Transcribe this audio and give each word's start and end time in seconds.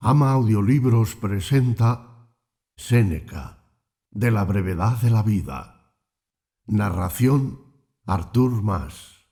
Ama 0.00 0.30
Audiolibros 0.30 1.16
presenta 1.16 2.30
Séneca, 2.76 3.64
de 4.12 4.30
la 4.30 4.44
brevedad 4.44 5.00
de 5.02 5.10
la 5.10 5.24
vida. 5.24 5.92
Narración 6.66 7.58
Artur 8.06 8.62
Mas. 8.62 9.26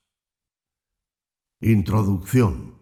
Introducción. 1.61 2.81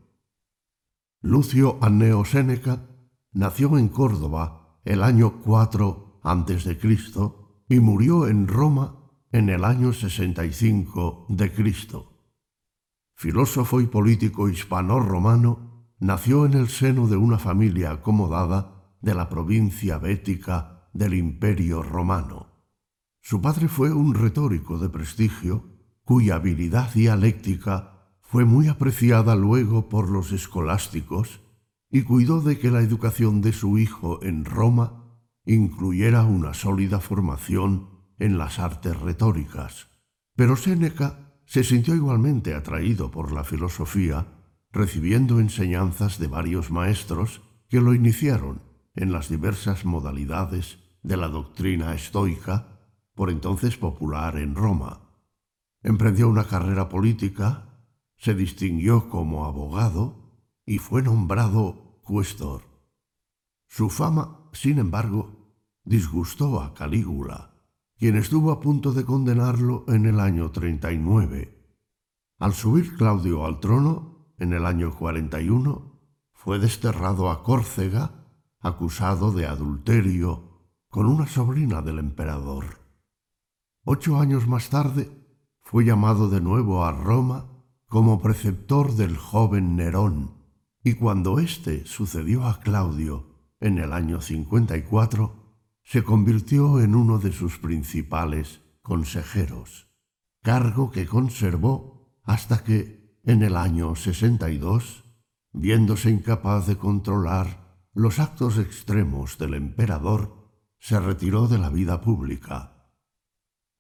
Lucio 1.21 1.77
Anneo 1.83 2.25
Séneca 2.25 2.89
nació 3.33 3.77
en 3.77 3.89
Córdoba 3.89 4.81
el 4.87 5.03
año 5.03 5.43
4 5.43 6.21
a.C. 6.23 6.79
y 7.69 7.81
murió 7.81 8.29
en 8.29 8.49
Roma 8.49 9.11
en 9.31 9.51
el 9.51 9.63
año 9.63 9.93
65 9.93 11.27
de 11.29 11.53
Cristo. 11.53 12.15
Filósofo 13.15 13.83
y 13.83 13.87
político 13.89 14.49
hispano-romano, 14.49 15.74
nació 15.99 16.47
en 16.47 16.55
el 16.55 16.69
seno 16.69 17.07
de 17.07 17.17
una 17.17 17.39
familia 17.39 17.93
acomodada 17.93 18.95
de 19.01 19.15
la 19.15 19.29
provincia 19.29 19.99
bética 19.99 20.89
del 20.93 21.15
Imperio 21.15 21.83
romano. 21.83 22.49
Su 23.21 23.41
padre 23.41 23.69
fue 23.69 23.93
un 23.93 24.15
retórico 24.15 24.79
de 24.79 24.89
prestigio, 24.89 25.65
cuya 26.05 26.37
habilidad 26.37 26.93
dialéctica 26.93 28.13
fue 28.21 28.45
muy 28.45 28.69
apreciada 28.69 29.37
luego 29.37 29.89
por 29.89 30.11
los 30.11 30.33
escolásticos, 30.33 31.41
y 31.91 32.03
cuidó 32.03 32.41
de 32.41 32.59
que 32.59 32.71
la 32.71 32.81
educación 32.81 33.41
de 33.41 33.53
su 33.53 33.79
hijo 33.79 34.23
en 34.23 34.45
Roma 34.45 35.05
incluyera 35.47 36.25
una 36.25 36.53
sólida 36.55 37.01
formación 37.01 37.91
en 38.19 38.39
las 38.39 38.59
artes 38.59 38.99
retóricas. 39.01 39.89
Pero 40.35 40.57
Séneca 40.57 41.35
se 41.47 41.63
sintió 41.63 41.95
igualmente 41.95 42.55
atraído 42.55 43.11
por 43.11 43.33
la 43.33 43.45
filosofía 43.45 44.27
recibiendo 44.75 45.39
enseñanzas 45.39 46.19
de 46.19 46.27
varios 46.27 46.73
maestros 46.73 47.43
que 47.69 47.81
lo 47.81 47.95
iniciaron 47.95 48.61
en 48.97 49.13
las 49.13 49.29
diversas 49.29 49.85
modalidades 49.85 50.79
de 51.03 51.17
la 51.17 51.29
doctrina 51.29 51.95
estoica, 51.95 52.81
por 53.15 53.31
entonces 53.31 53.77
popular 53.77 54.37
en 54.37 54.57
Roma. 54.57 55.13
Emprendió 55.83 56.29
una 56.29 56.49
carrera 56.49 56.89
política, 56.89 57.87
se 58.17 58.35
distinguió 58.35 59.09
como 59.09 59.45
abogado 59.45 60.49
y 60.67 60.79
fue 60.79 61.03
nombrado 61.03 62.01
cuestor. 62.03 62.63
Su 63.69 63.91
fama, 63.91 64.49
sin 64.53 64.79
embargo, 64.79 65.55
disgustó 65.85 66.61
a 66.61 66.75
Calígula, 66.75 67.55
quien 67.97 68.17
estuvo 68.17 68.51
a 68.51 68.61
punto 68.61 68.93
de 68.93 69.05
condenarlo 69.05 69.85
en 69.87 70.07
el 70.07 70.19
año 70.19 70.51
39. 70.51 71.79
Al 72.39 72.55
subir 72.55 72.97
Claudio 72.97 73.45
al 73.45 73.61
trono, 73.61 74.14
en 74.39 74.53
el 74.53 74.67
año 74.67 74.95
41, 74.95 76.01
fue 76.33 76.59
desterrado 76.59 77.31
a 77.31 77.43
Córcega 77.43 78.27
acusado 78.61 79.33
de 79.33 79.47
adulterio 79.47 80.55
con 80.89 81.07
una 81.07 81.27
sobrina 81.27 81.83
del 81.83 81.99
emperador. 81.99 82.81
Ocho 83.85 84.19
años 84.19 84.49
más 84.49 84.71
tarde 84.71 85.11
fue 85.61 85.85
llamado 85.85 86.31
de 86.31 86.41
nuevo 86.41 86.85
a 86.85 86.93
Roma 86.93 87.51
como 87.87 88.23
preceptor 88.23 88.95
del 88.95 89.17
joven 89.17 89.77
Nerón, 89.77 90.35
y 90.83 90.95
cuando 90.95 91.39
éste 91.39 91.87
sucedió 91.87 92.45
a 92.47 92.61
Claudio 92.61 93.27
en 93.61 93.79
el 93.79 93.93
año 93.93 94.21
54, 94.21 95.59
se 95.83 96.03
convirtió 96.03 96.81
en 96.81 96.95
uno 96.95 97.19
de 97.19 97.33
sus 97.33 97.59
principales 97.59 98.63
consejeros, 98.83 99.89
cargo 100.43 100.91
que 100.91 101.07
conservó 101.07 102.21
hasta 102.25 102.65
que 102.65 103.04
en 103.25 103.43
el 103.43 103.57
año 103.57 103.95
62, 103.95 105.05
viéndose 105.53 106.11
incapaz 106.11 106.67
de 106.67 106.77
controlar 106.77 107.81
los 107.95 108.19
actos 108.19 108.59
extremos 108.59 109.39
del 109.39 109.55
emperador, 109.55 110.51
se 110.79 111.01
retiró 111.01 111.49
de 111.49 111.59
la 111.59 111.71
vida 111.71 112.01
pública. 112.01 112.91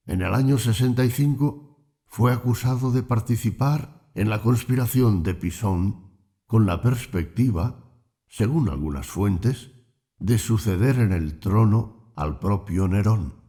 En 0.07 0.23
el 0.23 0.35
año 0.35 0.57
65 0.57 2.05
fue 2.07 2.33
acusado 2.33 2.93
de 2.93 3.03
participar 3.03 4.11
en 4.15 4.31
la 4.31 4.41
conspiración 4.41 5.23
de 5.23 5.35
Pisón 5.35 6.13
con 6.47 6.65
la 6.67 6.81
perspectiva, 6.81 7.91
según 8.29 8.69
algunas 8.69 9.07
fuentes, 9.07 9.73
de 10.19 10.39
suceder 10.39 10.99
en 10.99 11.13
el 11.13 11.39
trono 11.39 12.13
al 12.17 12.39
propio 12.39 12.89
Nerón. 12.89 13.43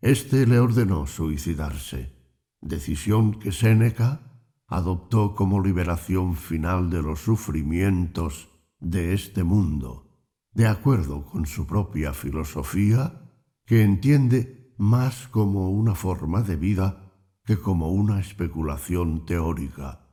Este 0.00 0.46
le 0.46 0.60
ordenó 0.60 1.06
suicidarse, 1.06 2.14
decisión 2.60 3.40
que 3.40 3.50
Séneca 3.50 4.25
adoptó 4.66 5.34
como 5.34 5.62
liberación 5.62 6.36
final 6.36 6.90
de 6.90 7.02
los 7.02 7.20
sufrimientos 7.20 8.48
de 8.80 9.14
este 9.14 9.44
mundo, 9.44 10.10
de 10.52 10.66
acuerdo 10.66 11.24
con 11.26 11.46
su 11.46 11.66
propia 11.66 12.12
filosofía, 12.12 13.30
que 13.64 13.82
entiende 13.82 14.74
más 14.78 15.28
como 15.28 15.70
una 15.70 15.94
forma 15.94 16.42
de 16.42 16.56
vida 16.56 17.12
que 17.44 17.58
como 17.58 17.90
una 17.90 18.20
especulación 18.20 19.24
teórica. 19.24 20.10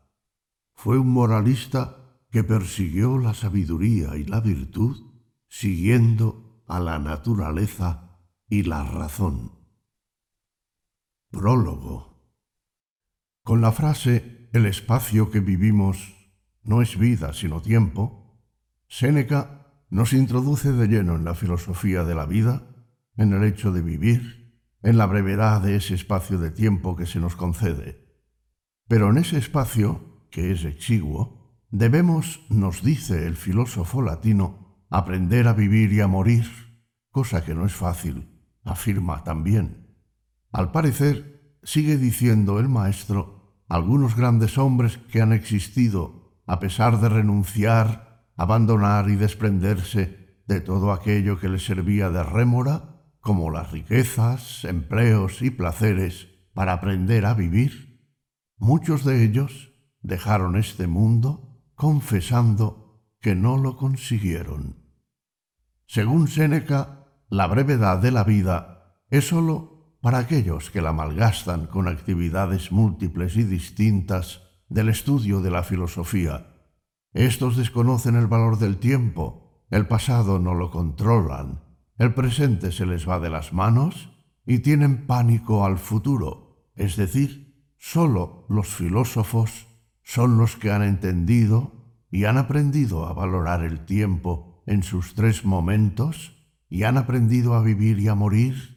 Fue 0.76 1.00
un 1.00 1.12
moralista 1.12 2.20
que 2.30 2.44
persiguió 2.44 3.18
la 3.18 3.34
sabiduría 3.34 4.16
y 4.18 4.24
la 4.24 4.40
virtud 4.40 5.14
siguiendo 5.48 6.64
a 6.68 6.80
la 6.80 7.00
naturaleza 7.00 8.20
y 8.48 8.64
la 8.64 8.84
razón. 8.84 9.52
Prólogo. 11.30 12.14
Con 13.44 13.62
la 13.62 13.72
frase 13.72 14.43
el 14.54 14.68
espacio 14.68 15.32
que 15.32 15.40
vivimos 15.40 16.14
no 16.64 16.84
es 16.84 16.98
vida 16.98 17.34
sino 17.34 17.62
tiempo, 17.62 18.40
Séneca 18.88 19.68
nos 19.90 20.14
introduce 20.14 20.72
de 20.72 20.88
lleno 20.88 21.16
en 21.16 21.26
la 21.26 21.34
filosofía 21.34 22.04
de 22.04 22.14
la 22.14 22.28
vida, 22.28 22.62
en 23.18 23.34
el 23.34 23.44
hecho 23.44 23.72
de 23.72 23.82
vivir, 23.82 24.62
en 24.84 24.98
la 24.98 25.08
brevedad 25.08 25.62
de 25.62 25.76
ese 25.76 25.96
espacio 25.96 26.38
de 26.38 26.52
tiempo 26.52 26.96
que 26.96 27.08
se 27.08 27.20
nos 27.20 27.36
concede. 27.36 28.06
Pero 28.88 29.10
en 29.10 29.18
ese 29.18 29.40
espacio, 29.40 30.28
que 30.30 30.52
es 30.52 30.66
exiguo, 30.66 31.58
debemos, 31.72 32.46
nos 32.50 32.84
dice 32.84 33.26
el 33.26 33.36
filósofo 33.36 34.04
latino, 34.04 34.86
aprender 34.92 35.48
a 35.48 35.54
vivir 35.54 35.92
y 35.94 36.02
a 36.02 36.08
morir, 36.08 36.46
cosa 37.10 37.44
que 37.44 37.56
no 37.56 37.66
es 37.66 37.74
fácil, 37.74 38.30
afirma 38.64 39.24
también. 39.24 39.98
Al 40.52 40.72
parecer, 40.72 41.58
sigue 41.64 41.98
diciendo 41.98 42.60
el 42.60 42.70
maestro, 42.70 43.43
algunos 43.68 44.16
grandes 44.16 44.58
hombres 44.58 44.98
que 44.98 45.22
han 45.22 45.34
existido, 45.34 46.34
a 46.46 46.60
pesar 46.60 47.00
de 47.00 47.10
renunciar, 47.10 48.28
abandonar 48.36 49.10
y 49.10 49.16
desprenderse 49.16 50.42
de 50.48 50.62
todo 50.62 50.92
aquello 50.92 51.40
que 51.40 51.50
les 51.50 51.66
servía 51.66 52.10
de 52.10 52.24
rémora, 52.24 53.02
como 53.20 53.50
las 53.50 53.72
riquezas, 53.72 54.66
empleos 54.66 55.42
y 55.42 55.50
placeres, 55.50 56.28
para 56.54 56.74
aprender 56.74 57.26
a 57.26 57.34
vivir, 57.34 58.12
muchos 58.58 59.06
de 59.06 59.24
ellos 59.24 59.72
dejaron 60.02 60.56
este 60.56 60.88
mundo 60.88 61.62
confesando 61.74 63.02
que 63.22 63.36
no 63.36 63.58
lo 63.58 63.78
consiguieron. 63.78 64.84
Según 65.88 66.28
Séneca, 66.28 67.08
la 67.30 67.48
brevedad 67.48 68.00
de 68.00 68.12
la 68.12 68.24
vida 68.24 69.00
es 69.10 69.30
sólo 69.30 69.73
para 70.04 70.18
aquellos 70.18 70.70
que 70.70 70.82
la 70.82 70.92
malgastan 70.92 71.66
con 71.66 71.88
actividades 71.88 72.74
múltiples 72.74 73.38
y 73.38 73.44
distintas 73.44 74.42
del 74.68 74.90
estudio 74.90 75.40
de 75.40 75.50
la 75.50 75.64
filosofía. 75.64 76.58
Estos 77.14 77.56
desconocen 77.56 78.18
el 78.18 78.28
valor 78.28 78.60
del 78.60 78.80
tiempo, 78.80 79.64
el 79.70 79.88
pasado 79.88 80.40
no 80.40 80.56
lo 80.56 80.72
controlan, 80.72 81.62
el 81.98 82.14
presente 82.14 82.74
se 82.74 82.86
les 82.86 83.08
va 83.08 83.22
de 83.22 83.30
las 83.30 83.54
manos 83.54 84.10
y 84.46 84.60
tienen 84.60 85.08
pánico 85.08 85.64
al 85.64 85.78
futuro, 85.78 86.68
es 86.76 86.98
decir, 86.98 87.72
sólo 87.78 88.46
los 88.50 88.76
filósofos 88.76 89.68
son 90.04 90.38
los 90.38 90.58
que 90.58 90.70
han 90.70 90.84
entendido 90.84 91.72
y 92.12 92.26
han 92.26 92.38
aprendido 92.38 93.06
a 93.08 93.14
valorar 93.14 93.64
el 93.64 93.86
tiempo 93.86 94.62
en 94.66 94.84
sus 94.84 95.14
tres 95.16 95.46
momentos 95.46 96.36
y 96.68 96.84
han 96.84 96.98
aprendido 96.98 97.54
a 97.54 97.64
vivir 97.64 98.00
y 98.00 98.10
a 98.10 98.16
morir 98.16 98.73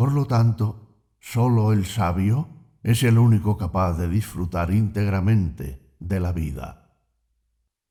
por 0.00 0.12
lo 0.12 0.24
tanto, 0.24 0.96
sólo 1.18 1.74
el 1.74 1.84
sabio 1.84 2.48
es 2.82 3.02
el 3.02 3.18
único 3.18 3.58
capaz 3.58 3.98
de 3.98 4.08
disfrutar 4.08 4.70
íntegramente 4.70 5.94
de 5.98 6.20
la 6.20 6.32
vida. 6.32 6.96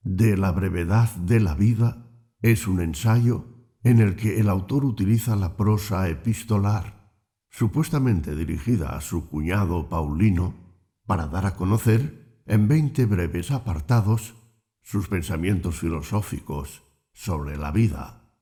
De 0.01 0.35
la 0.35 0.51
brevedad 0.51 1.15
de 1.17 1.39
la 1.39 1.53
vida 1.53 2.09
es 2.41 2.65
un 2.65 2.81
ensayo 2.81 3.45
en 3.83 3.99
el 3.99 4.15
que 4.15 4.39
el 4.39 4.49
autor 4.49 4.85
utiliza 4.85 5.35
la 5.35 5.55
prosa 5.55 6.09
epistolar, 6.09 7.13
supuestamente 7.51 8.35
dirigida 8.35 8.95
a 8.97 9.01
su 9.01 9.29
cuñado 9.29 9.87
Paulino, 9.87 10.55
para 11.05 11.27
dar 11.27 11.45
a 11.45 11.55
conocer 11.55 12.41
en 12.47 12.67
veinte 12.67 13.05
breves 13.05 13.51
apartados 13.51 14.33
sus 14.81 15.09
pensamientos 15.09 15.77
filosóficos 15.77 16.81
sobre 17.13 17.55
la 17.55 17.69
vida. 17.69 18.33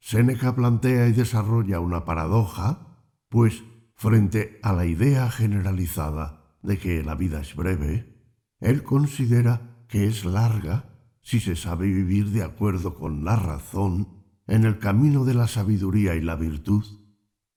Séneca 0.00 0.54
plantea 0.54 1.08
y 1.08 1.12
desarrolla 1.12 1.80
una 1.80 2.04
paradoja 2.04 2.88
pues 3.30 3.64
frente 3.94 4.58
a 4.62 4.72
la 4.74 4.84
idea 4.84 5.30
generalizada 5.30 6.58
de 6.62 6.78
que 6.78 7.02
la 7.02 7.14
vida 7.14 7.40
es 7.40 7.56
breve, 7.56 8.20
él 8.58 8.82
considera 8.82 9.84
que 9.88 10.06
es 10.06 10.24
larga 10.24 10.84
si 11.22 11.40
se 11.40 11.56
sabe 11.56 11.86
vivir 11.86 12.30
de 12.30 12.42
acuerdo 12.42 12.94
con 12.94 13.24
la 13.24 13.36
razón 13.36 14.24
en 14.46 14.64
el 14.64 14.78
camino 14.78 15.24
de 15.24 15.34
la 15.34 15.48
sabiduría 15.48 16.16
y 16.16 16.20
la 16.20 16.34
virtud, 16.34 16.84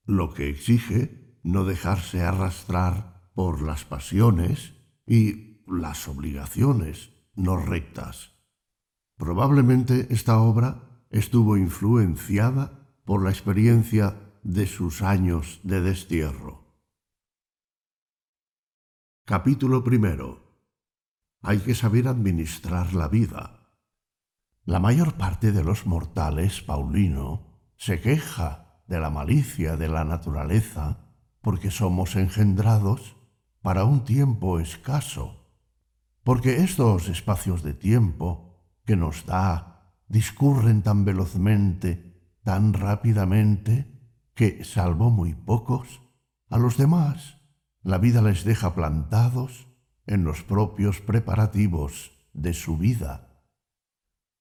lo 0.05 0.33
que 0.33 0.49
exige 0.49 1.39
no 1.43 1.65
dejarse 1.65 2.21
arrastrar 2.21 3.31
por 3.33 3.61
las 3.61 3.83
pasiones 3.83 4.75
y 5.05 5.63
las 5.67 6.07
obligaciones 6.07 7.09
no 7.35 7.57
rectas. 7.57 8.31
Probablemente 9.17 10.07
esta 10.11 10.39
obra 10.39 11.05
estuvo 11.09 11.57
influenciada 11.57 12.89
por 13.05 13.23
la 13.23 13.31
experiencia 13.31 14.22
de 14.43 14.67
sus 14.67 15.01
años 15.01 15.61
de 15.63 15.81
destierro. 15.81 16.65
Capítulo 19.25 19.83
primero. 19.83 20.43
Hay 21.41 21.59
que 21.59 21.75
saber 21.75 22.09
administrar 22.09 22.93
la 22.93 23.07
vida. 23.07 23.69
La 24.65 24.79
mayor 24.79 25.13
parte 25.13 25.53
de 25.53 25.63
los 25.63 25.85
mortales, 25.85 26.61
Paulino, 26.61 27.71
se 27.77 28.01
queja 28.01 28.81
de 28.87 28.99
la 28.99 29.09
malicia 29.09 29.77
de 29.77 29.87
la 29.87 30.03
naturaleza 30.03 31.15
porque 31.41 31.71
somos 31.71 32.15
engendrados 32.17 33.15
para 33.61 33.85
un 33.85 34.03
tiempo 34.03 34.59
escaso, 34.59 35.47
porque 36.23 36.57
estos 36.63 37.07
espacios 37.07 37.63
de 37.63 37.73
tiempo 37.73 38.57
que 38.85 38.97
nos 38.97 39.25
da 39.25 39.95
discurren 40.07 40.81
tan 40.81 41.05
velozmente, 41.05 42.37
tan 42.43 42.73
rápidamente, 42.73 43.92
que, 44.33 44.63
salvo 44.63 45.09
muy 45.09 45.33
pocos, 45.33 46.01
a 46.49 46.57
los 46.57 46.77
demás 46.77 47.37
la 47.83 47.97
vida 47.97 48.21
les 48.21 48.43
deja 48.43 48.75
plantados 48.75 49.67
en 50.05 50.23
los 50.23 50.43
propios 50.43 51.01
preparativos 51.01 52.11
de 52.33 52.53
su 52.53 52.77
vida. 52.77 53.43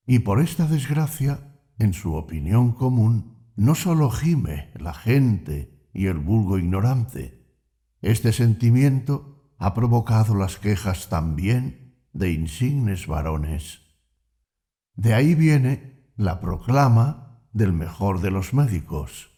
Y 0.06 0.20
por 0.20 0.40
esta 0.40 0.66
desgracia, 0.66 1.58
en 1.78 1.92
su 1.92 2.14
opinión 2.14 2.72
común, 2.72 3.52
no 3.56 3.74
sólo 3.74 4.10
gime 4.10 4.70
la 4.74 4.94
gente 4.94 5.88
y 5.92 6.06
el 6.06 6.18
vulgo 6.18 6.58
ignorante, 6.58 7.42
este 8.00 8.32
sentimiento 8.32 9.54
ha 9.58 9.74
provocado 9.74 10.34
las 10.34 10.58
quejas 10.58 11.08
también 11.08 11.96
de 12.12 12.32
insignes 12.32 13.06
varones. 13.06 13.80
De 14.94 15.14
ahí 15.14 15.34
viene 15.34 16.10
la 16.16 16.40
proclama 16.40 17.46
del 17.52 17.72
mejor 17.72 18.20
de 18.20 18.30
los 18.30 18.54
médicos. 18.54 19.31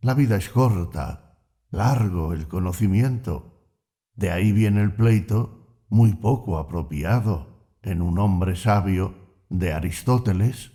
La 0.00 0.14
vida 0.14 0.36
es 0.36 0.50
corta, 0.50 1.38
largo 1.70 2.32
el 2.32 2.48
conocimiento. 2.48 3.70
De 4.14 4.30
ahí 4.30 4.52
viene 4.52 4.82
el 4.82 4.94
pleito 4.94 5.84
muy 5.88 6.14
poco 6.14 6.58
apropiado 6.58 7.78
en 7.82 8.02
un 8.02 8.18
hombre 8.18 8.56
sabio 8.56 9.14
de 9.48 9.72
Aristóteles 9.72 10.72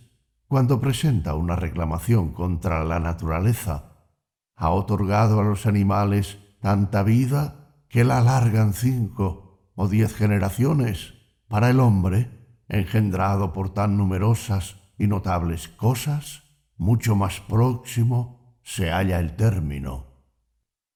cuando 0.48 0.80
presenta 0.80 1.34
una 1.34 1.56
reclamación 1.56 2.32
contra 2.32 2.84
la 2.84 2.98
naturaleza. 2.98 4.08
Ha 4.56 4.70
otorgado 4.70 5.40
a 5.40 5.44
los 5.44 5.66
animales 5.66 6.38
tanta 6.60 7.02
vida 7.02 7.84
que 7.88 8.04
la 8.04 8.18
alargan 8.18 8.74
cinco 8.74 9.70
o 9.76 9.88
diez 9.88 10.14
generaciones. 10.14 11.14
Para 11.48 11.70
el 11.70 11.80
hombre, 11.80 12.58
engendrado 12.68 13.52
por 13.52 13.70
tan 13.70 13.96
numerosas 13.96 14.76
y 14.98 15.06
notables 15.06 15.68
cosas, 15.68 16.42
mucho 16.76 17.14
más 17.14 17.40
próximo 17.40 18.41
se 18.62 18.90
halla 18.90 19.18
el 19.18 19.36
término. 19.36 20.06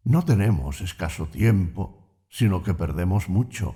No 0.05 0.25
tenemos 0.25 0.81
escaso 0.81 1.27
tiempo, 1.27 2.25
sino 2.29 2.63
que 2.63 2.75
perdemos 2.75 3.29
mucho. 3.29 3.75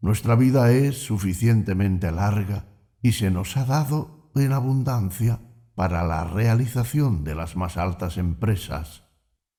Nuestra 0.00 0.34
vida 0.34 0.72
es 0.72 1.04
suficientemente 1.04 2.10
larga 2.10 2.66
y 3.00 3.12
se 3.12 3.30
nos 3.30 3.56
ha 3.56 3.64
dado 3.64 4.32
en 4.34 4.52
abundancia 4.52 5.40
para 5.74 6.04
la 6.04 6.24
realización 6.24 7.24
de 7.24 7.34
las 7.34 7.56
más 7.56 7.76
altas 7.76 8.18
empresas, 8.18 9.04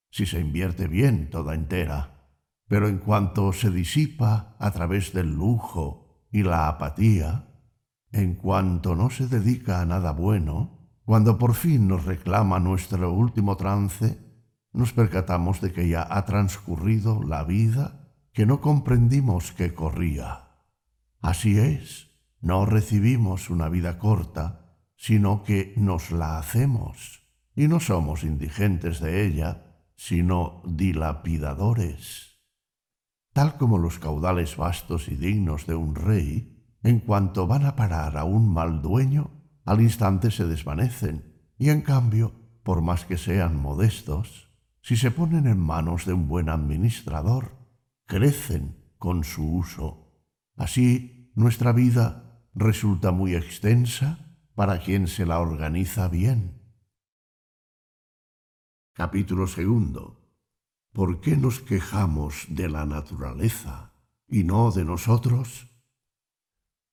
si 0.09 0.25
se 0.25 0.39
invierte 0.39 0.87
bien 0.87 1.29
toda 1.29 1.53
entera. 1.53 2.29
Pero 2.67 2.87
en 2.87 2.97
cuanto 2.97 3.53
se 3.53 3.69
disipa 3.69 4.55
a 4.59 4.71
través 4.71 5.13
del 5.13 5.33
lujo 5.33 6.27
y 6.31 6.43
la 6.43 6.67
apatía, 6.67 7.47
en 8.11 8.35
cuanto 8.35 8.95
no 8.95 9.09
se 9.09 9.27
dedica 9.27 9.81
a 9.81 9.85
nada 9.85 10.11
bueno, 10.11 10.72
cuando 11.05 11.37
por 11.37 11.53
fin 11.53 11.87
nos 11.87 12.05
reclama 12.05 12.59
nuestro 12.59 13.11
último 13.11 13.57
trance, 13.57 14.19
nos 14.71 14.93
percatamos 14.93 15.61
de 15.61 15.71
que 15.73 15.87
ya 15.87 16.07
ha 16.09 16.25
transcurrido 16.25 17.21
la 17.23 17.43
vida 17.43 18.09
que 18.31 18.45
no 18.45 18.61
comprendimos 18.61 19.51
que 19.51 19.73
corría. 19.73 20.47
Así 21.21 21.59
es, 21.59 22.09
no 22.41 22.65
recibimos 22.65 23.49
una 23.49 23.69
vida 23.69 23.99
corta, 23.99 24.77
sino 24.95 25.43
que 25.43 25.73
nos 25.77 26.11
la 26.11 26.37
hacemos, 26.37 27.23
y 27.55 27.67
no 27.67 27.79
somos 27.79 28.23
indigentes 28.23 28.99
de 28.99 29.25
ella, 29.25 29.81
sino 29.95 30.61
dilapidadores. 30.65 32.39
Tal 33.33 33.57
como 33.57 33.77
los 33.77 33.99
caudales 33.99 34.57
vastos 34.57 35.07
y 35.07 35.15
dignos 35.15 35.67
de 35.67 35.75
un 35.75 35.95
rey, 35.95 36.77
en 36.83 36.99
cuanto 36.99 37.47
van 37.47 37.65
a 37.65 37.75
parar 37.75 38.17
a 38.17 38.23
un 38.23 38.53
mal 38.53 38.81
dueño, 38.81 39.32
al 39.65 39.81
instante 39.81 40.31
se 40.31 40.45
desvanecen, 40.45 41.33
y 41.57 41.69
en 41.69 41.81
cambio, 41.81 42.33
por 42.63 42.81
más 42.81 43.05
que 43.05 43.17
sean 43.17 43.55
modestos, 43.55 44.49
si 44.81 44.97
se 44.97 45.11
ponen 45.11 45.47
en 45.47 45.59
manos 45.59 46.05
de 46.05 46.13
un 46.13 46.27
buen 46.27 46.49
administrador, 46.49 47.57
crecen 48.05 48.93
con 48.97 49.23
su 49.23 49.49
uso. 49.49 50.11
Así, 50.55 51.31
nuestra 51.35 51.71
vida 51.71 52.43
resulta 52.53 53.11
muy 53.11 53.35
extensa 53.35 54.37
para 54.55 54.79
quien 54.79 55.07
se 55.07 55.25
la 55.25 55.39
organiza 55.39 56.07
bien. 56.07 56.61
Capítulo 58.93 59.47
segundo. 59.47 60.19
¿Por 60.91 61.21
qué 61.21 61.35
nos 61.37 61.59
quejamos 61.59 62.45
de 62.49 62.69
la 62.69 62.85
naturaleza 62.85 63.93
y 64.27 64.43
no 64.43 64.71
de 64.71 64.85
nosotros? 64.85 65.67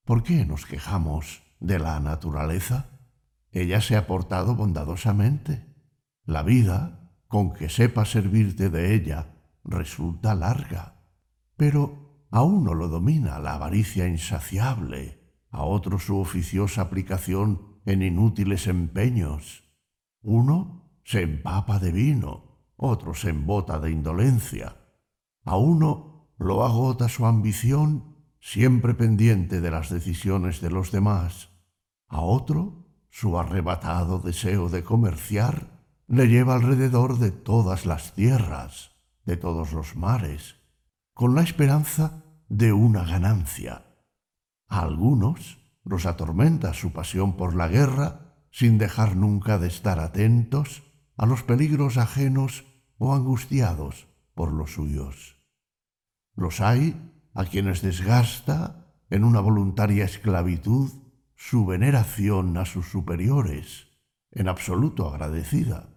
¿Por 0.05 0.23
qué 0.23 0.45
nos 0.45 0.65
quejamos 0.65 1.43
de 1.61 1.79
la 1.79 2.01
naturaleza? 2.01 2.99
Ella 3.51 3.79
se 3.79 3.95
ha 3.95 4.05
portado 4.07 4.55
bondadosamente. 4.55 5.73
La 6.25 6.43
vida, 6.43 7.13
con 7.29 7.53
que 7.53 7.69
sepa 7.69 8.03
servirte 8.03 8.69
de 8.69 8.93
ella, 8.93 9.35
resulta 9.63 10.35
larga. 10.35 11.05
Pero 11.55 12.25
a 12.29 12.43
uno 12.43 12.73
lo 12.73 12.89
domina 12.89 13.39
la 13.39 13.53
avaricia 13.53 14.07
insaciable 14.07 15.21
a 15.51 15.63
otro 15.63 15.99
su 15.99 16.17
oficiosa 16.17 16.81
aplicación 16.81 17.79
en 17.85 18.01
inútiles 18.01 18.67
empeños. 18.67 19.63
Uno 20.21 20.99
se 21.03 21.21
empapa 21.21 21.77
de 21.79 21.91
vino, 21.91 22.63
otro 22.77 23.13
se 23.13 23.29
embota 23.29 23.79
de 23.79 23.91
indolencia. 23.91 24.77
A 25.43 25.57
uno 25.57 26.33
lo 26.37 26.63
agota 26.63 27.09
su 27.09 27.25
ambición, 27.25 28.15
siempre 28.39 28.93
pendiente 28.93 29.61
de 29.61 29.71
las 29.71 29.89
decisiones 29.89 30.61
de 30.61 30.71
los 30.71 30.91
demás. 30.91 31.50
A 32.11 32.19
otro, 32.19 32.89
su 33.09 33.39
arrebatado 33.39 34.19
deseo 34.19 34.67
de 34.67 34.83
comerciar, 34.83 35.67
le 36.07 36.27
lleva 36.27 36.55
alrededor 36.55 37.19
de 37.19 37.31
todas 37.31 37.85
las 37.85 38.13
tierras, 38.15 38.91
de 39.23 39.37
todos 39.37 39.71
los 39.71 39.95
mares, 39.95 40.57
con 41.13 41.35
la 41.35 41.41
esperanza 41.41 42.25
de 42.49 42.73
una 42.73 43.05
ganancia. 43.05 43.85
A 44.67 44.81
algunos 44.81 45.59
los 45.85 46.05
atormenta 46.05 46.73
su 46.73 46.91
pasión 46.91 47.37
por 47.37 47.55
la 47.55 47.69
guerra 47.69 48.35
sin 48.51 48.77
dejar 48.77 49.15
nunca 49.15 49.57
de 49.57 49.69
estar 49.69 50.01
atentos 50.01 50.83
a 51.15 51.25
los 51.25 51.43
peligros 51.43 51.95
ajenos 51.95 52.65
o 52.97 53.15
angustiados 53.15 54.07
por 54.33 54.51
los 54.51 54.73
suyos. 54.73 55.37
Los 56.35 56.59
hay 56.59 57.09
a 57.33 57.45
quienes 57.45 57.81
desgasta 57.81 58.93
en 59.09 59.23
una 59.23 59.39
voluntaria 59.39 60.03
esclavitud 60.03 60.91
su 61.43 61.65
veneración 61.65 62.55
a 62.57 62.65
sus 62.65 62.85
superiores, 62.85 63.87
en 64.29 64.47
absoluto 64.47 65.09
agradecida. 65.09 65.89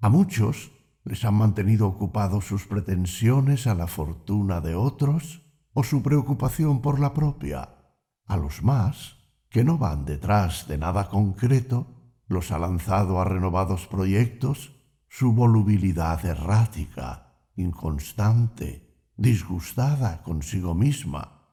A 0.00 0.08
muchos 0.08 0.72
les 1.04 1.26
han 1.26 1.34
mantenido 1.34 1.86
ocupados 1.86 2.46
sus 2.46 2.66
pretensiones 2.66 3.66
a 3.66 3.74
la 3.74 3.86
fortuna 3.86 4.62
de 4.62 4.74
otros 4.74 5.42
o 5.74 5.84
su 5.84 6.02
preocupación 6.02 6.80
por 6.80 6.98
la 6.98 7.12
propia. 7.12 7.76
A 8.24 8.38
los 8.38 8.62
más, 8.62 9.18
que 9.50 9.64
no 9.64 9.76
van 9.76 10.06
detrás 10.06 10.66
de 10.66 10.78
nada 10.78 11.10
concreto, 11.10 11.86
los 12.26 12.52
ha 12.52 12.58
lanzado 12.58 13.20
a 13.20 13.26
renovados 13.26 13.86
proyectos 13.86 14.72
su 15.08 15.34
volubilidad 15.34 16.24
errática, 16.24 17.36
inconstante, 17.54 19.12
disgustada 19.14 20.22
consigo 20.22 20.74
misma. 20.74 21.52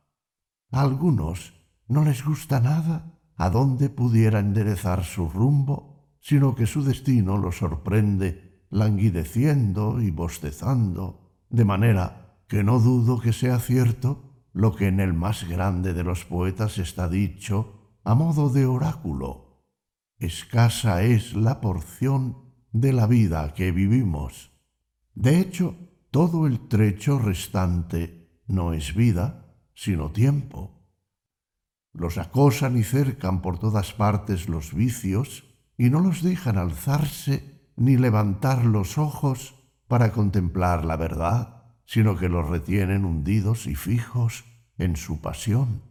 A 0.72 0.80
algunos 0.80 1.59
no 1.90 2.06
les 2.06 2.24
gusta 2.24 2.60
nada 2.60 3.20
a 3.36 3.50
dónde 3.50 3.90
pudiera 3.90 4.40
enderezar 4.40 5.04
su 5.04 5.28
rumbo, 5.28 6.16
sino 6.22 6.56
que 6.56 6.68
su 6.68 6.84
destino 6.84 7.38
los 7.38 7.58
sorprende 7.58 8.66
languideciendo 8.70 10.00
y 10.00 10.12
bostezando, 10.12 11.34
de 11.50 11.66
manera 11.66 12.38
que 12.48 12.64
no 12.64 12.80
dudo 12.80 13.20
que 13.20 13.34
sea 13.34 13.60
cierto 13.60 14.46
lo 14.54 14.76
que 14.76 14.88
en 14.88 15.00
el 15.00 15.14
más 15.14 15.48
grande 15.48 15.94
de 15.94 16.04
los 16.04 16.26
poetas 16.26 16.78
está 16.78 17.10
dicho 17.10 17.98
a 18.04 18.14
modo 18.14 18.50
de 18.50 18.66
oráculo. 18.66 19.66
Escasa 20.18 21.04
es 21.04 21.34
la 21.34 21.62
porción 21.62 22.38
de 22.72 22.94
la 22.94 23.08
vida 23.08 23.54
que 23.54 23.72
vivimos. 23.72 24.52
De 25.16 25.40
hecho, 25.40 25.76
todo 26.12 26.46
el 26.46 26.68
trecho 26.68 27.20
restante 27.20 28.42
no 28.48 28.74
es 28.74 28.96
vida, 28.96 29.56
sino 29.74 30.12
tiempo. 30.12 30.79
Los 31.94 32.18
acosan 32.18 32.78
y 32.78 32.84
cercan 32.84 33.42
por 33.42 33.60
todas 33.60 33.94
partes 33.94 34.48
los 34.48 34.74
vicios 34.74 35.46
y 35.78 35.90
no 35.90 36.00
los 36.00 36.22
dejan 36.22 36.58
alzarse 36.58 37.72
ni 37.76 37.98
levantar 37.98 38.66
los 38.66 38.98
ojos 38.98 39.56
para 39.88 40.12
contemplar 40.12 40.86
la 40.86 40.98
verdad, 40.98 41.64
sino 41.86 42.16
que 42.18 42.30
los 42.30 42.48
retienen 42.48 43.06
hundidos 43.06 43.66
y 43.66 43.76
fijos 43.76 44.46
en 44.78 44.96
su 44.96 45.22
pasión. 45.22 45.82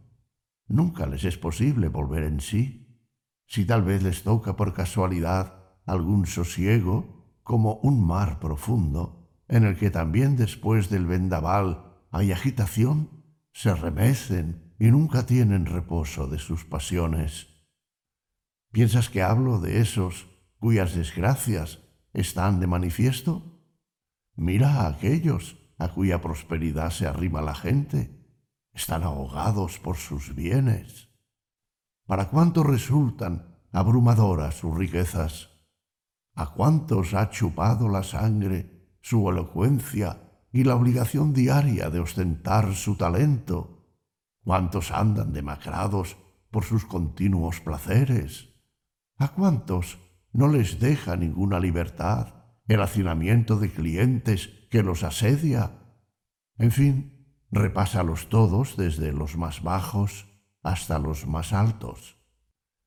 Nunca 0.67 1.07
les 1.07 1.23
es 1.25 1.37
posible 1.37 1.89
volver 1.89 2.23
en 2.23 2.39
sí. 2.39 3.03
Si 3.47 3.65
tal 3.65 3.83
vez 3.83 4.03
les 4.03 4.23
toca 4.23 4.55
por 4.55 4.73
casualidad 4.73 5.55
algún 5.85 6.27
sosiego, 6.27 7.19
como 7.43 7.75
un 7.81 8.05
mar 8.05 8.39
profundo, 8.39 9.27
en 9.47 9.63
el 9.63 9.75
que 9.75 9.89
también 9.89 10.35
después 10.37 10.89
del 10.89 11.07
vendaval 11.07 11.97
hay 12.11 12.31
agitación, 12.31 13.09
se 13.51 13.73
remecen 13.73 14.68
y 14.79 14.91
nunca 14.91 15.25
tienen 15.25 15.65
reposo 15.65 16.27
de 16.27 16.39
sus 16.39 16.65
pasiones. 16.65 17.47
¿Piensas 18.71 19.09
que 19.09 19.21
hablo 19.21 19.59
de 19.59 19.81
esos 19.81 20.27
cuyas 20.57 20.95
desgracias 20.95 21.79
están 22.13 22.59
de 22.59 22.67
manifiesto? 22.67 23.61
Mira 24.35 24.81
a 24.81 24.87
aquellos 24.87 25.57
a 25.77 25.89
cuya 25.93 26.21
prosperidad 26.21 26.91
se 26.91 27.05
arrima 27.05 27.41
la 27.41 27.55
gente. 27.55 28.25
Están 28.73 29.03
ahogados 29.03 29.79
por 29.79 29.97
sus 29.97 30.33
bienes. 30.33 31.09
¿Para 32.05 32.29
cuánto 32.29 32.63
resultan 32.63 33.59
abrumadoras 33.71 34.55
sus 34.55 34.75
riquezas? 34.75 35.49
¿A 36.33 36.53
cuántos 36.53 37.13
ha 37.13 37.29
chupado 37.29 37.89
la 37.89 38.03
sangre 38.03 38.79
su 39.01 39.29
elocuencia 39.29 40.21
y 40.51 40.63
la 40.63 40.75
obligación 40.75 41.33
diaria 41.33 41.89
de 41.89 41.99
ostentar 41.99 42.75
su 42.75 42.95
talento. 42.95 43.78
¿Cuántos 44.43 44.91
andan 44.91 45.33
demacrados 45.33 46.17
por 46.49 46.63
sus 46.63 46.85
continuos 46.85 47.59
placeres? 47.59 48.49
¿A 49.17 49.29
cuántos 49.29 49.99
no 50.31 50.47
les 50.47 50.79
deja 50.79 51.15
ninguna 51.15 51.59
libertad 51.59 52.35
el 52.67 52.81
hacinamiento 52.81 53.57
de 53.57 53.71
clientes 53.71 54.49
que 54.69 54.83
los 54.83 55.03
asedia? 55.03 55.79
En 56.57 56.71
fin, 56.71 57.37
repásalos 57.51 58.29
todos 58.29 58.77
desde 58.77 59.11
los 59.11 59.37
más 59.37 59.61
bajos 59.61 60.27
hasta 60.63 60.99
los 60.99 61.27
más 61.27 61.53
altos. 61.53 62.17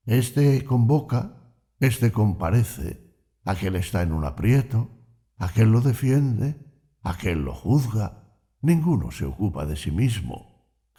Este 0.05 0.65
convoca, 0.65 1.55
este 1.79 2.13
comparece, 2.13 3.15
aquel 3.45 3.77
está 3.77 4.03
en 4.03 4.13
un 4.13 4.25
aprieto, 4.25 4.91
aquel 5.37 5.71
lo 5.71 5.81
defiende, 5.81 6.57
aquel 7.03 7.45
lo 7.45 7.55
juzga, 7.55 8.39
ninguno 8.61 9.11
se 9.11 9.25
ocupa 9.25 9.67
de 9.67 9.77
sí 9.77 9.91
mismo, 9.91 10.52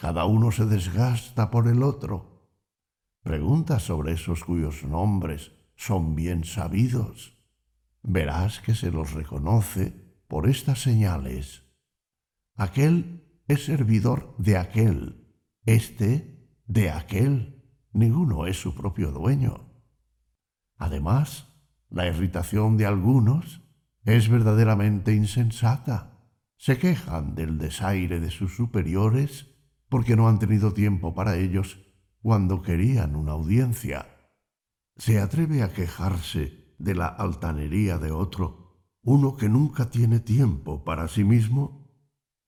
cada 0.03 0.25
uno 0.25 0.51
se 0.51 0.65
desgasta 0.65 1.50
por 1.50 1.69
el 1.69 1.81
otro. 1.81 2.50
Pregunta 3.22 3.79
sobre 3.79 4.12
esos 4.12 4.43
cuyos 4.43 4.83
nombres 4.83 5.53
son 5.77 6.13
bien 6.13 6.43
sabidos. 6.43 7.41
Verás 8.01 8.60
que 8.60 8.75
se 8.75 8.91
los 8.91 9.13
reconoce 9.13 9.93
por 10.27 10.50
estas 10.50 10.81
señales. 10.81 11.63
Aquel 12.55 13.41
es 13.48 13.63
servidor 13.63 14.36
de 14.38 14.57
aquel, 14.57 15.25
este 15.65 16.50
de 16.65 16.89
aquel, 16.89 17.63
ninguno 17.93 18.45
es 18.45 18.60
su 18.60 18.75
propio 18.75 19.10
dueño. 19.10 19.72
Además, 20.75 21.48
la 21.89 22.07
irritación 22.07 22.75
de 22.75 22.88
algunos 22.88 23.62
es 24.03 24.27
verdaderamente 24.27 25.15
insensata. 25.15 26.27
Se 26.57 26.77
quejan 26.77 27.36
del 27.36 27.57
desaire 27.57 28.19
de 28.19 28.31
sus 28.31 28.53
superiores 28.53 29.52
porque 29.93 30.15
no 30.15 30.27
han 30.27 30.39
tenido 30.39 30.73
tiempo 30.73 31.13
para 31.13 31.38
ellos 31.38 31.77
cuando 32.23 32.63
querían 32.63 33.15
una 33.15 33.33
audiencia. 33.33 34.07
Se 34.97 35.19
atreve 35.19 35.62
a 35.62 35.71
quejarse 35.71 36.73
de 36.79 36.95
la 36.95 37.05
altanería 37.05 38.00
de 38.00 38.09
otro, 38.09 38.89
uno 39.03 39.35
que 39.35 39.50
nunca 39.50 39.91
tiene 39.91 40.19
tiempo 40.19 40.83
para 40.83 41.07
sí 41.07 41.23
mismo. 41.23 41.95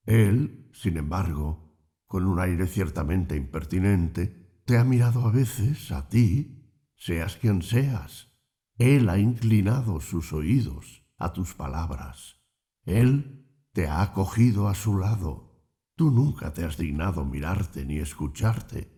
Él, 0.06 0.72
sin 0.74 0.96
embargo, 0.96 1.78
con 2.08 2.26
un 2.26 2.40
aire 2.40 2.66
ciertamente 2.66 3.36
impertinente, 3.36 4.60
te 4.64 4.76
ha 4.76 4.82
mirado 4.82 5.24
a 5.24 5.30
veces 5.30 5.92
a 5.92 6.08
ti, 6.08 6.68
seas 6.96 7.36
quien 7.36 7.62
seas. 7.62 8.26
Él 8.76 9.08
ha 9.08 9.20
inclinado 9.20 10.00
sus 10.00 10.32
oídos 10.32 11.06
a 11.16 11.32
tus 11.32 11.54
palabras. 11.54 12.40
Él 12.82 13.46
te 13.72 13.86
ha 13.86 14.02
acogido 14.02 14.66
a 14.66 14.74
su 14.74 14.98
lado. 14.98 15.45
Tú 15.96 16.10
nunca 16.10 16.52
te 16.52 16.64
has 16.64 16.76
dignado 16.76 17.24
mirarte 17.24 17.84
ni 17.84 17.98
escucharte. 17.98 18.92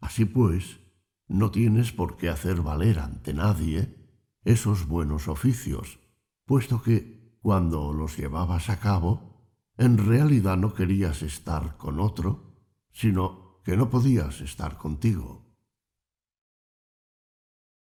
Así 0.00 0.24
pues, 0.24 0.80
no 1.26 1.50
tienes 1.50 1.92
por 1.92 2.16
qué 2.16 2.28
hacer 2.28 2.62
valer 2.62 3.00
ante 3.00 3.34
nadie 3.34 3.96
esos 4.44 4.86
buenos 4.86 5.28
oficios, 5.28 5.98
puesto 6.46 6.82
que, 6.82 7.36
cuando 7.42 7.92
los 7.92 8.16
llevabas 8.16 8.70
a 8.70 8.78
cabo, 8.78 9.44
en 9.76 9.98
realidad 9.98 10.56
no 10.56 10.72
querías 10.72 11.22
estar 11.22 11.76
con 11.76 12.00
otro, 12.00 12.56
sino 12.92 13.60
que 13.64 13.76
no 13.76 13.90
podías 13.90 14.40
estar 14.40 14.78
contigo. 14.78 15.46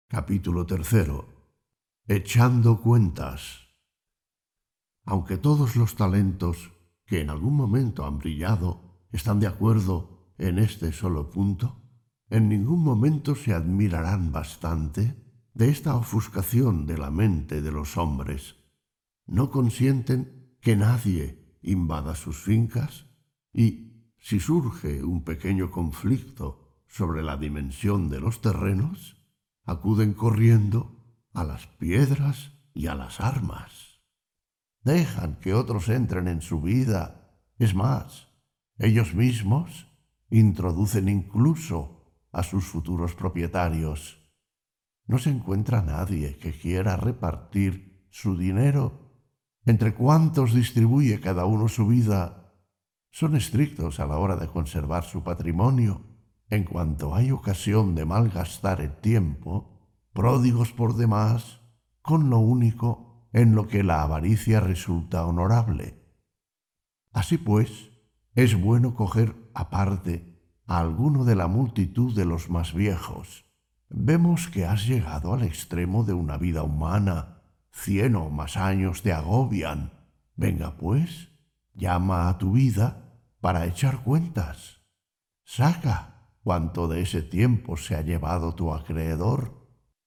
Capítulo 0.07 0.65
tercero 0.65 1.41
echando 2.07 2.81
cuentas. 2.81 3.67
Aunque 5.05 5.37
todos 5.37 5.75
los 5.75 5.95
talentos 5.95 6.71
que 7.11 7.19
en 7.19 7.29
algún 7.29 7.57
momento 7.57 8.05
han 8.05 8.19
brillado 8.19 9.05
están 9.11 9.41
de 9.41 9.47
acuerdo 9.47 10.31
en 10.37 10.59
este 10.59 10.93
solo 10.93 11.29
punto, 11.29 11.81
en 12.29 12.47
ningún 12.47 12.81
momento 12.85 13.35
se 13.35 13.53
admirarán 13.53 14.31
bastante 14.31 15.21
de 15.53 15.67
esta 15.67 15.97
ofuscación 15.97 16.85
de 16.85 16.97
la 16.97 17.11
mente 17.11 17.61
de 17.61 17.69
los 17.69 17.97
hombres. 17.97 18.55
No 19.25 19.51
consienten 19.51 20.55
que 20.61 20.77
nadie 20.77 21.57
invada 21.61 22.15
sus 22.15 22.37
fincas 22.37 23.07
y, 23.51 24.13
si 24.17 24.39
surge 24.39 25.03
un 25.03 25.25
pequeño 25.25 25.69
conflicto 25.69 26.77
sobre 26.87 27.23
la 27.23 27.35
dimensión 27.35 28.07
de 28.07 28.21
los 28.21 28.39
terrenos, 28.39 29.17
acuden 29.65 30.13
corriendo 30.13 30.95
a 31.33 31.43
las 31.43 31.67
piedras 31.67 32.53
y 32.73 32.87
a 32.87 32.95
las 32.95 33.19
armas. 33.19 33.90
Dejan 34.83 35.35
que 35.35 35.53
otros 35.53 35.89
entren 35.89 36.27
en 36.27 36.41
su 36.41 36.61
vida. 36.61 37.37
Es 37.59 37.75
más, 37.75 38.29
ellos 38.77 39.13
mismos 39.13 39.87
introducen 40.29 41.07
incluso 41.07 42.15
a 42.31 42.41
sus 42.41 42.65
futuros 42.65 43.13
propietarios. 43.13 44.17
No 45.05 45.19
se 45.19 45.29
encuentra 45.29 45.81
nadie 45.81 46.37
que 46.37 46.51
quiera 46.51 46.95
repartir 46.95 48.07
su 48.09 48.37
dinero. 48.37 49.11
Entre 49.65 49.93
cuántos 49.93 50.55
distribuye 50.55 51.19
cada 51.19 51.45
uno 51.45 51.67
su 51.67 51.85
vida, 51.87 52.55
son 53.11 53.35
estrictos 53.35 53.99
a 53.99 54.07
la 54.07 54.17
hora 54.17 54.37
de 54.37 54.47
conservar 54.47 55.03
su 55.03 55.21
patrimonio. 55.21 56.01
En 56.49 56.63
cuanto 56.63 57.13
hay 57.13 57.31
ocasión 57.31 57.93
de 57.93 58.05
malgastar 58.05 58.81
el 58.81 58.95
tiempo, 58.99 59.87
pródigos 60.13 60.71
por 60.71 60.95
demás, 60.95 61.61
con 62.01 62.29
lo 62.29 62.39
único 62.39 63.10
en 63.31 63.55
lo 63.55 63.67
que 63.67 63.83
la 63.83 64.01
avaricia 64.01 64.59
resulta 64.59 65.25
honorable. 65.25 66.01
Así 67.11 67.37
pues, 67.37 67.91
es 68.35 68.59
bueno 68.59 68.95
coger 68.95 69.35
aparte 69.53 70.39
a 70.65 70.79
alguno 70.79 71.25
de 71.25 71.35
la 71.35 71.47
multitud 71.47 72.15
de 72.15 72.25
los 72.25 72.49
más 72.49 72.73
viejos. 72.73 73.45
Vemos 73.89 74.47
que 74.47 74.65
has 74.65 74.87
llegado 74.87 75.33
al 75.33 75.43
extremo 75.43 76.03
de 76.03 76.13
una 76.13 76.37
vida 76.37 76.63
humana. 76.63 77.41
Cien 77.71 78.15
o 78.15 78.29
más 78.29 78.57
años 78.57 79.01
te 79.01 79.11
agobian. 79.11 79.93
Venga, 80.35 80.77
pues, 80.77 81.29
llama 81.73 82.29
a 82.29 82.37
tu 82.37 82.53
vida 82.53 83.19
para 83.39 83.65
echar 83.65 84.03
cuentas. 84.03 84.81
Saca 85.43 86.35
cuánto 86.43 86.87
de 86.87 87.01
ese 87.01 87.21
tiempo 87.21 87.75
se 87.77 87.95
ha 87.95 88.01
llevado 88.01 88.55
tu 88.55 88.73
acreedor 88.73 89.61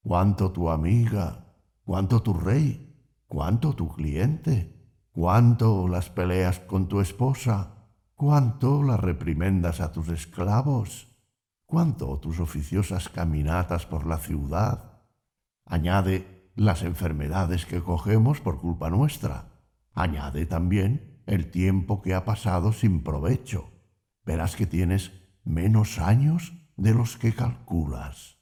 cuánto 0.05 0.53
tu 0.53 0.71
amiga, 0.71 1.47
cuánto 1.83 2.23
tu 2.23 2.35
rey, 2.35 2.84
cuánto 3.35 3.75
tu 3.75 3.89
cliente, 3.89 4.81
cuánto 5.11 5.89
las 5.89 6.09
peleas 6.09 6.61
con 6.61 6.87
tu 6.87 7.01
esposa, 7.01 7.91
cuánto 8.15 8.85
las 8.85 9.01
reprimendas 9.01 9.81
a 9.81 9.91
tus 9.91 10.09
esclavos, 10.11 11.09
cuánto 11.67 12.21
tus 12.21 12.39
oficiosas 12.39 13.09
caminatas 13.09 13.87
por 13.87 14.07
la 14.07 14.19
ciudad. 14.19 15.03
Añade 15.65 16.53
las 16.55 16.85
enfermedades 16.85 17.67
que 17.67 17.83
cogemos 17.83 18.41
por 18.41 18.61
culpa 18.61 18.89
nuestra. 18.89 19.51
Añade 19.95 20.47
también 20.47 21.21
el 21.27 21.51
tiempo 21.51 22.03
que 22.03 22.15
ha 22.15 22.25
pasado 22.25 22.73
sin 22.73 23.03
provecho. 23.03 23.73
Verás 24.25 24.55
que 24.55 24.67
tienes 24.67 25.11
menos 25.43 25.99
años 25.99 26.53
de 26.77 26.95
los 26.95 27.17
que 27.17 27.35
calculas. 27.35 28.39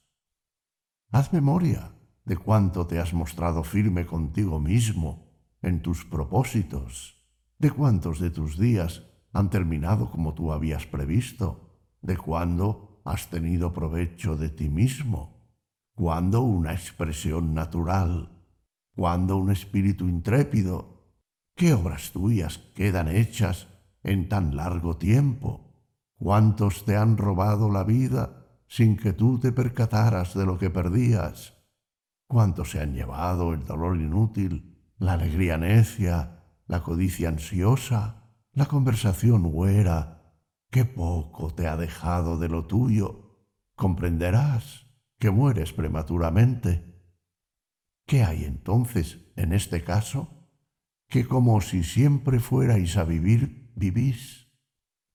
Haz 1.11 1.33
memoria 1.33 1.93
de 2.25 2.37
cuánto 2.37 2.87
te 2.87 2.99
has 2.99 3.13
mostrado 3.13 3.63
firme 3.63 4.05
contigo 4.05 4.59
mismo 4.59 5.27
en 5.61 5.81
tus 5.81 6.05
propósitos, 6.05 7.21
de 7.59 7.71
cuántos 7.71 8.19
de 8.19 8.29
tus 8.29 8.57
días 8.57 9.03
han 9.31 9.49
terminado 9.49 10.09
como 10.09 10.33
tú 10.33 10.51
habías 10.51 10.85
previsto, 10.85 11.77
de 12.01 12.17
cuándo 12.17 13.01
has 13.05 13.29
tenido 13.29 13.73
provecho 13.73 14.37
de 14.37 14.49
ti 14.49 14.69
mismo, 14.69 15.49
cuándo 15.93 16.41
una 16.41 16.73
expresión 16.73 17.53
natural, 17.53 18.29
cuándo 18.95 19.37
un 19.37 19.51
espíritu 19.51 20.07
intrépido, 20.07 20.93
qué 21.55 21.73
obras 21.73 22.11
tuyas 22.11 22.59
quedan 22.75 23.07
hechas 23.07 23.67
en 24.03 24.29
tan 24.29 24.55
largo 24.55 24.97
tiempo, 24.97 25.73
cuántos 26.17 26.85
te 26.85 26.95
han 26.95 27.17
robado 27.17 27.69
la 27.69 27.83
vida 27.83 28.47
sin 28.67 28.97
que 28.97 29.13
tú 29.13 29.39
te 29.39 29.51
percataras 29.51 30.33
de 30.33 30.45
lo 30.45 30.57
que 30.57 30.69
perdías, 30.69 31.52
cuántos 32.33 32.71
se 32.71 32.81
han 32.81 32.95
llevado 32.95 33.53
el 33.53 33.63
dolor 33.63 33.95
inútil, 33.95 34.75
la 34.97 35.13
alegría 35.13 35.55
necia, 35.55 36.43
la 36.65 36.81
codicia 36.81 37.29
ansiosa, 37.29 38.23
la 38.53 38.65
conversación 38.65 39.43
huera, 39.45 40.33
qué 40.71 40.83
poco 40.83 41.53
te 41.53 41.67
ha 41.67 41.77
dejado 41.77 42.39
de 42.39 42.49
lo 42.49 42.65
tuyo. 42.65 43.37
Comprenderás 43.75 44.87
que 45.19 45.29
mueres 45.29 45.73
prematuramente. 45.73 47.05
¿Qué 48.07 48.23
hay 48.23 48.45
entonces 48.45 49.19
en 49.35 49.53
este 49.53 49.83
caso? 49.83 50.49
Que 51.09 51.27
como 51.27 51.61
si 51.61 51.83
siempre 51.83 52.39
fuerais 52.39 52.97
a 52.97 53.03
vivir, 53.03 53.71
vivís. 53.75 54.47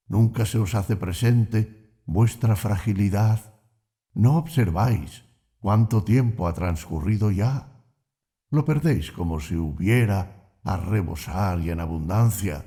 Nunca 0.07 0.47
se 0.47 0.59
os 0.59 0.77
hace 0.77 0.95
presente 0.95 2.01
vuestra 2.07 2.55
fragilidad. 2.55 3.61
No 4.15 4.37
observáis 4.37 5.28
cuánto 5.69 6.03
tiempo 6.03 6.49
ha 6.49 6.55
transcurrido 6.55 7.31
ya. 7.31 7.85
Lo 8.49 8.65
perdéis 8.65 9.13
como 9.13 9.39
si 9.39 9.55
hubiera 9.55 10.57
a 10.65 10.79
rebosar 10.79 11.61
y 11.61 11.69
en 11.69 11.81
abundancia, 11.81 12.65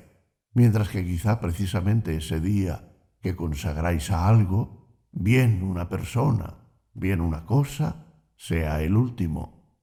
mientras 0.54 0.88
que 0.88 1.04
quizá 1.04 1.40
precisamente 1.40 2.16
ese 2.16 2.40
día 2.40 2.94
que 3.20 3.34
consagráis 3.34 4.12
a 4.12 4.28
algo, 4.28 4.86
bien 5.10 5.64
una 5.64 5.88
persona, 5.88 6.58
bien 6.94 7.20
una 7.20 7.44
cosa, 7.44 8.06
sea 8.36 8.80
el 8.82 8.96
último. 8.96 9.76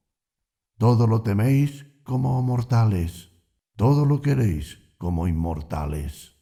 Todo 0.77 1.05
lo 1.05 1.21
teméis 1.21 1.87
como 2.03 2.41
mortales, 2.41 3.31
todo 3.75 4.05
lo 4.05 4.21
queréis 4.21 4.95
como 4.97 5.27
inmortales. 5.27 6.37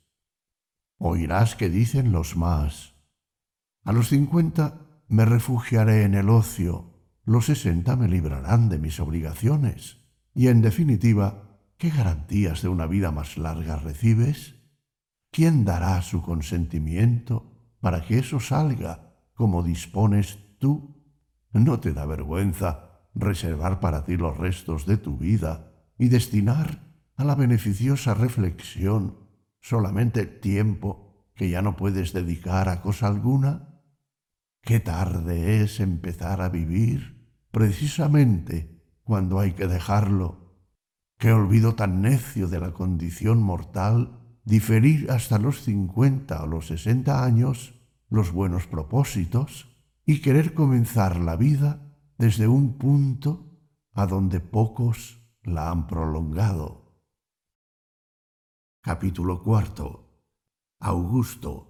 Oirás 1.00 1.56
que 1.56 1.70
dicen 1.70 2.12
los 2.12 2.38
más. 2.38 2.94
A 3.84 3.94
los 3.94 4.10
cincuenta 4.10 4.87
me 5.08 5.26
refugiaré 5.26 6.04
en 6.04 6.14
el 6.14 6.30
ocio, 6.30 6.94
los 7.24 7.46
sesenta 7.46 7.96
me 7.96 8.08
librarán 8.08 8.70
de 8.70 8.80
mis 8.80 9.00
obligaciones. 9.00 9.98
Y 10.34 10.48
en 10.48 10.62
definitiva, 10.62 11.60
¿qué 11.78 11.90
garantías 11.90 12.62
de 12.62 12.70
una 12.70 12.88
vida 12.88 13.12
más 13.12 13.38
larga 13.38 13.78
recibes? 13.78 14.56
¿Quién 15.32 15.66
dará 15.66 16.02
su 16.02 16.22
consentimiento 16.22 17.76
para 17.80 18.04
que 18.04 18.20
eso 18.20 18.40
salga 18.40 19.14
como 19.34 19.64
dispones 19.64 20.40
tú? 20.60 21.04
¿No 21.52 21.80
te 21.80 21.94
da 21.94 22.06
vergüenza 22.06 23.08
reservar 23.14 23.80
para 23.80 24.06
ti 24.06 24.16
los 24.18 24.38
restos 24.38 24.86
de 24.86 24.98
tu 24.98 25.18
vida 25.18 25.72
y 25.98 26.10
destinar 26.10 26.84
a 27.16 27.24
la 27.24 27.36
beneficiosa 27.36 28.14
reflexión 28.14 29.18
solamente 29.60 30.26
tiempo 30.26 31.28
que 31.36 31.50
ya 31.50 31.62
no 31.62 31.76
puedes 31.76 32.14
dedicar 32.14 32.70
a 32.70 32.82
cosa 32.82 33.08
alguna? 33.08 33.67
Qué 34.68 34.82
tarde 34.82 35.64
es 35.64 35.80
empezar 35.80 36.42
a 36.42 36.50
vivir 36.50 37.26
precisamente 37.52 38.84
cuando 39.02 39.40
hay 39.40 39.54
que 39.54 39.66
dejarlo. 39.66 40.58
Qué 41.18 41.32
olvido 41.32 41.76
tan 41.76 42.02
necio 42.02 42.50
de 42.50 42.60
la 42.60 42.74
condición 42.74 43.42
mortal 43.42 44.40
diferir 44.44 45.10
hasta 45.10 45.40
los 45.40 45.62
cincuenta 45.62 46.44
o 46.44 46.48
los 46.48 46.68
sesenta 46.68 47.24
años 47.24 47.80
los 48.10 48.34
buenos 48.34 48.68
propósitos 48.68 49.74
y 50.06 50.20
querer 50.20 50.54
comenzar 50.54 51.16
la 51.16 51.38
vida 51.38 51.82
desde 52.18 52.50
un 52.50 52.78
punto 52.78 53.58
a 53.94 54.06
donde 54.06 54.42
pocos 54.42 55.22
la 55.44 55.72
han 55.72 55.88
prolongado. 55.88 57.00
Capítulo 58.82 59.42
cuarto. 59.42 60.26
Augusto. 60.82 61.67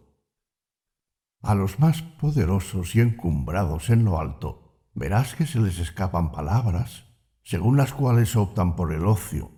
A 1.41 1.55
los 1.55 1.79
más 1.79 2.01
poderosos 2.01 2.95
y 2.95 3.01
encumbrados 3.01 3.89
en 3.89 4.03
lo 4.03 4.19
alto, 4.19 4.79
verás 4.93 5.35
que 5.35 5.45
se 5.45 5.59
les 5.59 5.79
escapan 5.79 6.31
palabras, 6.31 7.05
según 7.43 7.77
las 7.77 7.93
cuales 7.93 8.35
optan 8.35 8.75
por 8.75 8.91
el 8.91 9.05
ocio, 9.05 9.51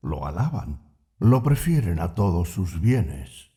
lo 0.00 0.26
alaban, 0.26 0.96
lo 1.18 1.42
prefieren 1.42 2.00
a 2.00 2.14
todos 2.14 2.48
sus 2.48 2.80
bienes. 2.80 3.52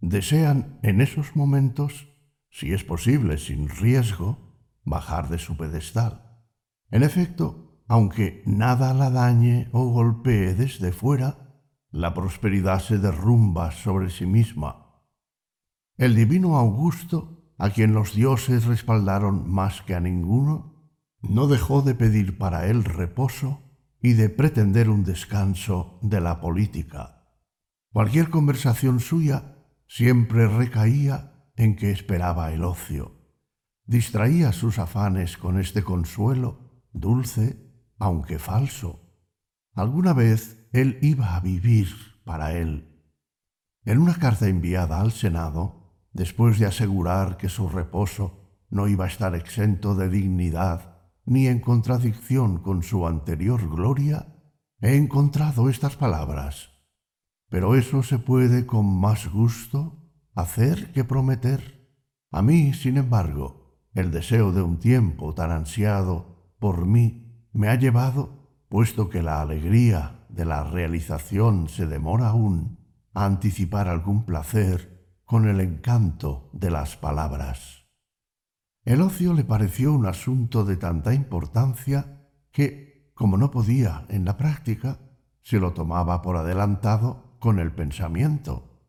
Desean 0.00 0.78
en 0.82 1.00
esos 1.00 1.36
momentos, 1.36 2.08
si 2.50 2.72
es 2.72 2.84
posible 2.84 3.38
sin 3.38 3.68
riesgo, 3.68 4.50
bajar 4.84 5.28
de 5.28 5.38
su 5.38 5.56
pedestal. 5.56 6.42
En 6.90 7.02
efecto, 7.02 7.84
aunque 7.86 8.42
nada 8.46 8.94
la 8.94 9.10
dañe 9.10 9.68
o 9.72 9.86
golpee 9.90 10.54
desde 10.54 10.92
fuera, 10.92 11.50
la 11.90 12.14
prosperidad 12.14 12.80
se 12.80 12.98
derrumba 12.98 13.72
sobre 13.72 14.10
sí 14.10 14.26
misma. 14.26 14.79
El 16.00 16.14
divino 16.14 16.56
Augusto, 16.56 17.52
a 17.58 17.68
quien 17.68 17.92
los 17.92 18.14
dioses 18.14 18.64
respaldaron 18.64 19.50
más 19.50 19.82
que 19.82 19.94
a 19.94 20.00
ninguno, 20.00 20.96
no 21.20 21.46
dejó 21.46 21.82
de 21.82 21.94
pedir 21.94 22.38
para 22.38 22.68
él 22.68 22.84
reposo 22.84 23.60
y 24.00 24.14
de 24.14 24.30
pretender 24.30 24.88
un 24.88 25.04
descanso 25.04 25.98
de 26.00 26.22
la 26.22 26.40
política. 26.40 27.28
Cualquier 27.92 28.30
conversación 28.30 29.00
suya 29.00 29.58
siempre 29.88 30.48
recaía 30.48 31.52
en 31.54 31.76
que 31.76 31.90
esperaba 31.90 32.50
el 32.50 32.64
ocio. 32.64 33.18
Distraía 33.84 34.52
sus 34.54 34.78
afanes 34.78 35.36
con 35.36 35.60
este 35.60 35.82
consuelo, 35.82 36.80
dulce, 36.94 37.74
aunque 37.98 38.38
falso. 38.38 39.02
Alguna 39.74 40.14
vez 40.14 40.66
él 40.72 40.98
iba 41.02 41.36
a 41.36 41.40
vivir 41.40 41.88
para 42.24 42.54
él. 42.54 43.04
En 43.84 43.98
una 43.98 44.14
carta 44.14 44.48
enviada 44.48 45.02
al 45.02 45.12
Senado, 45.12 45.79
después 46.12 46.58
de 46.58 46.66
asegurar 46.66 47.36
que 47.36 47.48
su 47.48 47.68
reposo 47.68 48.40
no 48.70 48.88
iba 48.88 49.04
a 49.04 49.08
estar 49.08 49.34
exento 49.34 49.94
de 49.94 50.08
dignidad 50.08 50.96
ni 51.24 51.46
en 51.46 51.60
contradicción 51.60 52.58
con 52.58 52.82
su 52.82 53.06
anterior 53.06 53.68
gloria, 53.68 54.34
he 54.80 54.96
encontrado 54.96 55.68
estas 55.68 55.96
palabras. 55.96 56.70
Pero 57.48 57.74
eso 57.74 58.02
se 58.02 58.18
puede 58.18 58.66
con 58.66 58.86
más 58.86 59.28
gusto 59.28 60.10
hacer 60.34 60.92
que 60.92 61.04
prometer. 61.04 61.88
A 62.30 62.42
mí, 62.42 62.72
sin 62.74 62.96
embargo, 62.96 63.86
el 63.92 64.10
deseo 64.10 64.52
de 64.52 64.62
un 64.62 64.78
tiempo 64.78 65.34
tan 65.34 65.50
ansiado 65.50 66.54
por 66.58 66.86
mí 66.86 67.48
me 67.52 67.68
ha 67.68 67.74
llevado, 67.74 68.64
puesto 68.68 69.08
que 69.08 69.22
la 69.22 69.40
alegría 69.40 70.26
de 70.28 70.44
la 70.44 70.64
realización 70.64 71.68
se 71.68 71.86
demora 71.86 72.28
aún 72.28 72.78
a 73.14 73.24
anticipar 73.24 73.88
algún 73.88 74.24
placer 74.24 74.99
con 75.30 75.46
el 75.46 75.60
encanto 75.60 76.50
de 76.52 76.72
las 76.72 76.96
palabras. 76.96 77.86
El 78.84 79.00
ocio 79.00 79.32
le 79.32 79.44
pareció 79.44 79.92
un 79.92 80.06
asunto 80.06 80.64
de 80.64 80.76
tanta 80.76 81.14
importancia 81.14 82.26
que, 82.50 83.12
como 83.14 83.36
no 83.36 83.52
podía 83.52 84.06
en 84.08 84.24
la 84.24 84.36
práctica, 84.36 84.98
se 85.40 85.60
lo 85.60 85.72
tomaba 85.72 86.20
por 86.20 86.36
adelantado 86.36 87.36
con 87.38 87.60
el 87.60 87.70
pensamiento. 87.70 88.82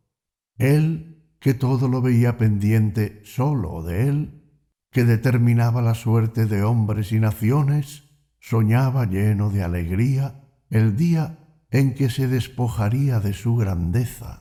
Él, 0.58 1.32
que 1.40 1.54
todo 1.54 1.88
lo 1.88 2.02
veía 2.02 2.38
pendiente 2.38 3.22
solo 3.24 3.84
de 3.84 4.08
él, 4.08 4.52
que 4.90 5.04
determinaba 5.04 5.84
la 5.84 5.94
suerte 5.94 6.48
de 6.48 6.64
hombres 6.64 7.12
y 7.12 7.20
naciones, 7.20 8.10
soñaba 8.40 9.06
lleno 9.06 9.52
de 9.52 9.62
alegría 9.62 10.42
el 10.72 10.96
día 10.96 11.38
en 11.70 11.94
que 11.94 12.10
se 12.10 12.28
despojaría 12.28 13.20
de 13.20 13.34
su 13.34 13.58
grandeza. 13.58 14.41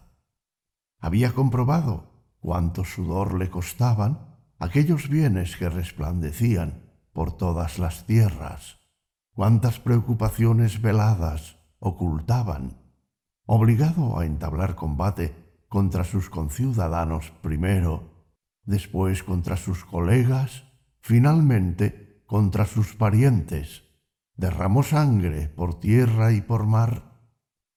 Había 1.01 1.33
comprobado 1.33 2.11
cuánto 2.41 2.85
sudor 2.85 3.35
le 3.35 3.49
costaban 3.49 4.37
aquellos 4.59 5.09
bienes 5.09 5.57
que 5.57 5.71
resplandecían 5.71 6.83
por 7.13 7.33
todas 7.33 7.79
las 7.79 8.07
tierras, 8.07 8.79
cuántas 9.35 9.81
preocupaciones 9.81 10.83
veladas 10.83 11.57
ocultaban, 11.79 12.79
obligado 13.47 14.19
a 14.19 14.27
entablar 14.27 14.75
combate 14.75 15.35
contra 15.69 16.05
sus 16.05 16.29
conciudadanos 16.29 17.33
primero, 17.41 18.29
después 18.65 19.23
contra 19.23 19.57
sus 19.57 19.85
colegas, 19.85 20.65
finalmente 21.01 22.23
contra 22.27 22.67
sus 22.67 22.95
parientes, 22.95 23.85
derramó 24.37 24.83
sangre 24.83 25.49
por 25.49 25.81
tierra 25.81 26.33
y 26.33 26.43
por 26.43 26.67
mar, 26.67 27.19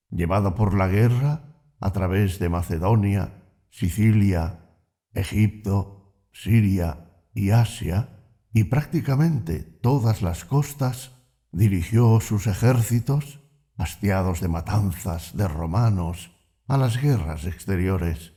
llevado 0.09 0.55
por 0.55 0.73
la 0.73 0.87
guerra 0.87 1.52
a 1.83 1.91
través 1.91 2.39
de 2.39 2.47
Macedonia, 2.47 3.43
Sicilia, 3.69 4.69
Egipto, 5.13 6.15
Siria, 6.31 7.09
y 7.33 7.49
Asia, 7.49 8.21
y 8.53 8.65
prácticamente 8.65 9.59
todas 9.59 10.21
las 10.21 10.45
costas, 10.45 11.11
dirigió 11.51 12.21
sus 12.21 12.47
ejércitos, 12.47 13.41
hastiados 13.75 14.39
de 14.39 14.47
matanzas 14.47 15.35
de 15.35 15.45
romanos, 15.45 16.31
a 16.67 16.77
las 16.77 17.01
guerras 17.01 17.43
exteriores, 17.43 18.31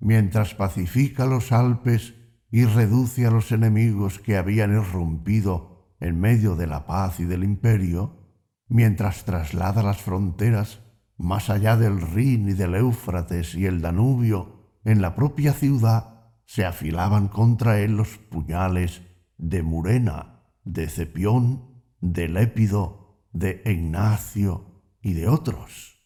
mientras 0.00 0.54
pacifica 0.54 1.24
los 1.24 1.52
Alpes 1.52 2.14
y 2.50 2.64
reduce 2.64 3.26
a 3.26 3.30
los 3.30 3.52
enemigos 3.52 4.18
que 4.18 4.36
habían 4.36 4.72
irrumpido 4.72 5.94
en 6.00 6.18
medio 6.18 6.56
de 6.56 6.66
la 6.66 6.84
paz 6.84 7.20
y 7.20 7.26
del 7.26 7.44
imperio, 7.44 8.26
mientras 8.66 9.24
traslada 9.24 9.84
las 9.84 10.02
fronteras 10.02 10.80
más 11.16 11.50
allá 11.50 11.76
del 11.76 12.00
Rin 12.00 12.48
y 12.48 12.52
del 12.52 12.74
Éufrates 12.74 13.54
y 13.54 13.66
el 13.66 13.80
Danubio, 13.80 14.78
en 14.84 15.00
la 15.02 15.14
propia 15.14 15.52
ciudad 15.52 16.32
se 16.44 16.64
afilaban 16.64 17.28
contra 17.28 17.80
él 17.80 17.96
los 17.96 18.18
puñales 18.18 19.02
de 19.38 19.62
Murena, 19.62 20.44
de 20.64 20.88
Cepión, 20.88 21.82
de 22.00 22.28
Lépido, 22.28 23.24
de 23.32 23.62
Ignacio 23.64 24.82
y 25.00 25.14
de 25.14 25.28
otros. 25.28 26.04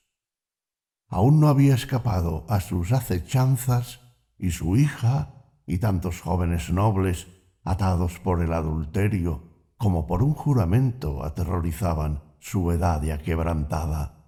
Aún 1.09 1.41
no 1.41 1.49
había 1.49 1.75
escapado 1.75 2.47
a 2.49 2.61
sus 2.61 2.93
acechanzas 2.93 4.01
y 4.39 4.51
su 4.51 4.77
hija 4.77 5.35
y 5.67 5.79
tantos 5.79 6.21
jóvenes 6.21 6.71
nobles 6.71 7.27
atados 7.65 8.19
por 8.21 8.43
el 8.43 8.53
adulterio 8.53 9.51
como 9.77 10.07
por 10.07 10.23
un 10.23 10.35
juramento 10.35 11.25
aterrorizaban 11.25 12.23
su 12.39 12.71
edad 12.71 13.03
ya 13.03 13.19
quebrantada. 13.19 14.20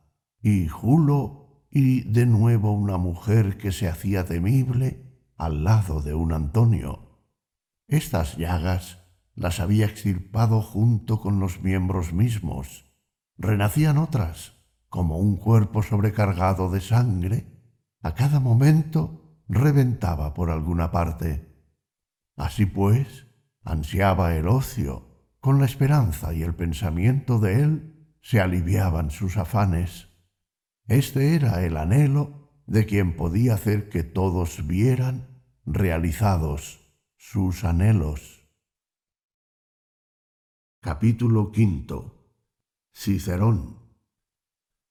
Y 0.43 0.69
Julo 0.69 1.65
y 1.71 2.03
de 2.03 2.27
nuevo 2.27 2.73
una 2.73 2.99
mujer 2.99 3.57
que 3.57 3.73
se 3.73 3.89
hacía 3.89 4.27
temible 4.27 5.07
al 5.37 5.65
lado 5.65 6.03
de 6.03 6.13
un 6.15 6.33
Antonio 6.33 7.13
estas 7.93 8.39
llagas 8.39 9.05
las 9.35 9.61
había 9.61 9.85
extirpado 9.85 10.63
junto 10.63 11.21
con 11.21 11.41
los 11.41 11.61
miembros 11.61 12.15
mismos. 12.15 12.87
Renacían 13.37 13.99
otras, 13.99 14.55
como 14.89 15.19
un 15.19 15.37
cuerpo 15.37 15.83
sobrecargado 15.83 16.71
de 16.71 16.81
sangre, 16.81 17.47
a 18.01 18.15
cada 18.15 18.41
momento 18.41 19.37
reventaba 19.47 20.33
por 20.33 20.49
alguna 20.49 20.91
parte. 20.91 21.55
Así 22.35 22.65
pues, 22.65 23.27
ansiaba 23.63 24.37
el 24.37 24.49
ocio, 24.49 25.29
con 25.39 25.59
la 25.59 25.67
esperanza 25.67 26.33
y 26.33 26.43
el 26.43 26.55
pensamiento 26.55 27.39
de 27.39 27.63
él 27.63 28.17
se 28.23 28.41
aliviaban 28.41 29.11
sus 29.11 29.37
afanes. 29.37 30.09
Este 30.93 31.35
era 31.35 31.65
el 31.65 31.79
anhelo 31.79 32.51
de 32.67 32.85
quien 32.85 33.17
podía 33.17 33.55
hacer 33.55 33.89
que 33.89 34.03
todos 34.03 34.67
vieran 34.67 35.43
realizados 35.65 36.87
sus 37.17 37.65
anhelos. 37.65 38.47
Capítulo 40.83 41.45
V. 41.45 42.13
Cicerón. 42.93 43.79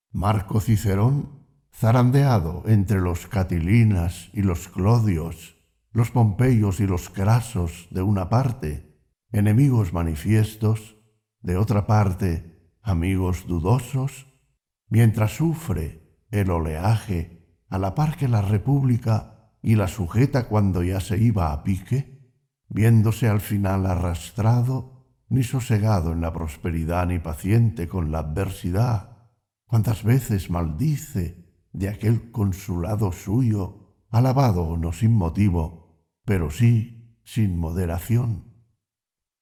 Marco 0.09 0.59
Cicerón, 0.59 1.45
zarandeado 1.71 2.63
entre 2.65 2.99
los 2.99 3.27
Catilinas 3.27 4.31
y 4.33 4.41
los 4.41 4.69
Clodios, 4.69 5.55
los 5.91 6.09
Pompeyos 6.09 6.79
y 6.79 6.87
los 6.87 7.11
Crasos 7.11 7.87
de 7.91 8.01
una 8.01 8.27
parte, 8.27 8.99
enemigos 9.31 9.93
manifiestos, 9.93 10.97
de 11.41 11.57
otra 11.57 11.85
parte, 11.85 12.71
amigos 12.81 13.45
dudosos, 13.45 14.30
mientras 14.91 15.37
sufre 15.37 16.25
el 16.31 16.51
oleaje 16.51 17.47
a 17.69 17.79
la 17.79 17.95
par 17.95 18.17
que 18.17 18.27
la 18.27 18.41
República 18.41 19.55
y 19.63 19.75
la 19.75 19.87
sujeta 19.87 20.49
cuando 20.49 20.83
ya 20.83 20.99
se 20.99 21.17
iba 21.17 21.53
a 21.53 21.63
pique, 21.63 22.29
viéndose 22.67 23.29
al 23.29 23.39
final 23.39 23.85
arrastrado, 23.85 25.07
ni 25.29 25.43
sosegado 25.43 26.11
en 26.11 26.19
la 26.19 26.33
prosperidad, 26.33 27.07
ni 27.07 27.19
paciente 27.19 27.87
con 27.87 28.11
la 28.11 28.19
adversidad. 28.19 29.29
Cuántas 29.65 30.03
veces 30.03 30.49
maldice 30.49 31.47
de 31.71 31.87
aquel 31.87 32.29
consulado 32.31 33.13
suyo, 33.13 33.95
alabado 34.09 34.75
no 34.75 34.91
sin 34.91 35.15
motivo, 35.15 36.03
pero 36.25 36.51
sí 36.51 37.17
sin 37.23 37.57
moderación. 37.57 38.43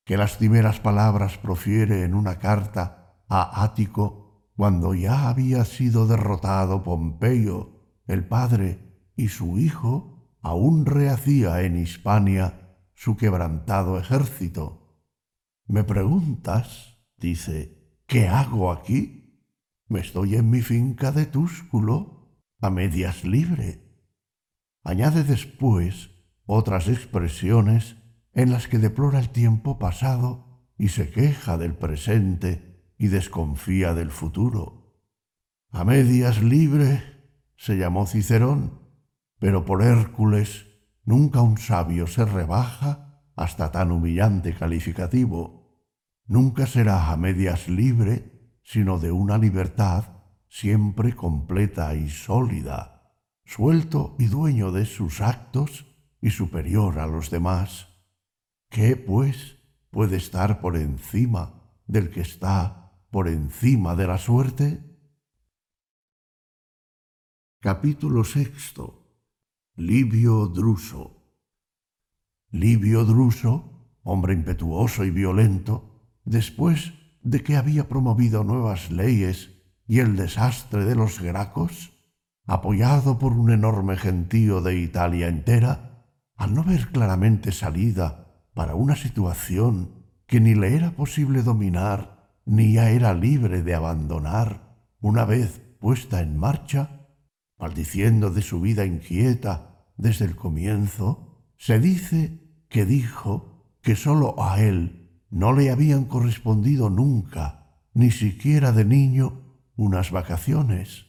Qué 0.05 0.15
lastimeras 0.15 0.79
palabras 0.79 1.39
profiere 1.39 2.03
en 2.03 2.13
una 2.13 2.37
carta 2.37 3.15
a 3.27 3.63
Ático 3.63 4.28
cuando 4.59 4.93
ya 4.93 5.29
había 5.29 5.63
sido 5.63 6.05
derrotado 6.05 6.83
Pompeyo, 6.83 7.79
el 8.07 8.27
padre, 8.27 9.07
y 9.15 9.29
su 9.29 9.57
hijo 9.57 10.35
aún 10.41 10.85
rehacía 10.85 11.61
en 11.61 11.77
Hispania 11.77 12.75
su 12.93 13.15
quebrantado 13.15 13.97
ejército. 13.97 14.99
Me 15.65 15.85
preguntas, 15.85 16.97
dice, 17.15 18.01
¿qué 18.05 18.27
hago 18.27 18.73
aquí? 18.73 19.47
Me 19.87 20.01
estoy 20.01 20.35
en 20.35 20.49
mi 20.49 20.59
finca 20.59 21.13
de 21.13 21.25
Túsculo, 21.25 22.43
a 22.59 22.69
medias 22.69 23.23
libre. 23.23 23.81
Añade 24.83 25.23
después 25.23 26.09
otras 26.45 26.89
expresiones 26.89 27.95
en 28.33 28.51
las 28.51 28.67
que 28.67 28.77
deplora 28.77 29.19
el 29.19 29.29
tiempo 29.29 29.79
pasado 29.79 30.67
y 30.77 30.89
se 30.89 31.11
queja 31.11 31.57
del 31.57 31.77
presente 31.77 32.68
y 32.99 33.07
desconfía 33.07 33.95
del 33.95 34.11
futuro. 34.11 34.93
A 35.71 35.83
medias 35.83 36.43
libre 36.43 37.01
se 37.57 37.77
llamó 37.77 38.05
Cicerón, 38.05 38.79
pero 39.39 39.65
por 39.65 39.81
Hércules 39.81 40.69
Nunca 41.09 41.41
un 41.41 41.57
sabio 41.57 42.05
se 42.05 42.23
rebaja 42.23 43.23
hasta 43.35 43.71
tan 43.71 43.91
humillante 43.91 44.53
calificativo. 44.53 45.81
Nunca 46.27 46.67
será 46.67 47.11
a 47.11 47.17
medias 47.17 47.67
libre, 47.67 48.53
sino 48.61 48.99
de 48.99 49.11
una 49.11 49.39
libertad 49.39 50.03
siempre 50.49 51.15
completa 51.15 51.95
y 51.95 52.11
sólida, 52.11 53.15
suelto 53.43 54.15
y 54.19 54.27
dueño 54.27 54.71
de 54.71 54.85
sus 54.85 55.19
actos 55.21 55.87
y 56.21 56.29
superior 56.29 56.99
a 56.99 57.07
los 57.07 57.31
demás. 57.31 57.87
¿Qué, 58.69 58.95
pues, 58.95 59.57
puede 59.89 60.17
estar 60.17 60.61
por 60.61 60.77
encima 60.77 61.73
del 61.87 62.11
que 62.11 62.21
está 62.21 62.78
por 63.09 63.27
encima 63.27 63.95
de 63.95 64.07
la 64.07 64.17
suerte? 64.17 64.83
Capítulo 67.59 68.23
sexto 68.23 68.99
Livio 69.75 70.47
Druso. 70.47 71.15
Livio 72.51 73.05
Druso, 73.05 73.97
hombre 74.03 74.33
impetuoso 74.33 75.05
y 75.05 75.11
violento, 75.11 76.19
después 76.23 76.93
de 77.21 77.43
que 77.43 77.55
había 77.57 77.87
promovido 77.87 78.43
nuevas 78.43 78.91
leyes 78.91 79.51
y 79.87 79.99
el 79.99 80.15
desastre 80.15 80.85
de 80.85 80.95
los 80.95 81.21
gracos, 81.21 81.93
apoyado 82.45 83.19
por 83.19 83.33
un 83.33 83.51
enorme 83.51 83.97
gentío 83.97 84.61
de 84.61 84.79
Italia 84.79 85.27
entera, 85.27 86.05
al 86.35 86.53
no 86.53 86.63
ver 86.63 86.89
claramente 86.91 87.51
salida 87.51 88.43
para 88.53 88.75
una 88.75 88.95
situación 88.95 89.99
que 90.25 90.39
ni 90.39 90.55
le 90.55 90.75
era 90.75 90.91
posible 90.91 91.41
dominar, 91.43 92.18
ni 92.49 92.73
ya 92.73 92.89
era 92.89 93.13
libre 93.13 93.61
de 93.61 93.75
abandonar, 93.75 94.75
una 95.01 95.23
vez 95.23 95.61
puesta 95.79 96.19
en 96.21 96.35
marcha, 96.35 97.05
maldiciendo 97.59 98.31
de 98.31 98.41
su 98.41 98.59
vida 98.59 98.85
inquieta 98.85 99.85
desde 99.97 100.25
el 100.25 100.35
comienzo, 100.35 101.43
se 101.57 101.79
dice 101.79 102.41
que 102.67 102.87
dijo 102.87 103.77
que 103.81 103.95
sólo 103.95 104.41
a 104.41 104.59
él 104.61 105.21
no 105.29 105.53
le 105.53 105.69
habían 105.69 106.05
correspondido 106.05 106.89
nunca, 106.89 107.83
ni 107.93 108.09
siquiera 108.09 108.71
de 108.71 108.83
niño, 108.83 109.61
unas 109.75 110.09
vacaciones, 110.09 111.05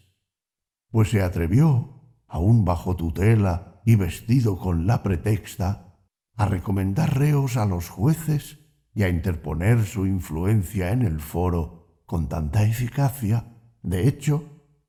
pues 0.90 1.08
se 1.08 1.22
atrevió, 1.22 2.02
aún 2.28 2.66
bajo 2.66 2.96
tutela 2.96 3.80
y 3.86 3.94
vestido 3.94 4.58
con 4.58 4.86
la 4.86 5.02
pretexta, 5.02 5.96
a 6.36 6.44
recomendar 6.44 7.16
reos 7.18 7.56
a 7.56 7.64
los 7.64 7.88
jueces 7.88 8.59
y 8.94 9.02
a 9.02 9.08
interponer 9.08 9.84
su 9.84 10.06
influencia 10.06 10.92
en 10.92 11.02
el 11.02 11.20
foro 11.20 12.02
con 12.06 12.28
tanta 12.28 12.64
eficacia, 12.64 13.46
de 13.82 14.08
hecho, 14.08 14.44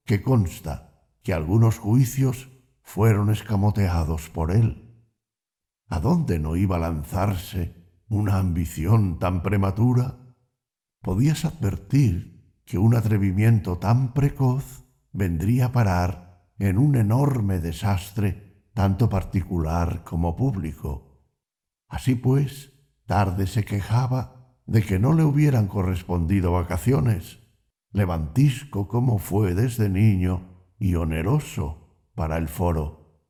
que 0.06 0.22
consta 0.22 1.06
que 1.24 1.34
algunos 1.34 1.78
juicios 1.78 2.50
fueron 2.82 3.30
escamoteados 3.30 4.30
por 4.30 4.52
él. 4.52 5.06
¿A 5.88 6.00
dónde 6.00 6.40
no 6.40 6.56
iba 6.56 6.78
a 6.78 6.80
lanzarse 6.80 7.76
una 8.08 8.38
ambición 8.38 9.20
tan 9.20 9.44
prematura? 9.44 10.36
Podías 11.02 11.46
advertir 11.46 12.62
que 12.66 12.78
un 12.78 12.96
atrevimiento 12.96 13.78
tan 13.78 14.14
precoz 14.14 14.86
vendría 15.12 15.68
a 15.68 15.72
parar 15.72 16.48
en 16.58 16.78
un 16.78 16.96
enorme 16.96 17.60
desastre 17.60 18.66
tanto 18.74 19.10
particular 19.10 20.04
como 20.04 20.36
público. 20.36 21.26
Así 21.88 22.16
pues, 22.16 22.71
tarde 23.12 23.46
se 23.46 23.66
quejaba 23.66 24.56
de 24.66 24.84
que 24.84 24.98
no 24.98 25.12
le 25.12 25.26
hubieran 25.26 25.68
correspondido 25.68 26.54
vacaciones, 26.54 27.40
levantisco 27.92 28.88
como 28.88 29.18
fue 29.18 29.54
desde 29.54 29.90
niño 29.90 30.64
y 30.80 30.96
oneroso 30.96 31.90
para 32.16 32.38
el 32.38 32.48
foro. 32.48 33.28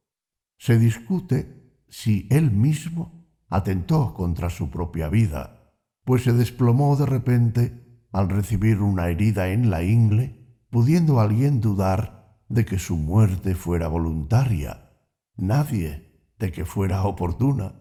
Se 0.59 0.77
discute 0.77 1.81
si 1.89 2.27
él 2.29 2.51
mismo 2.51 3.25
atentó 3.49 4.13
contra 4.13 4.51
su 4.51 4.69
propia 4.69 5.09
vida, 5.09 5.73
pues 6.05 6.25
se 6.25 6.33
desplomó 6.33 6.95
de 6.95 7.07
repente 7.07 8.05
al 8.11 8.29
recibir 8.29 8.81
una 8.81 9.07
herida 9.07 9.49
en 9.49 9.71
la 9.71 9.81
ingle, 9.81 10.59
pudiendo 10.69 11.19
alguien 11.19 11.59
dudar 11.59 12.37
de 12.49 12.65
que 12.65 12.77
su 12.77 12.97
muerte 12.97 13.55
fuera 13.55 13.87
voluntaria, 13.87 14.91
nadie 15.37 16.21
de 16.37 16.51
que 16.51 16.65
fuera 16.65 17.01
oportuna. 17.03 17.80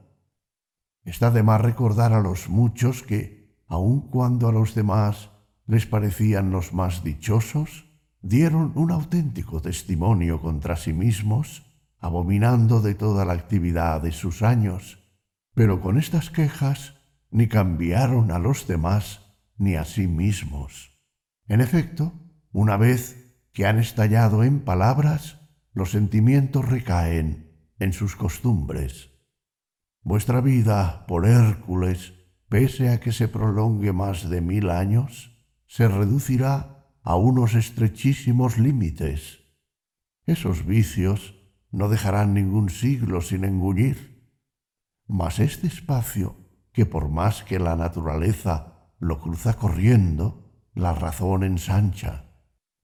Está 1.04 1.30
de 1.30 1.42
más 1.42 1.60
recordar 1.60 2.12
a 2.12 2.20
los 2.20 2.48
muchos 2.48 3.02
que, 3.02 3.56
aun 3.66 4.08
cuando 4.10 4.48
a 4.48 4.52
los 4.52 4.74
demás 4.74 5.30
les 5.66 5.86
parecían 5.86 6.50
los 6.50 6.72
más 6.72 7.04
dichosos, 7.04 7.86
dieron 8.22 8.72
un 8.74 8.90
auténtico 8.90 9.62
testimonio 9.62 10.40
contra 10.40 10.76
sí 10.76 10.92
mismos, 10.92 11.66
abominando 11.98 12.80
de 12.80 12.94
toda 12.94 13.24
la 13.24 13.34
actividad 13.34 14.02
de 14.02 14.12
sus 14.12 14.42
años, 14.42 14.98
pero 15.54 15.80
con 15.80 15.98
estas 15.98 16.30
quejas 16.30 16.96
ni 17.30 17.48
cambiaron 17.48 18.30
a 18.30 18.38
los 18.38 18.66
demás 18.66 19.36
ni 19.56 19.76
a 19.76 19.84
sí 19.84 20.06
mismos. 20.06 20.98
En 21.46 21.60
efecto, 21.60 22.12
una 22.52 22.76
vez 22.76 23.36
que 23.52 23.66
han 23.66 23.78
estallado 23.78 24.44
en 24.44 24.60
palabras, 24.60 25.40
los 25.72 25.90
sentimientos 25.90 26.68
recaen 26.68 27.50
en 27.78 27.92
sus 27.92 28.16
costumbres. 28.16 29.09
Vuestra 30.02 30.40
vida, 30.40 31.04
por 31.06 31.26
Hércules, 31.26 32.14
pese 32.48 32.88
a 32.88 33.00
que 33.00 33.12
se 33.12 33.28
prolongue 33.28 33.92
más 33.92 34.30
de 34.30 34.40
mil 34.40 34.70
años, 34.70 35.36
se 35.66 35.88
reducirá 35.88 36.86
a 37.02 37.16
unos 37.16 37.54
estrechísimos 37.54 38.58
límites. 38.58 39.40
Esos 40.26 40.64
vicios 40.64 41.34
no 41.70 41.88
dejarán 41.88 42.34
ningún 42.34 42.70
siglo 42.70 43.20
sin 43.20 43.44
engullir. 43.44 44.34
Mas 45.06 45.38
este 45.38 45.66
espacio, 45.66 46.36
que 46.72 46.86
por 46.86 47.08
más 47.08 47.42
que 47.42 47.58
la 47.58 47.76
naturaleza 47.76 48.92
lo 48.98 49.20
cruza 49.20 49.54
corriendo, 49.54 50.50
la 50.74 50.94
razón 50.94 51.42
ensancha, 51.42 52.30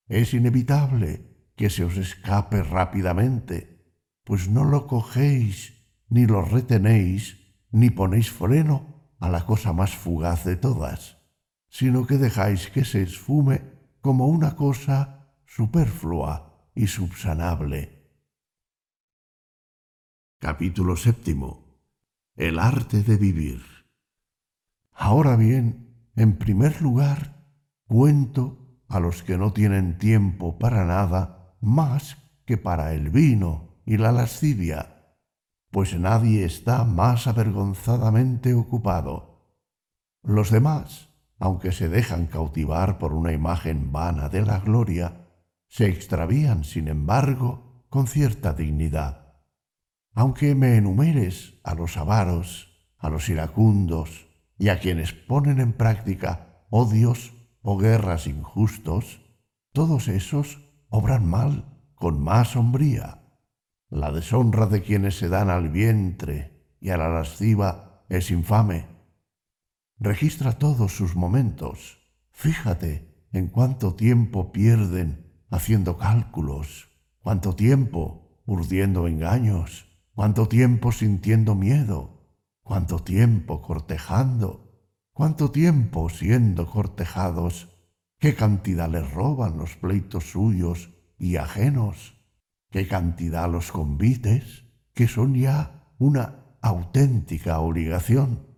es 0.07 0.35
inevitable 0.35 1.51
que 1.57 1.71
se 1.71 1.85
os 1.85 1.97
escape 1.97 2.63
rápidamente, 2.63 3.95
pues 4.25 4.49
no 4.49 4.65
lo 4.65 4.87
cogéis, 4.87 5.76
ni 6.09 6.27
lo 6.27 6.43
retenéis, 6.43 7.39
ni 7.71 7.91
ponéis 7.91 8.31
freno 8.31 9.13
a 9.19 9.29
la 9.29 9.45
cosa 9.45 9.73
más 9.73 9.95
fugaz 9.95 10.45
de 10.45 10.57
todas, 10.57 11.19
sino 11.69 12.07
que 12.07 12.17
dejáis 12.17 12.71
que 12.71 12.85
se 12.85 13.03
esfume 13.03 13.63
como 14.01 14.29
una 14.29 14.57
cosa 14.57 15.33
superflua 15.47 16.71
y 16.75 16.87
subsanable. 16.87 17.97
Capítulo 20.39 20.97
séptimo. 20.97 21.81
El 22.37 22.59
arte 22.59 23.03
de 23.03 23.17
vivir. 23.17 23.63
Ahora 24.93 25.37
bien, 25.37 26.11
en 26.15 26.37
primer 26.37 26.83
lugar, 26.83 27.47
cuento 27.87 28.81
a 28.89 29.01
los 29.01 29.23
que 29.23 29.39
no 29.39 29.53
tienen 29.53 29.99
tiempo 29.99 30.59
para 30.59 30.85
nada 30.85 31.57
más 31.61 32.19
que 32.45 32.59
para 32.59 32.93
el 32.93 33.11
vino 33.11 33.81
y 33.87 33.97
la 33.97 34.13
lascivia, 34.13 34.96
pues 35.77 35.93
nadie 36.01 36.47
está 36.47 36.85
más 36.85 37.27
avergonzadamente 37.27 38.55
ocupado. 38.55 39.45
Los 40.23 40.51
demás, 40.51 41.11
aunque 41.39 41.71
se 41.71 41.91
dejan 41.91 42.29
cautivar 42.29 42.97
por 42.97 43.13
una 43.13 43.35
imagen 43.35 43.93
vana 43.93 44.31
de 44.31 44.41
la 44.41 44.59
gloria, 44.61 45.27
se 45.69 45.85
extravían, 45.85 46.65
sin 46.65 46.89
embargo, 46.89 47.85
con 47.91 48.07
cierta 48.07 48.55
dignidad 48.55 49.27
aunque 50.19 50.55
me 50.55 50.79
enumeres 50.79 51.61
a 51.63 51.75
los 51.75 51.99
avaros, 51.99 52.73
a 52.97 53.11
los 53.11 53.29
iracundos 53.29 54.29
y 54.57 54.71
a 54.71 54.81
quienes 54.81 55.13
ponen 55.13 55.61
en 55.61 55.75
práctica 55.75 56.65
odios 56.71 57.35
o 57.61 57.77
guerras 57.77 58.27
injustos, 58.27 59.21
todos 59.73 60.09
esos 60.09 60.59
obran 60.89 61.27
mal 61.27 61.67
con 61.95 62.19
más 62.25 62.53
sombría. 62.53 63.26
La 63.97 64.13
deshonra 64.13 64.67
de 64.67 64.83
quienes 64.83 65.17
se 65.17 65.31
dan 65.31 65.49
al 65.49 65.71
vientre 65.71 66.77
y 66.83 66.91
a 66.91 66.99
la 66.99 67.09
lasciva 67.09 68.05
es 68.11 68.31
infame. 68.31 68.85
Registra 69.99 70.59
todos 70.59 70.95
sus 70.95 71.17
momentos. 71.17 71.97
Fíjate 72.31 73.27
en 73.33 73.49
cuánto 73.49 73.95
tiempo 73.95 74.53
pierden 74.53 75.33
haciendo 75.49 75.97
cálculos, 75.97 76.91
cuánto 77.23 77.57
tiempo 77.57 78.43
urdiendo 78.45 79.09
engaños, 79.09 79.87
cuánto 80.15 80.47
tiempo 80.47 80.93
sintiendo 80.93 81.55
miedo, 81.55 82.29
cuánto 82.61 82.99
tiempo 82.99 83.63
cortejando, 83.63 84.79
cuánto 85.15 85.51
tiempo 85.51 86.11
siendo 86.11 86.67
cortejados, 86.71 87.71
qué 88.19 88.35
cantidad 88.35 88.91
les 88.91 89.11
roban 89.11 89.57
los 89.57 89.75
pleitos 89.77 90.33
suyos 90.33 90.91
y 91.19 91.37
ajenos, 91.37 92.16
qué 92.77 92.87
cantidad 92.87 93.51
los 93.51 93.73
convites, 93.73 94.67
que 94.93 95.09
son 95.09 95.35
ya 95.35 95.95
una 95.97 96.45
auténtica 96.61 97.59
obligación. 97.61 98.49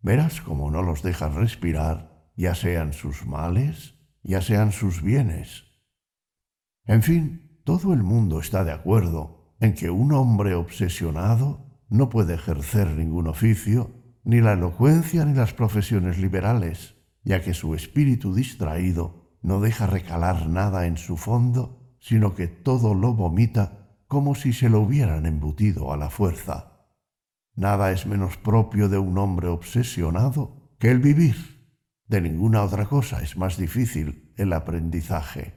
Verás 0.00 0.40
cómo 0.40 0.72
no 0.72 0.82
los 0.82 1.04
dejan 1.04 1.36
respirar, 1.36 2.32
ya 2.34 2.56
sean 2.56 2.92
sus 2.92 3.26
males, 3.26 3.94
ya 4.24 4.40
sean 4.40 4.72
sus 4.72 5.02
bienes. 5.02 5.66
En 6.84 7.04
fin, 7.04 7.60
todo 7.64 7.94
el 7.94 8.02
mundo 8.02 8.40
está 8.40 8.64
de 8.64 8.72
acuerdo 8.72 9.54
en 9.60 9.74
que 9.74 9.88
un 9.88 10.12
hombre 10.12 10.56
obsesionado 10.56 11.80
no 11.88 12.10
puede 12.10 12.34
ejercer 12.34 12.88
ningún 12.96 13.28
oficio, 13.28 14.02
ni 14.24 14.40
la 14.40 14.54
elocuencia 14.54 15.24
ni 15.24 15.34
las 15.34 15.54
profesiones 15.54 16.18
liberales, 16.18 16.96
ya 17.22 17.40
que 17.40 17.54
su 17.54 17.76
espíritu 17.76 18.34
distraído 18.34 19.38
no 19.42 19.60
deja 19.60 19.86
recalar 19.86 20.48
nada 20.48 20.88
en 20.88 20.96
su 20.96 21.16
fondo, 21.16 21.83
sino 22.04 22.34
que 22.34 22.48
todo 22.48 22.92
lo 22.92 23.14
vomita 23.14 23.96
como 24.08 24.34
si 24.34 24.52
se 24.52 24.68
lo 24.68 24.80
hubieran 24.80 25.24
embutido 25.24 25.90
a 25.90 25.96
la 25.96 26.10
fuerza. 26.10 26.90
Nada 27.54 27.92
es 27.92 28.04
menos 28.04 28.36
propio 28.36 28.90
de 28.90 28.98
un 28.98 29.16
hombre 29.16 29.48
obsesionado 29.48 30.76
que 30.78 30.90
el 30.90 30.98
vivir. 30.98 31.72
De 32.06 32.20
ninguna 32.20 32.62
otra 32.62 32.84
cosa 32.84 33.22
es 33.22 33.38
más 33.38 33.56
difícil 33.56 34.34
el 34.36 34.52
aprendizaje. 34.52 35.54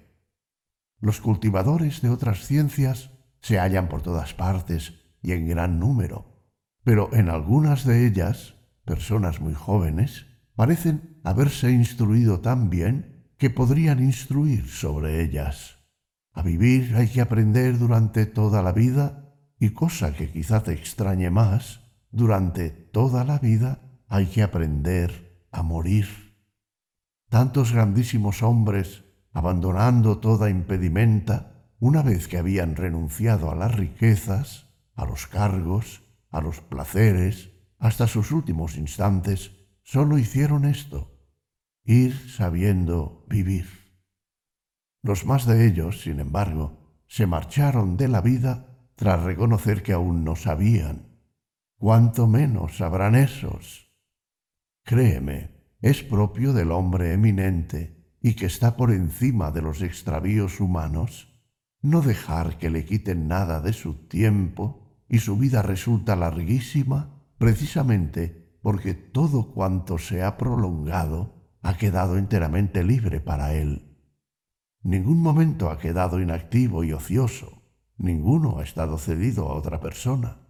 Los 1.01 1.19
cultivadores 1.19 2.01
de 2.01 2.11
otras 2.11 2.47
ciencias 2.47 3.11
se 3.41 3.59
hallan 3.59 3.89
por 3.89 4.01
todas 4.01 4.33
partes 4.33 4.93
y 5.21 5.33
en 5.33 5.49
gran 5.49 5.79
número, 5.79 6.45
pero 6.85 7.13
en 7.13 7.27
algunas 7.27 7.83
de 7.83 8.07
ellas, 8.07 8.55
personas 8.85 9.41
muy 9.41 9.53
jóvenes, 9.53 10.27
parecen 10.55 11.19
haberse 11.25 11.71
instruido 11.71 12.39
tan 12.39 12.69
bien 12.69 13.33
que 13.37 13.49
podrían 13.49 14.01
instruir 14.01 14.69
sobre 14.69 15.21
ellas. 15.21 15.76
A 16.37 16.43
vivir 16.43 16.95
hay 16.95 17.07
que 17.07 17.19
aprender 17.19 17.79
durante 17.79 18.27
toda 18.27 18.61
la 18.61 18.71
vida 18.71 19.33
y 19.59 19.71
cosa 19.71 20.13
que 20.13 20.29
quizá 20.31 20.61
te 20.61 20.71
extrañe 20.71 21.31
más, 21.31 21.81
durante 22.11 22.69
toda 22.69 23.23
la 23.23 23.39
vida 23.39 23.81
hay 24.07 24.27
que 24.27 24.43
aprender 24.43 25.47
a 25.51 25.63
morir. 25.63 26.05
Tantos 27.27 27.73
grandísimos 27.73 28.43
hombres, 28.43 29.03
abandonando 29.33 30.19
toda 30.19 30.51
impedimenta, 30.51 31.71
una 31.79 32.03
vez 32.03 32.27
que 32.27 32.37
habían 32.37 32.75
renunciado 32.75 33.49
a 33.49 33.55
las 33.55 33.73
riquezas, 33.73 34.67
a 34.93 35.05
los 35.05 35.25
cargos, 35.25 36.03
a 36.29 36.39
los 36.39 36.61
placeres, 36.61 37.49
hasta 37.79 38.05
sus 38.05 38.31
últimos 38.31 38.77
instantes, 38.77 39.53
sólo 39.81 40.19
hicieron 40.19 40.65
esto, 40.65 41.17
ir 41.83 42.13
sabiendo 42.29 43.25
vivir. 43.27 43.76
Los 45.07 45.25
más 45.25 45.45
de 45.45 45.65
ellos, 45.65 46.01
sin 46.01 46.19
embargo, 46.19 47.01
se 47.07 47.27
marcharon 47.27 47.95
de 47.95 48.09
la 48.09 48.19
vida 48.19 48.91
tras 48.97 49.23
reconocer 49.23 49.81
que 49.81 49.93
aún 49.93 50.25
no 50.25 50.35
sabían. 50.35 51.21
¿Cuánto 51.77 52.27
menos 52.27 52.75
sabrán 52.75 53.15
esos? 53.15 53.89
Créeme, 54.83 55.63
es 55.79 56.03
propio 56.03 56.51
del 56.51 56.73
hombre 56.73 57.13
eminente 57.13 58.17
y 58.21 58.33
que 58.33 58.47
está 58.47 58.75
por 58.75 58.91
encima 58.91 59.51
de 59.51 59.61
los 59.61 59.81
extravíos 59.81 60.59
humanos 60.59 61.39
no 61.81 62.01
dejar 62.01 62.57
que 62.57 62.69
le 62.69 62.83
quiten 62.83 63.29
nada 63.29 63.61
de 63.61 63.71
su 63.71 63.93
tiempo 64.09 65.05
y 65.07 65.19
su 65.19 65.37
vida 65.37 65.61
resulta 65.61 66.17
larguísima 66.17 67.23
precisamente 67.37 68.57
porque 68.61 68.93
todo 68.93 69.53
cuanto 69.53 69.99
se 69.99 70.21
ha 70.21 70.35
prolongado 70.35 71.47
ha 71.61 71.77
quedado 71.77 72.17
enteramente 72.17 72.83
libre 72.83 73.21
para 73.21 73.53
él. 73.53 73.86
Ningún 74.83 75.21
momento 75.21 75.69
ha 75.69 75.79
quedado 75.79 76.21
inactivo 76.21 76.83
y 76.83 76.93
ocioso, 76.93 77.61
ninguno 77.97 78.59
ha 78.59 78.63
estado 78.63 78.97
cedido 78.97 79.49
a 79.49 79.55
otra 79.55 79.79
persona, 79.79 80.47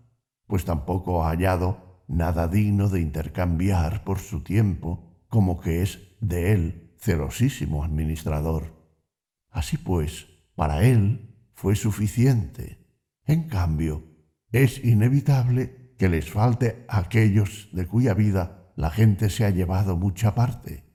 pues 0.48 0.66
tampoco 0.66 1.24
ha 1.24 1.30
hallado 1.30 2.04
nada 2.08 2.48
digno 2.48 2.90
de 2.90 3.02
intercambiar 3.02 4.04
por 4.04 4.20
su 4.20 4.44
tiempo 4.44 5.26
como 5.28 5.60
que 5.60 5.82
es 5.82 6.00
de 6.22 6.54
él 6.54 6.96
celosísimo 6.98 7.84
administrador. 7.84 8.74
Así 9.50 9.78
pues, 9.78 10.28
para 10.56 10.84
él 10.84 11.36
fue 11.54 11.76
suficiente. 11.76 12.86
En 13.26 13.48
cambio, 13.50 14.04
es 14.52 14.84
inevitable 14.84 15.96
que 15.98 16.10
les 16.10 16.30
falte 16.30 16.86
a 16.88 17.00
aquellos 17.00 17.70
de 17.74 17.88
cuya 17.88 18.14
vida 18.14 18.72
la 18.76 18.92
gente 18.92 19.30
se 19.30 19.46
ha 19.46 19.50
llevado 19.50 19.98
mucha 19.98 20.36
parte. 20.36 20.86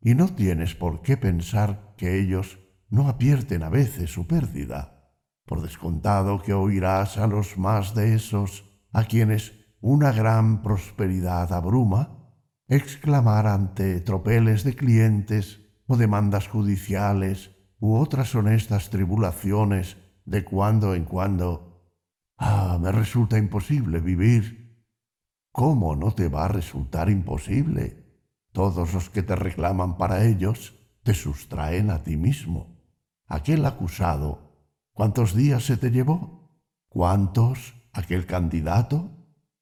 Y 0.00 0.14
no 0.14 0.34
tienes 0.34 0.74
por 0.74 1.02
qué 1.02 1.16
pensar 1.16 1.85
que 1.96 2.18
ellos 2.20 2.58
no 2.88 3.08
apierten 3.08 3.62
a 3.62 3.68
veces 3.68 4.10
su 4.10 4.26
pérdida. 4.26 5.12
Por 5.44 5.62
descontado 5.62 6.42
que 6.42 6.52
oirás 6.52 7.18
a 7.18 7.26
los 7.26 7.56
más 7.56 7.94
de 7.94 8.14
esos 8.14 8.64
a 8.92 9.04
quienes 9.04 9.52
una 9.80 10.12
gran 10.12 10.62
prosperidad 10.62 11.52
abruma, 11.52 12.32
exclamar 12.68 13.46
ante 13.46 14.00
tropeles 14.00 14.64
de 14.64 14.74
clientes 14.74 15.60
o 15.86 15.96
demandas 15.96 16.48
judiciales 16.48 17.52
u 17.78 17.96
otras 17.96 18.34
honestas 18.34 18.90
tribulaciones 18.90 19.96
de 20.24 20.44
cuando 20.44 20.94
en 20.94 21.04
cuando, 21.04 21.92
ah, 22.36 22.78
me 22.80 22.90
resulta 22.90 23.38
imposible 23.38 24.00
vivir. 24.00 24.84
¿Cómo 25.52 25.94
no 25.94 26.12
te 26.12 26.28
va 26.28 26.46
a 26.46 26.48
resultar 26.48 27.08
imposible? 27.08 28.04
Todos 28.52 28.92
los 28.92 29.10
que 29.10 29.22
te 29.22 29.36
reclaman 29.36 29.96
para 29.96 30.24
ellos 30.24 30.75
te 31.06 31.14
sustraen 31.14 31.90
a 31.90 32.02
ti 32.02 32.16
mismo. 32.16 32.82
Aquel 33.28 33.64
acusado, 33.64 34.58
¿cuántos 34.92 35.36
días 35.36 35.64
se 35.64 35.76
te 35.76 35.92
llevó? 35.92 36.50
¿Cuántos 36.88 37.74
aquel 37.92 38.26
candidato? 38.26 39.12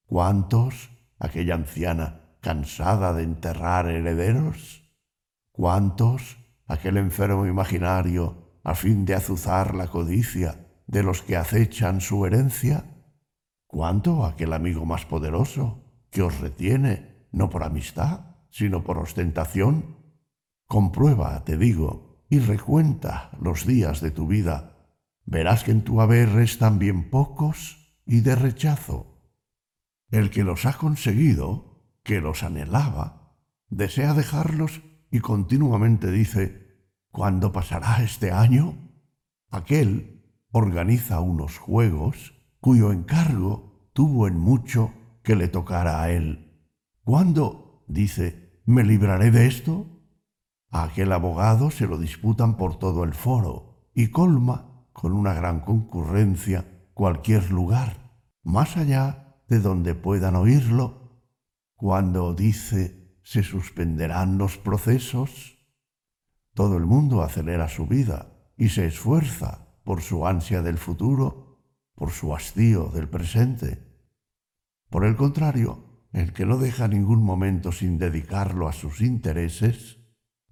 ¿Cuántos 0.07 0.88
aquella 1.18 1.54
anciana 1.54 2.38
cansada 2.40 3.12
de 3.12 3.24
enterrar 3.24 3.90
herederos? 3.90 4.90
¿Cuántos 5.52 6.38
aquel 6.66 6.96
enfermo 6.96 7.44
imaginario 7.44 8.59
a 8.64 8.74
fin 8.74 9.04
de 9.04 9.14
azuzar 9.14 9.74
la 9.74 9.88
codicia 9.88 10.66
de 10.87 11.02
los 11.02 11.20
que 11.20 11.37
acechan 11.37 12.00
su 12.00 12.24
herencia? 12.24 12.87
¿Cuánto 13.66 14.24
aquel 14.24 14.54
amigo 14.54 14.87
más 14.87 15.04
poderoso 15.04 15.85
que 16.09 16.22
os 16.22 16.40
retiene 16.40 17.28
no 17.33 17.50
por 17.50 17.64
amistad, 17.64 18.20
sino 18.48 18.83
por 18.83 18.96
ostentación? 18.96 20.04
Comprueba, 20.75 21.45
te 21.45 21.57
digo, 21.57 22.25
y 22.29 22.41
recuenta 22.41 23.31
los 23.41 23.65
días 23.65 24.01
de 24.01 24.11
tu 24.11 24.27
vida. 24.27 24.89
Verás 25.25 25.63
que 25.63 25.71
en 25.71 25.85
tu 25.85 26.01
haber 26.01 26.31
restan 26.31 26.81
bien 26.81 27.11
pocos 27.11 27.95
y 28.05 28.23
de 28.23 28.35
rechazo. 28.35 29.23
El 30.11 30.31
que 30.31 30.43
los 30.43 30.67
ha 30.67 30.73
conseguido, 30.73 31.81
que 32.03 32.21
los 32.21 32.43
anhelaba, 32.43 33.37
desea 33.69 34.15
dejarlos 34.15 34.83
y 35.13 35.21
continuamente 35.21 36.11
dice, 36.11 36.67
¿cuándo 37.13 37.53
pasará 37.53 38.03
este 38.03 38.33
año? 38.33 38.75
Aquel 39.53 40.25
organiza 40.51 41.21
unos 41.21 41.57
juegos 41.57 42.35
cuyo 42.59 42.91
encargo 42.91 43.91
tuvo 43.93 44.27
en 44.27 44.41
mucho 44.41 44.93
que 45.23 45.37
le 45.37 45.47
tocara 45.47 46.03
a 46.03 46.11
él. 46.11 46.67
¿Cuándo, 47.05 47.85
dice, 47.87 48.61
me 48.67 48.83
libraré 48.83 49.31
de 49.31 49.47
esto? 49.47 49.93
Aquel 50.77 51.13
abogado 51.13 51.71
se 51.71 51.87
lo 51.87 51.99
disputan 51.99 52.57
por 52.57 52.81
todo 52.81 53.05
el 53.05 53.15
foro 53.15 53.87
y 53.95 54.09
colma 54.09 54.89
con 54.93 55.13
una 55.13 55.33
gran 55.33 55.61
concurrencia 55.61 56.89
cualquier 56.95 57.53
lugar, 57.53 58.19
más 58.43 58.77
allá 58.77 59.37
de 59.47 59.61
donde 59.61 59.95
puedan 59.95 60.35
oírlo, 60.35 61.23
cuando 61.77 62.35
dice 62.35 63.21
se 63.23 63.45
suspenderán 63.45 64.37
los 64.37 64.59
procesos. 64.59 65.65
Todo 66.55 66.77
el 66.77 66.87
mundo 66.87 67.23
acelera 67.23 67.69
su 67.69 67.87
vida 67.87 68.33
y 68.57 68.71
se 68.71 68.87
esfuerza 68.87 69.79
por 69.85 70.03
su 70.03 70.27
ansia 70.27 70.61
del 70.61 70.79
futuro, 70.79 71.61
por 71.95 72.11
su 72.11 72.35
hastío 72.35 72.89
del 72.89 73.09
presente. 73.09 73.97
Por 74.91 75.05
el 75.05 75.15
contrario, 75.15 76.03
el 76.13 76.33
que 76.33 76.45
no 76.45 76.59
deja 76.59 76.89
ningún 76.89 77.23
momento 77.23 77.71
sin 77.71 77.97
dedicarlo 77.97 78.67
a 78.67 78.73
sus 78.73 79.03
intereses, 79.03 80.04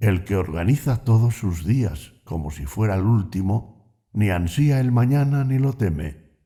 el 0.02 0.24
que 0.24 0.34
organiza 0.34 1.04
todos 1.04 1.36
sus 1.36 1.64
días 1.64 2.14
como 2.24 2.50
si 2.50 2.66
fuera 2.66 2.96
el 2.96 3.02
último, 3.02 4.04
ni 4.12 4.30
ansía 4.30 4.80
el 4.80 4.90
mañana 4.90 5.44
ni 5.44 5.60
lo 5.60 5.74
teme. 5.74 6.40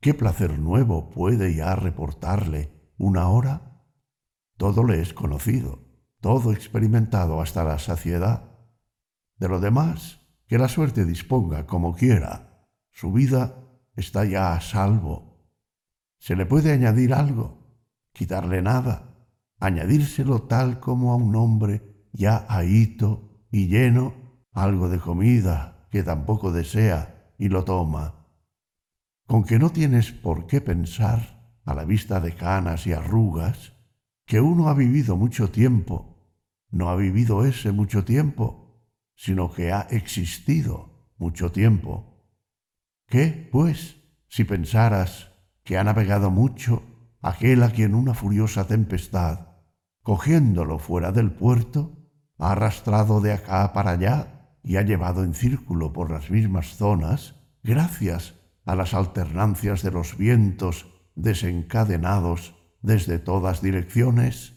¿Qué 0.00 0.14
placer 0.14 0.58
nuevo 0.58 1.10
puede 1.10 1.54
ya 1.54 1.76
reportarle 1.76 2.72
una 2.96 3.28
hora? 3.28 3.84
Todo 4.56 4.84
le 4.84 5.02
es 5.02 5.12
conocido, 5.12 5.84
todo 6.22 6.50
experimentado 6.54 7.42
hasta 7.42 7.62
la 7.62 7.78
saciedad. 7.78 8.56
De 9.36 9.48
lo 9.48 9.60
demás, 9.60 10.20
que 10.46 10.56
la 10.56 10.68
suerte 10.68 11.04
disponga 11.04 11.66
como 11.66 11.94
quiera. 11.94 12.66
Su 12.90 13.12
vida 13.12 13.68
está 13.96 14.24
ya 14.24 14.54
a 14.54 14.62
salvo. 14.62 15.46
¿Se 16.16 16.36
le 16.36 16.46
puede 16.46 16.72
añadir 16.72 17.12
algo? 17.12 17.84
¿Quitarle 18.14 18.62
nada? 18.62 19.28
¿Añadírselo 19.58 20.44
tal 20.44 20.80
como 20.80 21.12
a 21.12 21.16
un 21.16 21.36
hombre 21.36 21.93
ya 22.14 22.46
ahito 22.48 23.44
y 23.50 23.66
lleno 23.66 24.14
algo 24.52 24.88
de 24.88 24.98
comida 24.98 25.88
que 25.90 26.02
tampoco 26.02 26.52
desea 26.52 27.34
y 27.38 27.48
lo 27.48 27.64
toma? 27.64 28.26
Con 29.26 29.44
que 29.44 29.58
no 29.58 29.70
tienes 29.70 30.12
por 30.12 30.46
qué 30.46 30.60
pensar, 30.60 31.58
a 31.64 31.74
la 31.74 31.84
vista 31.84 32.20
de 32.20 32.34
canas 32.34 32.86
y 32.86 32.92
arrugas, 32.92 33.72
que 34.26 34.40
uno 34.40 34.68
ha 34.68 34.74
vivido 34.74 35.16
mucho 35.16 35.50
tiempo, 35.50 36.14
no 36.70 36.88
ha 36.88 36.96
vivido 36.96 37.44
ese 37.44 37.72
mucho 37.72 38.04
tiempo, 38.04 38.82
sino 39.16 39.52
que 39.52 39.72
ha 39.72 39.82
existido 39.90 41.10
mucho 41.16 41.52
tiempo. 41.52 42.22
¿Qué, 43.06 43.48
pues, 43.50 43.96
si 44.28 44.44
pensaras 44.44 45.32
que 45.62 45.78
ha 45.78 45.84
navegado 45.84 46.30
mucho 46.30 46.82
aquel 47.22 47.62
a 47.62 47.70
quien 47.70 47.94
una 47.94 48.14
furiosa 48.14 48.66
tempestad, 48.66 49.48
cogiéndolo 50.02 50.78
fuera 50.78 51.12
del 51.12 51.32
puerto, 51.32 52.03
ha 52.38 52.52
arrastrado 52.52 53.20
de 53.20 53.32
acá 53.32 53.72
para 53.72 53.92
allá 53.92 54.58
y 54.62 54.76
ha 54.76 54.82
llevado 54.82 55.24
en 55.24 55.34
círculo 55.34 55.92
por 55.92 56.10
las 56.10 56.30
mismas 56.30 56.76
zonas, 56.76 57.36
gracias 57.62 58.34
a 58.64 58.74
las 58.74 58.94
alternancias 58.94 59.82
de 59.82 59.90
los 59.90 60.16
vientos 60.16 60.86
desencadenados 61.14 62.56
desde 62.80 63.18
todas 63.18 63.62
direcciones, 63.62 64.54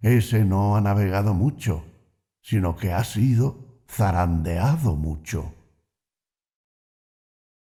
ese 0.00 0.44
no 0.44 0.76
ha 0.76 0.80
navegado 0.80 1.32
mucho, 1.32 1.84
sino 2.40 2.76
que 2.76 2.92
ha 2.92 3.02
sido 3.04 3.82
zarandeado 3.88 4.96
mucho. 4.96 5.54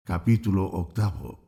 Capítulo 0.04 0.65
octavo. 0.65 1.46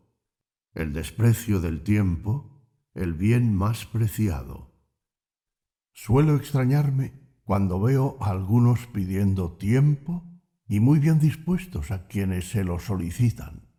El 0.74 0.94
desprecio 0.94 1.60
del 1.60 1.84
tiempo, 1.84 2.62
el 2.94 3.14
bien 3.14 3.56
más 3.56 3.86
preciado. 3.86 4.72
Suelo 5.94 6.36
extrañarme 6.36 7.27
cuando 7.48 7.80
veo 7.80 8.18
a 8.20 8.32
algunos 8.32 8.88
pidiendo 8.88 9.54
tiempo 9.54 10.26
y 10.68 10.82
muy 10.82 11.00
bien 11.00 11.18
dispuestos 11.18 11.92
a 11.92 12.06
quienes 12.08 12.52
se 12.52 12.66
lo 12.66 12.78
solicitan. 12.78 13.70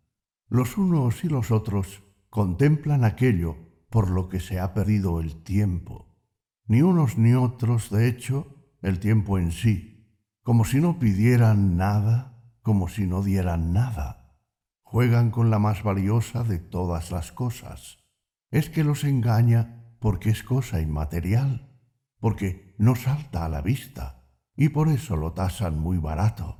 Los 0.49 0.79
unos 0.79 1.23
y 1.23 1.29
los 1.29 1.51
otros 1.51 2.03
contemplan 2.31 3.05
aquello 3.05 3.59
por 3.91 4.09
lo 4.09 4.31
que 4.31 4.41
se 4.41 4.59
ha 4.59 4.73
perdido 4.73 5.21
el 5.21 5.43
tiempo. 5.43 6.17
Ni 6.67 6.81
unos 6.81 7.19
ni 7.19 7.35
otros, 7.35 7.91
de 7.91 8.09
hecho, 8.09 8.57
el 8.81 9.01
tiempo 9.01 9.39
en 9.39 9.53
sí, 9.53 10.17
como 10.43 10.65
si 10.65 10.81
no 10.81 10.99
pidieran 10.99 11.77
nada, 11.77 12.43
como 12.63 12.89
si 12.89 13.07
no 13.07 13.23
dieran 13.23 13.75
nada. 13.75 14.35
Juegan 14.81 15.31
con 15.31 15.51
la 15.51 15.59
más 15.59 15.83
valiosa 15.83 16.43
de 16.43 16.59
todas 16.59 17.11
las 17.11 17.33
cosas. 17.33 17.99
Es 18.51 18.71
que 18.71 18.83
los 18.83 19.05
engaña 19.05 19.95
porque 20.01 20.31
es 20.31 20.43
cosa 20.43 20.81
inmaterial, 20.81 21.79
porque 22.19 22.68
no 22.79 22.95
salta 22.95 23.45
a 23.45 23.49
la 23.49 23.61
vista, 23.61 24.25
y 24.57 24.71
por 24.71 24.89
eso 24.89 25.17
lo 25.17 25.33
tasan 25.33 25.79
muy 25.79 25.99
barato. 25.99 26.57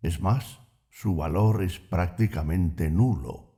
Es 0.00 0.20
más, 0.20 0.60
su 0.90 1.16
valor 1.16 1.62
es 1.62 1.78
prácticamente 1.78 2.90
nulo. 2.90 3.52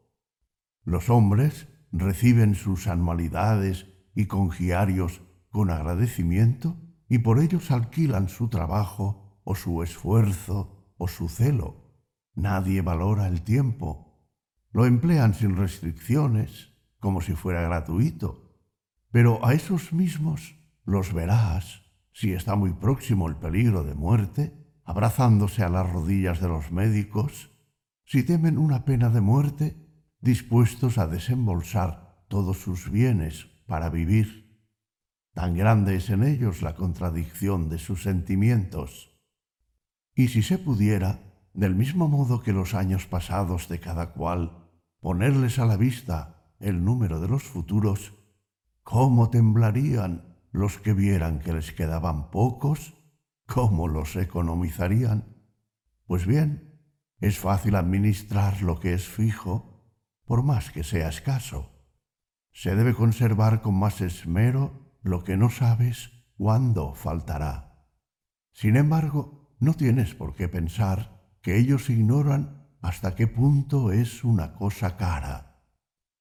Los 0.85 1.11
hombres 1.11 1.67
reciben 1.91 2.55
sus 2.55 2.87
anualidades 2.87 3.87
y 4.15 4.27
congiarios 4.27 5.23
con 5.49 5.71
agradecimiento 5.71 6.77
y 7.09 7.19
por 7.19 7.39
ellos 7.39 7.71
alquilan 7.71 8.29
su 8.29 8.49
trabajo 8.49 9.41
o 9.45 9.55
su 9.55 9.83
esfuerzo 9.83 10.95
o 10.97 11.09
su 11.09 11.29
celo. 11.29 11.85
Nadie 12.35 12.83
valora 12.83 13.29
el 13.29 13.43
tiempo. 13.43 14.29
Lo 14.73 14.87
emplean 14.87 15.35
sin 15.35 15.57
restricciones, 15.57 16.73
como 16.99 17.21
si 17.21 17.35
fuera 17.35 17.63
gratuito. 17.63 18.59
Pero 19.11 19.45
a 19.47 19.55
esos 19.55 19.93
mismos 19.93 20.57
los 20.85 21.13
verás, 21.13 21.84
si 22.15 22.33
está 22.33 22.55
muy 22.55 22.73
próximo 22.73 23.29
el 23.29 23.35
peligro 23.37 23.83
de 23.83 23.95
muerte, 23.95 24.57
abrazándose 24.85 25.65
a 25.65 25.69
las 25.69 25.93
rodillas 25.93 26.41
de 26.41 26.47
los 26.47 26.71
médicos, 26.71 27.51
si 28.05 28.23
temen 28.23 28.57
una 28.57 28.85
pena 28.85 29.11
de 29.11 29.21
muerte, 29.21 29.77
dispuestos 30.21 30.97
a 30.97 31.09
desembolsar 31.09 32.25
todos 32.29 32.59
sus 32.59 32.89
bienes 32.89 33.47
para 33.67 33.91
vivir. 33.91 34.63
Tan 35.33 35.57
grande 35.57 35.97
es 35.97 36.09
en 36.09 36.23
ellos 36.23 36.63
la 36.63 36.77
contradicción 36.77 37.69
de 37.69 37.79
sus 37.79 38.05
sentimientos. 38.05 39.11
Y 40.15 40.29
si 40.29 40.43
se 40.43 40.59
pudiera, 40.59 41.19
del 41.53 41.75
mismo 41.75 42.09
modo 42.09 42.41
que 42.41 42.53
los 42.53 42.75
años 42.75 43.07
pasados 43.07 43.69
de 43.69 43.81
cada 43.81 44.13
cual, 44.13 44.71
ponerles 45.01 45.59
a 45.59 45.67
la 45.67 45.77
vista 45.77 46.55
el 46.61 46.85
número 46.85 47.21
de 47.21 47.27
los 47.27 47.43
futuros, 47.43 48.15
¿cómo 48.85 49.31
temblarían 49.31 50.34
los 50.55 50.79
que 50.79 50.93
vieran 50.93 51.41
que 51.41 51.53
les 51.53 51.73
quedaban 51.73 52.31
pocos? 52.31 52.95
¿Cómo 53.45 53.89
los 53.89 54.15
economizarían? 54.15 55.35
Pues 56.07 56.27
bien, 56.27 56.81
es 57.19 57.41
fácil 57.41 57.75
administrar 57.75 58.63
lo 58.63 58.79
que 58.79 58.95
es 58.95 59.09
fijo, 59.09 59.85
por 60.25 60.45
más 60.45 60.71
que 60.71 60.85
sea 60.85 61.09
escaso. 61.09 61.73
Se 62.53 62.77
debe 62.77 62.95
conservar 62.95 63.63
con 63.63 63.75
más 63.75 64.01
esmero 64.01 64.97
lo 65.03 65.25
que 65.25 65.37
no 65.37 65.51
sabes 65.51 66.13
cuándo 66.37 66.95
faltará. 66.95 67.89
Sin 68.53 68.77
embargo, 68.77 69.57
no 69.59 69.75
tienes 69.75 70.15
por 70.15 70.37
qué 70.37 70.49
pensar 70.49 71.21
que 71.43 71.59
ellos 71.59 71.91
ignoran 71.91 72.69
hasta 72.81 73.17
qué 73.17 73.27
punto 73.27 73.91
es 73.91 74.23
una 74.23 74.55
cosa 74.55 74.97
cara. 74.97 75.65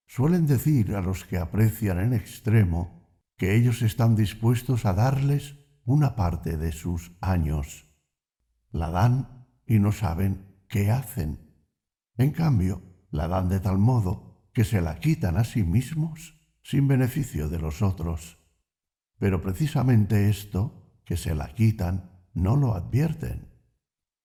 Suelen 0.07 0.47
decir 0.47 0.95
a 0.95 1.01
los 1.01 1.23
que 1.23 1.38
aprecian 1.38 1.99
en 1.99 2.13
extremo 2.13 3.02
que 3.43 3.57
ellos 3.57 3.81
están 3.81 4.15
dispuestos 4.15 4.85
a 4.85 4.93
darles 4.93 5.57
una 5.83 6.15
parte 6.15 6.55
de 6.55 6.71
sus 6.71 7.11
años. 7.19 7.93
La 8.71 8.89
dan 8.89 9.49
y 9.67 9.79
no 9.79 9.91
saben 9.91 10.63
qué 10.69 10.91
hacen. 10.91 11.53
En 12.15 12.31
cambio, 12.31 12.81
la 13.11 13.27
dan 13.27 13.49
de 13.49 13.59
tal 13.59 13.79
modo 13.79 14.47
que 14.53 14.63
se 14.63 14.79
la 14.79 14.95
quitan 14.95 15.35
a 15.35 15.43
sí 15.43 15.63
mismos 15.63 16.39
sin 16.61 16.87
beneficio 16.87 17.49
de 17.49 17.59
los 17.59 17.81
otros. 17.81 18.39
Pero 19.19 19.41
precisamente 19.41 20.29
esto, 20.29 21.01
que 21.03 21.17
se 21.17 21.35
la 21.35 21.53
quitan, 21.53 22.23
no 22.33 22.55
lo 22.55 22.73
advierten. 22.75 23.49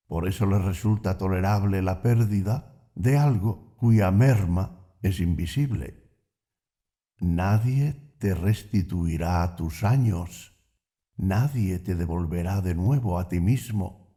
Por 0.06 0.28
eso 0.28 0.46
les 0.46 0.62
resulta 0.62 1.18
tolerable 1.18 1.82
la 1.82 2.02
pérdida 2.02 2.88
de 2.94 3.18
algo 3.18 3.74
cuya 3.78 4.12
merma 4.12 4.94
es 5.02 5.18
invisible. 5.18 6.08
Nadie 7.18 8.07
te 8.18 8.34
restituirá 8.34 9.56
tus 9.56 9.84
años, 9.84 10.54
nadie 11.16 11.78
te 11.78 11.94
devolverá 11.94 12.60
de 12.60 12.74
nuevo 12.74 13.18
a 13.18 13.28
ti 13.28 13.40
mismo. 13.40 14.16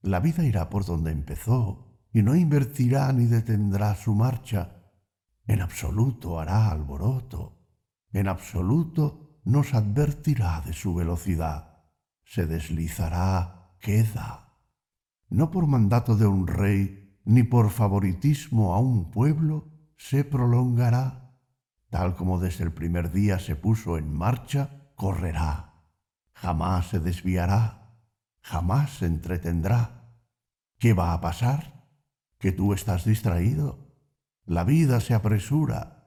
La 0.00 0.20
vida 0.20 0.44
irá 0.44 0.70
por 0.70 0.84
donde 0.84 1.10
empezó 1.10 2.00
y 2.12 2.22
no 2.22 2.34
invertirá 2.34 3.12
ni 3.12 3.26
detendrá 3.26 3.94
su 3.94 4.14
marcha. 4.14 4.92
En 5.46 5.60
absoluto 5.60 6.40
hará 6.40 6.70
alboroto, 6.70 7.66
en 8.12 8.28
absoluto 8.28 9.40
nos 9.44 9.74
advertirá 9.74 10.60
de 10.62 10.72
su 10.72 10.94
velocidad, 10.94 11.84
se 12.24 12.46
deslizará, 12.46 13.76
queda. 13.80 14.58
No 15.28 15.50
por 15.50 15.66
mandato 15.66 16.16
de 16.16 16.26
un 16.26 16.46
rey 16.46 17.20
ni 17.24 17.42
por 17.42 17.70
favoritismo 17.70 18.74
a 18.74 18.80
un 18.80 19.10
pueblo 19.10 19.68
se 19.96 20.24
prolongará, 20.24 21.25
tal 21.90 22.16
como 22.16 22.38
desde 22.38 22.64
el 22.64 22.72
primer 22.72 23.12
día 23.12 23.38
se 23.38 23.56
puso 23.56 23.98
en 23.98 24.12
marcha, 24.12 24.90
correrá, 24.94 25.84
jamás 26.32 26.88
se 26.88 27.00
desviará, 27.00 27.98
jamás 28.40 28.90
se 28.98 29.06
entretendrá. 29.06 30.10
¿Qué 30.78 30.92
va 30.92 31.12
a 31.12 31.20
pasar? 31.20 31.88
¿Que 32.38 32.52
tú 32.52 32.72
estás 32.72 33.04
distraído? 33.04 33.78
La 34.44 34.64
vida 34.64 35.00
se 35.00 35.14
apresura. 35.14 36.06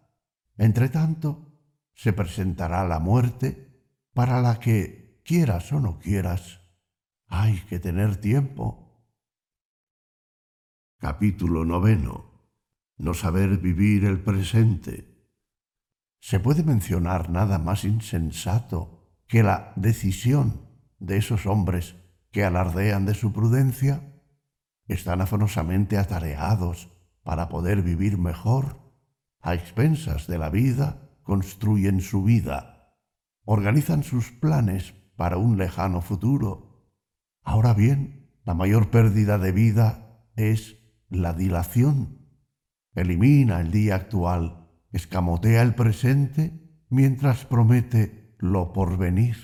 Entre 0.57 0.89
tanto, 0.89 1.51
se 1.93 2.13
presentará 2.13 2.87
la 2.87 2.99
muerte 2.99 3.83
para 4.13 4.41
la 4.41 4.59
que, 4.59 5.21
quieras 5.23 5.71
o 5.71 5.79
no 5.79 5.99
quieras, 5.99 6.61
hay 7.27 7.59
que 7.61 7.79
tener 7.79 8.17
tiempo. 8.17 9.05
Capítulo 10.97 11.65
noveno 11.65 12.29
no 12.99 13.13
saber 13.13 13.57
vivir 13.57 14.05
el 14.05 14.19
presente. 14.19 15.08
¿Se 16.19 16.39
puede 16.39 16.63
mencionar 16.63 17.29
nada 17.29 17.59
más 17.59 17.83
insensato 17.85 19.07
que 19.27 19.43
la 19.43 19.73
decisión 19.75 20.67
de 20.99 21.17
esos 21.17 21.45
hombres 21.45 21.95
que 22.31 22.43
alardean 22.43 23.05
de 23.05 23.13
su 23.13 23.33
prudencia? 23.33 24.21
Están 24.85 25.21
afanosamente 25.21 25.97
atareados 25.97 26.91
para 27.23 27.49
poder 27.49 27.81
vivir 27.81 28.17
mejor. 28.17 28.79
A 29.41 29.53
expensas 29.53 30.27
de 30.27 30.37
la 30.37 30.49
vida 30.49 31.09
construyen 31.23 32.01
su 32.01 32.23
vida, 32.23 32.95
organizan 33.45 34.03
sus 34.03 34.31
planes 34.31 34.93
para 35.15 35.37
un 35.37 35.57
lejano 35.57 36.01
futuro. 36.01 36.91
Ahora 37.41 37.73
bien, 37.73 38.31
la 38.43 38.53
mayor 38.53 38.89
pérdida 38.89 39.37
de 39.37 39.51
vida 39.51 40.25
es 40.35 40.77
la 41.07 41.33
dilación 41.33 42.19
elimina 42.99 43.61
el 43.61 43.71
día 43.71 43.95
actual, 43.95 44.58
escamotea 44.91 45.61
el 45.61 45.75
presente 45.75 46.83
mientras 46.89 47.45
promete 47.45 48.35
lo 48.39 48.73
porvenir. 48.73 49.37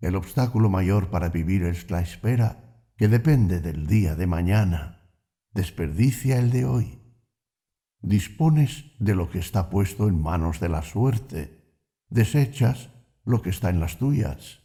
El 0.00 0.14
obstáculo 0.14 0.68
mayor 0.68 1.10
para 1.10 1.30
vivir 1.30 1.64
es 1.64 1.90
la 1.90 2.00
espera, 2.00 2.82
que 2.96 3.08
depende 3.08 3.60
del 3.60 3.86
día 3.86 4.14
de 4.14 4.26
mañana. 4.26 5.10
Desperdicia 5.52 6.38
el 6.38 6.50
de 6.50 6.64
hoy. 6.64 7.02
Dispones 8.00 8.92
de 8.98 9.14
lo 9.14 9.30
que 9.30 9.38
está 9.38 9.70
puesto 9.70 10.08
en 10.08 10.20
manos 10.20 10.60
de 10.60 10.68
la 10.68 10.82
suerte. 10.82 11.80
Desechas 12.08 12.90
lo 13.24 13.42
que 13.42 13.50
está 13.50 13.70
en 13.70 13.80
las 13.80 13.98
tuyas. 13.98 14.60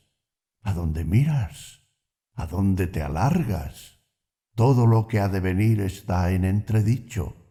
¿A 0.61 0.73
dónde 0.73 1.05
miras? 1.05 1.87
¿A 2.35 2.45
dónde 2.45 2.87
te 2.87 3.01
alargas? 3.01 3.99
Todo 4.53 4.85
lo 4.85 5.07
que 5.07 5.19
ha 5.19 5.29
de 5.29 5.39
venir 5.39 5.81
está 5.81 6.31
en 6.31 6.45
entredicho 6.45 7.41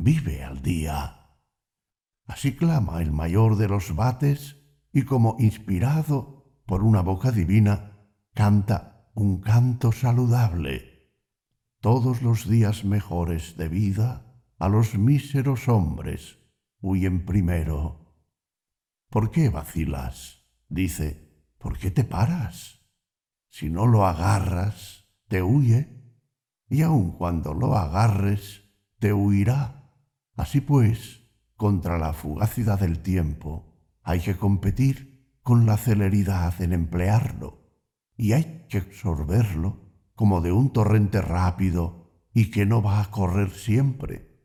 vive 0.00 0.42
al 0.42 0.62
día. 0.62 1.19
Así 2.30 2.54
clama 2.54 3.02
el 3.02 3.10
mayor 3.10 3.56
de 3.56 3.66
los 3.66 3.96
bates 3.96 4.56
y 4.92 5.02
como 5.02 5.34
inspirado 5.40 6.44
por 6.64 6.84
una 6.84 7.00
boca 7.00 7.32
divina, 7.32 8.06
canta 8.34 9.10
un 9.14 9.40
canto 9.40 9.90
saludable. 9.90 11.10
Todos 11.80 12.22
los 12.22 12.48
días 12.48 12.84
mejores 12.84 13.56
de 13.56 13.68
vida 13.68 14.44
a 14.60 14.68
los 14.68 14.96
míseros 14.96 15.68
hombres 15.68 16.38
huyen 16.80 17.26
primero. 17.26 18.14
¿Por 19.08 19.32
qué 19.32 19.48
vacilas? 19.48 20.46
Dice, 20.68 21.44
¿por 21.58 21.78
qué 21.78 21.90
te 21.90 22.04
paras? 22.04 22.78
Si 23.48 23.70
no 23.70 23.88
lo 23.88 24.06
agarras, 24.06 25.08
te 25.26 25.42
huye, 25.42 26.14
y 26.68 26.82
aun 26.82 27.10
cuando 27.10 27.54
lo 27.54 27.76
agarres, 27.76 28.70
te 29.00 29.12
huirá. 29.12 29.90
Así 30.36 30.60
pues, 30.60 31.19
contra 31.60 31.98
la 31.98 32.14
fugacidad 32.14 32.80
del 32.80 33.00
tiempo, 33.00 33.76
hay 34.02 34.20
que 34.20 34.34
competir 34.34 35.36
con 35.42 35.66
la 35.66 35.76
celeridad 35.76 36.58
en 36.62 36.72
emplearlo, 36.72 37.68
y 38.16 38.32
hay 38.32 38.64
que 38.70 38.78
absorberlo 38.78 39.92
como 40.14 40.40
de 40.40 40.52
un 40.52 40.72
torrente 40.72 41.20
rápido 41.20 42.14
y 42.32 42.50
que 42.50 42.64
no 42.64 42.80
va 42.80 43.02
a 43.02 43.10
correr 43.10 43.50
siempre. 43.50 44.40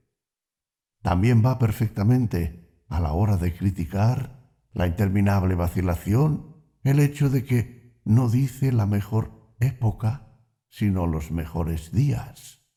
También 1.04 1.42
va 1.42 1.58
perfectamente 1.58 2.84
a 2.90 3.00
la 3.00 3.14
hora 3.14 3.38
de 3.38 3.56
criticar 3.56 4.52
la 4.74 4.86
interminable 4.86 5.56
vacilación 5.56 6.58
el 6.84 7.00
hecho 7.00 7.30
de 7.30 7.46
que 7.46 8.02
no 8.04 8.28
dice 8.28 8.74
la 8.74 8.88
mejor 8.88 9.56
época, 9.62 10.38
sino 10.68 11.08
los 11.08 11.32
mejores 11.32 11.94
días. 11.94 12.68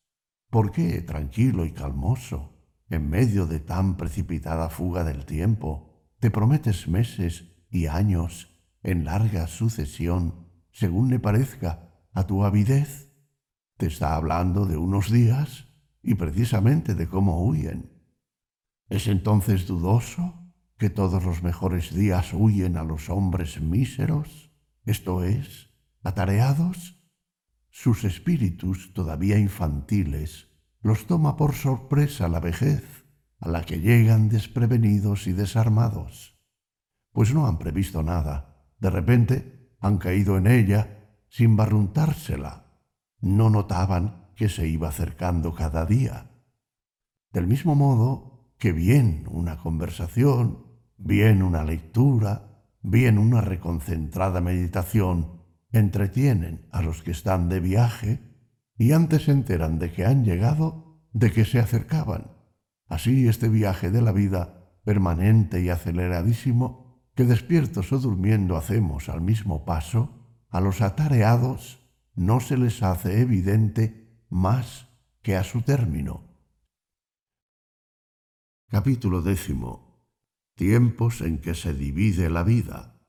¿Por 0.49 0.70
qué 0.70 1.03
tranquilo 1.03 1.64
y 1.64 1.72
calmoso? 1.72 2.58
En 2.91 3.09
medio 3.09 3.47
de 3.47 3.61
tan 3.61 3.97
precipitada 3.97 4.70
fuga 4.70 5.05
del 5.05 5.26
tiempo, 5.26 5.89
te 6.20 6.30
prometes 6.30 6.89
meses 6.89 7.45
y 7.70 7.86
años 7.86 8.51
en 8.82 9.05
larga 9.05 9.47
sucesión, 9.47 10.49
según 10.70 11.11
le 11.11 11.18
parezca 11.18 11.91
a 12.12 12.26
tu 12.26 12.45
avidez. 12.45 13.12
Te 13.76 13.86
está 13.86 14.16
hablando 14.16 14.66
de 14.66 14.76
unos 14.76 15.11
días 15.11 15.66
y 16.03 16.14
precisamente 16.14 16.95
de 16.95 17.09
cómo 17.09 17.45
huyen. 17.45 17.93
¿Es 18.89 19.07
entonces 19.07 19.66
dudoso 19.66 20.34
que 20.78 20.91
todos 20.91 21.24
los 21.24 21.43
mejores 21.43 21.95
días 21.95 22.32
huyen 22.32 22.76
a 22.76 22.84
los 22.84 23.11
hombres 23.11 23.61
míseros, 23.61 24.51
esto 24.84 25.24
es, 25.24 25.68
atareados? 26.03 26.99
Sus 27.70 28.05
espíritus 28.05 28.93
todavía 28.95 29.39
infantiles 29.39 30.47
los 30.81 31.07
toma 31.07 31.37
por 31.37 31.55
sorpresa 31.55 32.29
la 32.29 32.41
vejez, 32.41 32.85
a 33.41 33.49
la 33.49 33.62
que 33.62 33.81
llegan 33.81 34.29
desprevenidos 34.29 35.26
y 35.26 35.33
desarmados, 35.33 36.39
pues 37.12 37.35
no 37.35 37.47
han 37.47 37.59
previsto 37.59 38.03
nada, 38.03 38.66
de 38.79 38.91
repente 38.91 39.74
han 39.81 39.99
caído 39.99 40.37
en 40.37 40.47
ella 40.47 40.99
sin 41.29 41.57
barruntársela, 41.57 42.83
no 43.20 43.51
notaban 43.51 44.31
que 44.35 44.49
se 44.49 44.68
iba 44.68 44.89
acercando 44.89 45.55
cada 45.55 45.85
día. 45.85 46.31
Del 47.33 47.47
mismo 47.47 47.74
modo 47.74 48.55
que 48.59 48.72
bien 48.72 49.26
una 49.31 49.59
conversación, 49.59 50.66
bien 50.97 51.43
una 51.43 51.64
lectura, 51.64 52.64
bien 52.83 53.18
una 53.18 53.41
reconcentrada 53.41 54.41
meditación 54.41 55.43
entretienen 55.72 56.66
a 56.72 56.83
los 56.83 57.03
que 57.03 57.11
están 57.11 57.49
de 57.49 57.61
viaje, 57.61 58.28
y 58.79 58.93
antes 58.93 59.24
se 59.24 59.33
enteran 59.33 59.79
de 59.81 59.93
que 59.93 60.07
han 60.07 60.24
llegado, 60.24 61.03
de 61.12 61.33
que 61.33 61.45
se 61.45 61.59
acercaban. 61.59 62.31
Así 62.87 63.26
este 63.26 63.49
viaje 63.49 63.91
de 63.91 64.01
la 64.01 64.12
vida 64.12 64.72
permanente 64.85 65.61
y 65.61 65.68
aceleradísimo 65.68 67.03
que 67.14 67.24
despiertos 67.24 67.93
o 67.93 67.99
durmiendo 67.99 68.57
hacemos 68.57 69.09
al 69.09 69.20
mismo 69.20 69.64
paso, 69.64 70.45
a 70.49 70.61
los 70.61 70.81
atareados 70.81 71.81
no 72.14 72.39
se 72.39 72.57
les 72.57 72.83
hace 72.83 73.20
evidente 73.20 74.22
más 74.31 74.89
que 75.22 75.37
a 75.37 75.43
su 75.43 75.62
término. 75.62 76.22
Capítulo 78.68 79.22
décimo. 79.22 80.07
Tiempos 80.55 81.20
en 81.20 81.39
que 81.39 81.55
se 81.55 81.74
divide 81.74 82.31
la 82.31 82.45
vida. 82.45 83.01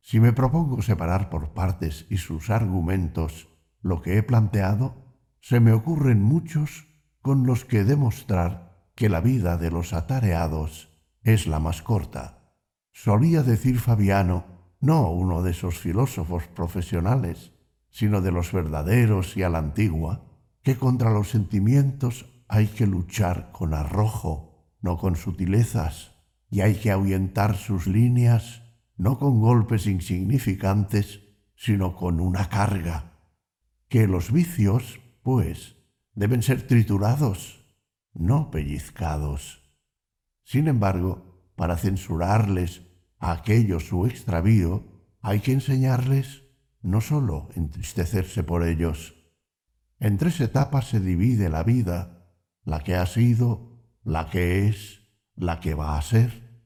Si 0.00 0.20
me 0.20 0.32
propongo 0.32 0.80
separar 0.82 1.28
por 1.28 1.52
partes 1.52 2.06
y 2.08 2.16
sus 2.16 2.50
argumentos 2.50 3.49
lo 3.82 4.02
que 4.02 4.18
he 4.18 4.22
planteado, 4.22 5.16
se 5.40 5.60
me 5.60 5.72
ocurren 5.72 6.22
muchos 6.22 6.86
con 7.22 7.46
los 7.46 7.64
que 7.64 7.84
demostrar 7.84 8.90
que 8.94 9.08
la 9.08 9.20
vida 9.20 9.56
de 9.56 9.70
los 9.70 9.92
atareados 9.92 10.90
es 11.22 11.46
la 11.46 11.60
más 11.60 11.82
corta. 11.82 12.54
Solía 12.92 13.42
decir 13.42 13.78
Fabiano, 13.78 14.44
no 14.80 15.10
uno 15.10 15.42
de 15.42 15.52
esos 15.52 15.78
filósofos 15.78 16.46
profesionales, 16.48 17.52
sino 17.90 18.20
de 18.20 18.32
los 18.32 18.52
verdaderos 18.52 19.36
y 19.36 19.42
a 19.42 19.48
la 19.48 19.58
antigua, 19.58 20.24
que 20.62 20.76
contra 20.76 21.10
los 21.10 21.30
sentimientos 21.30 22.26
hay 22.48 22.66
que 22.66 22.86
luchar 22.86 23.50
con 23.52 23.74
arrojo, 23.74 24.74
no 24.80 24.96
con 24.98 25.16
sutilezas, 25.16 26.12
y 26.50 26.62
hay 26.62 26.74
que 26.74 26.90
ahuyentar 26.90 27.56
sus 27.56 27.86
líneas, 27.86 28.62
no 28.96 29.18
con 29.18 29.40
golpes 29.40 29.86
insignificantes, 29.86 31.20
sino 31.54 31.94
con 31.94 32.20
una 32.20 32.48
carga. 32.48 33.09
Que 33.90 34.06
los 34.06 34.32
vicios, 34.32 35.00
pues, 35.20 35.76
deben 36.14 36.44
ser 36.44 36.64
triturados, 36.66 37.66
no 38.14 38.52
pellizcados. 38.52 39.74
Sin 40.44 40.68
embargo, 40.68 41.50
para 41.56 41.76
censurarles 41.76 42.82
a 43.18 43.32
aquellos 43.32 43.88
su 43.88 44.06
extravío, 44.06 44.86
hay 45.20 45.40
que 45.40 45.52
enseñarles 45.52 46.44
no 46.82 47.00
sólo 47.00 47.48
entristecerse 47.56 48.44
por 48.44 48.62
ellos. 48.62 49.16
En 49.98 50.18
tres 50.18 50.40
etapas 50.40 50.88
se 50.88 51.00
divide 51.00 51.48
la 51.48 51.64
vida, 51.64 52.32
la 52.62 52.84
que 52.84 52.94
ha 52.94 53.06
sido, 53.06 53.82
la 54.04 54.30
que 54.30 54.68
es, 54.68 55.00
la 55.34 55.58
que 55.58 55.74
va 55.74 55.98
a 55.98 56.02
ser. 56.02 56.64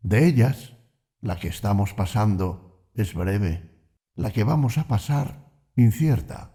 De 0.00 0.26
ellas, 0.26 0.78
la 1.20 1.38
que 1.38 1.48
estamos 1.48 1.92
pasando 1.92 2.88
es 2.94 3.12
breve, 3.12 3.70
la 4.14 4.32
que 4.32 4.44
vamos 4.44 4.78
a 4.78 4.88
pasar 4.88 5.44
incierta, 5.76 6.53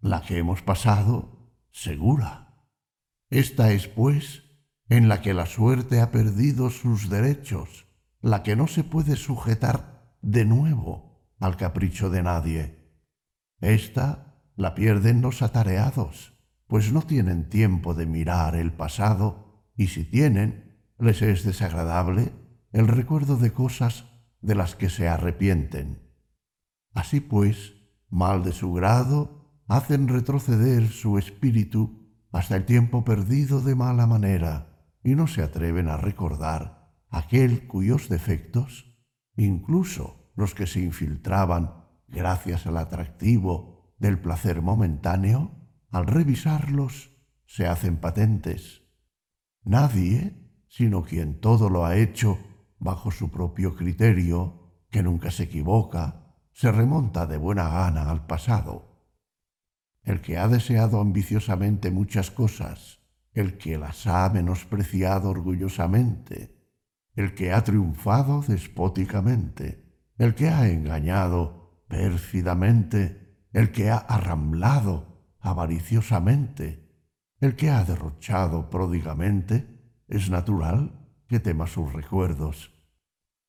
la 0.00 0.22
que 0.22 0.38
hemos 0.38 0.62
pasado 0.62 1.54
segura. 1.72 2.66
Esta 3.28 3.72
es, 3.72 3.86
pues, 3.86 4.42
en 4.88 5.08
la 5.08 5.22
que 5.22 5.34
la 5.34 5.46
suerte 5.46 6.00
ha 6.00 6.10
perdido 6.10 6.70
sus 6.70 7.08
derechos, 7.08 7.86
la 8.20 8.42
que 8.42 8.56
no 8.56 8.66
se 8.66 8.82
puede 8.82 9.16
sujetar 9.16 10.16
de 10.22 10.44
nuevo 10.44 11.32
al 11.38 11.56
capricho 11.56 12.10
de 12.10 12.22
nadie. 12.22 12.80
Esta 13.60 14.44
la 14.56 14.74
pierden 14.74 15.20
los 15.20 15.42
atareados, 15.42 16.34
pues 16.66 16.92
no 16.92 17.02
tienen 17.02 17.48
tiempo 17.48 17.94
de 17.94 18.06
mirar 18.06 18.56
el 18.56 18.72
pasado 18.72 19.70
y 19.76 19.88
si 19.88 20.04
tienen, 20.04 20.88
les 20.98 21.22
es 21.22 21.44
desagradable 21.44 22.32
el 22.72 22.88
recuerdo 22.88 23.36
de 23.36 23.52
cosas 23.52 24.06
de 24.40 24.54
las 24.54 24.74
que 24.74 24.90
se 24.90 25.08
arrepienten. 25.08 26.10
Así 26.92 27.20
pues, 27.20 27.74
mal 28.08 28.42
de 28.44 28.52
su 28.52 28.72
grado, 28.72 29.39
hacen 29.70 30.08
retroceder 30.08 30.88
su 30.88 31.16
espíritu 31.16 32.12
hasta 32.32 32.56
el 32.56 32.64
tiempo 32.64 33.04
perdido 33.04 33.60
de 33.60 33.76
mala 33.76 34.04
manera 34.08 34.84
y 35.04 35.14
no 35.14 35.28
se 35.28 35.44
atreven 35.44 35.86
a 35.86 35.96
recordar 35.96 36.90
aquel 37.08 37.68
cuyos 37.68 38.08
defectos, 38.08 38.98
incluso 39.36 40.32
los 40.34 40.56
que 40.56 40.66
se 40.66 40.80
infiltraban 40.80 41.84
gracias 42.08 42.66
al 42.66 42.78
atractivo 42.78 43.94
del 43.96 44.18
placer 44.18 44.60
momentáneo, 44.60 45.52
al 45.92 46.08
revisarlos 46.08 47.12
se 47.46 47.68
hacen 47.68 47.98
patentes. 47.98 48.82
Nadie, 49.62 50.50
sino 50.66 51.04
quien 51.04 51.38
todo 51.38 51.70
lo 51.70 51.86
ha 51.86 51.94
hecho 51.94 52.40
bajo 52.80 53.12
su 53.12 53.30
propio 53.30 53.76
criterio, 53.76 54.82
que 54.90 55.04
nunca 55.04 55.30
se 55.30 55.44
equivoca, 55.44 56.34
se 56.52 56.72
remonta 56.72 57.28
de 57.28 57.36
buena 57.36 57.68
gana 57.68 58.10
al 58.10 58.26
pasado. 58.26 58.89
El 60.02 60.20
que 60.20 60.38
ha 60.38 60.48
deseado 60.48 61.00
ambiciosamente 61.00 61.90
muchas 61.90 62.30
cosas, 62.30 63.00
el 63.32 63.58
que 63.58 63.78
las 63.78 64.06
ha 64.06 64.28
menospreciado 64.30 65.30
orgullosamente, 65.30 66.56
el 67.14 67.34
que 67.34 67.52
ha 67.52 67.62
triunfado 67.62 68.42
despóticamente, 68.46 69.84
el 70.16 70.34
que 70.34 70.48
ha 70.48 70.68
engañado 70.68 71.84
pérfidamente, 71.88 73.46
el 73.52 73.72
que 73.72 73.90
ha 73.90 73.98
arramblado 73.98 75.34
avariciosamente, 75.40 76.88
el 77.40 77.56
que 77.56 77.70
ha 77.70 77.84
derrochado 77.84 78.70
pródigamente, 78.70 79.80
es 80.08 80.30
natural 80.30 81.08
que 81.26 81.40
tema 81.40 81.66
sus 81.66 81.92
recuerdos. 81.92 82.72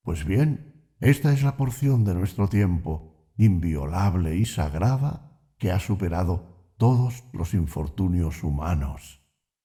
Pues 0.03 0.25
bien, 0.25 0.87
esta 0.99 1.33
es 1.33 1.43
la 1.43 1.57
porción 1.57 2.05
de 2.05 2.13
nuestro 2.13 2.47
tiempo, 2.47 3.31
inviolable 3.37 4.35
y 4.35 4.45
sagrada, 4.45 5.30
que 5.61 5.71
ha 5.71 5.79
superado 5.79 6.73
todos 6.75 7.23
los 7.33 7.53
infortunios 7.53 8.43
humanos, 8.43 9.21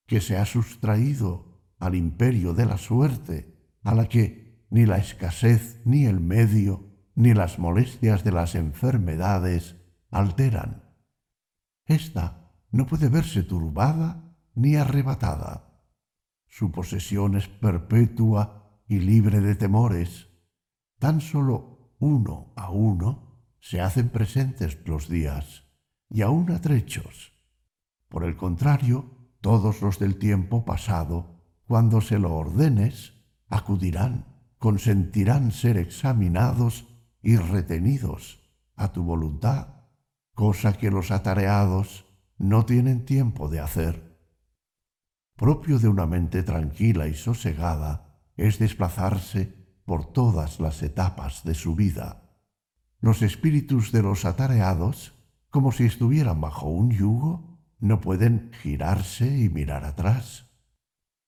que 0.07 0.20
se 0.20 0.36
ha 0.36 0.44
sustraído 0.44 1.62
al 1.78 1.94
imperio 1.94 2.53
de 2.53 2.66
la 2.66 2.76
suerte, 2.76 3.57
a 3.82 3.94
la 3.94 4.07
que 4.07 4.66
ni 4.68 4.84
la 4.84 4.99
escasez 4.99 5.80
ni 5.86 6.05
el 6.05 6.20
medio 6.20 6.92
ni 7.14 7.32
las 7.32 7.59
molestias 7.59 8.24
de 8.24 8.32
las 8.32 8.57
enfermedades 8.57 9.76
alteran. 10.11 10.84
Esta 11.86 12.53
no 12.70 12.86
puede 12.86 13.09
verse 13.09 13.42
turbada 13.42 14.36
ni 14.55 14.76
arrebatada. 14.76 15.80
Su 16.47 16.72
posesión 16.72 17.36
es 17.36 17.49
perpetua 17.49 18.82
y 18.86 18.99
libre 18.99 19.40
de 19.40 19.55
temores. 19.55 20.28
Tan 20.99 21.22
solo 21.22 21.94
uno 21.99 22.53
a 22.55 22.68
uno 22.68 23.57
se 23.61 23.80
hacen 23.80 24.11
presentes 24.11 24.78
los 24.84 25.09
días, 25.09 25.65
y 26.09 26.22
aún 26.22 26.50
atrechos. 26.50 27.32
Por 28.09 28.24
el 28.24 28.36
contrario, 28.36 29.11
todos 29.40 29.82
los 29.82 29.98
del 29.98 30.18
tiempo 30.18 30.64
pasado, 30.64 31.42
cuando 31.66 32.00
se 32.00 32.18
lo 32.18 32.34
ordenes, 32.34 33.14
acudirán, 33.48 34.26
consentirán 34.59 35.52
ser 35.52 35.76
examinados 35.76 36.86
y 37.22 37.36
retenidos 37.36 38.40
a 38.74 38.92
tu 38.92 39.02
voluntad, 39.02 39.68
cosa 40.32 40.74
que 40.74 40.90
los 40.90 41.11
atareados 41.11 42.07
no 42.38 42.66
tienen 42.66 43.04
tiempo 43.04 43.48
de 43.48 43.61
hacer. 43.61 44.20
Propio 45.36 45.78
de 45.78 45.88
una 45.88 46.07
mente 46.07 46.42
tranquila 46.42 47.09
y 47.09 47.14
sosegada 47.14 48.22
es 48.36 48.59
desplazarse 48.59 49.80
por 49.84 50.12
todas 50.12 50.61
las 50.61 50.82
etapas 50.82 51.44
de 51.44 51.54
su 51.54 51.74
vida. 51.74 52.22
Los 53.00 53.22
espíritus 53.22 53.92
de 53.92 54.02
los 54.02 54.24
atareados, 54.24 55.14
como 55.51 55.72
si 55.72 55.84
estuvieran 55.84 56.40
bajo 56.40 56.68
un 56.68 56.90
yugo, 56.90 57.59
no 57.78 58.01
pueden 58.01 58.51
girarse 58.62 59.38
y 59.38 59.49
mirar 59.49 59.84
atrás. 59.84 60.51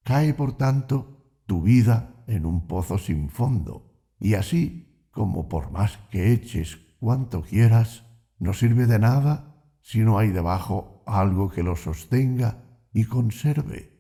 Cae, 0.05 0.35
por 0.35 0.57
tanto, 0.57 1.43
tu 1.47 1.63
vida 1.63 2.25
en 2.27 2.47
un 2.47 2.67
pozo 2.67 2.99
sin 2.99 3.31
fondo, 3.31 3.95
y 4.19 4.35
así 4.35 5.07
como 5.11 5.49
por 5.49 5.71
más 5.71 5.99
que 6.11 6.33
eches 6.33 6.77
cuanto 7.01 7.43
quieras, 7.43 8.05
no 8.39 8.53
sirve 8.53 8.87
de 8.87 8.99
nada 8.99 9.65
si 9.83 10.01
no 10.01 10.19
hay 10.19 10.29
debajo 10.29 11.03
algo 11.07 11.51
que 11.51 11.63
lo 11.63 11.77
sostenga 11.77 12.63
y 12.93 13.05
conserve. 13.05 13.99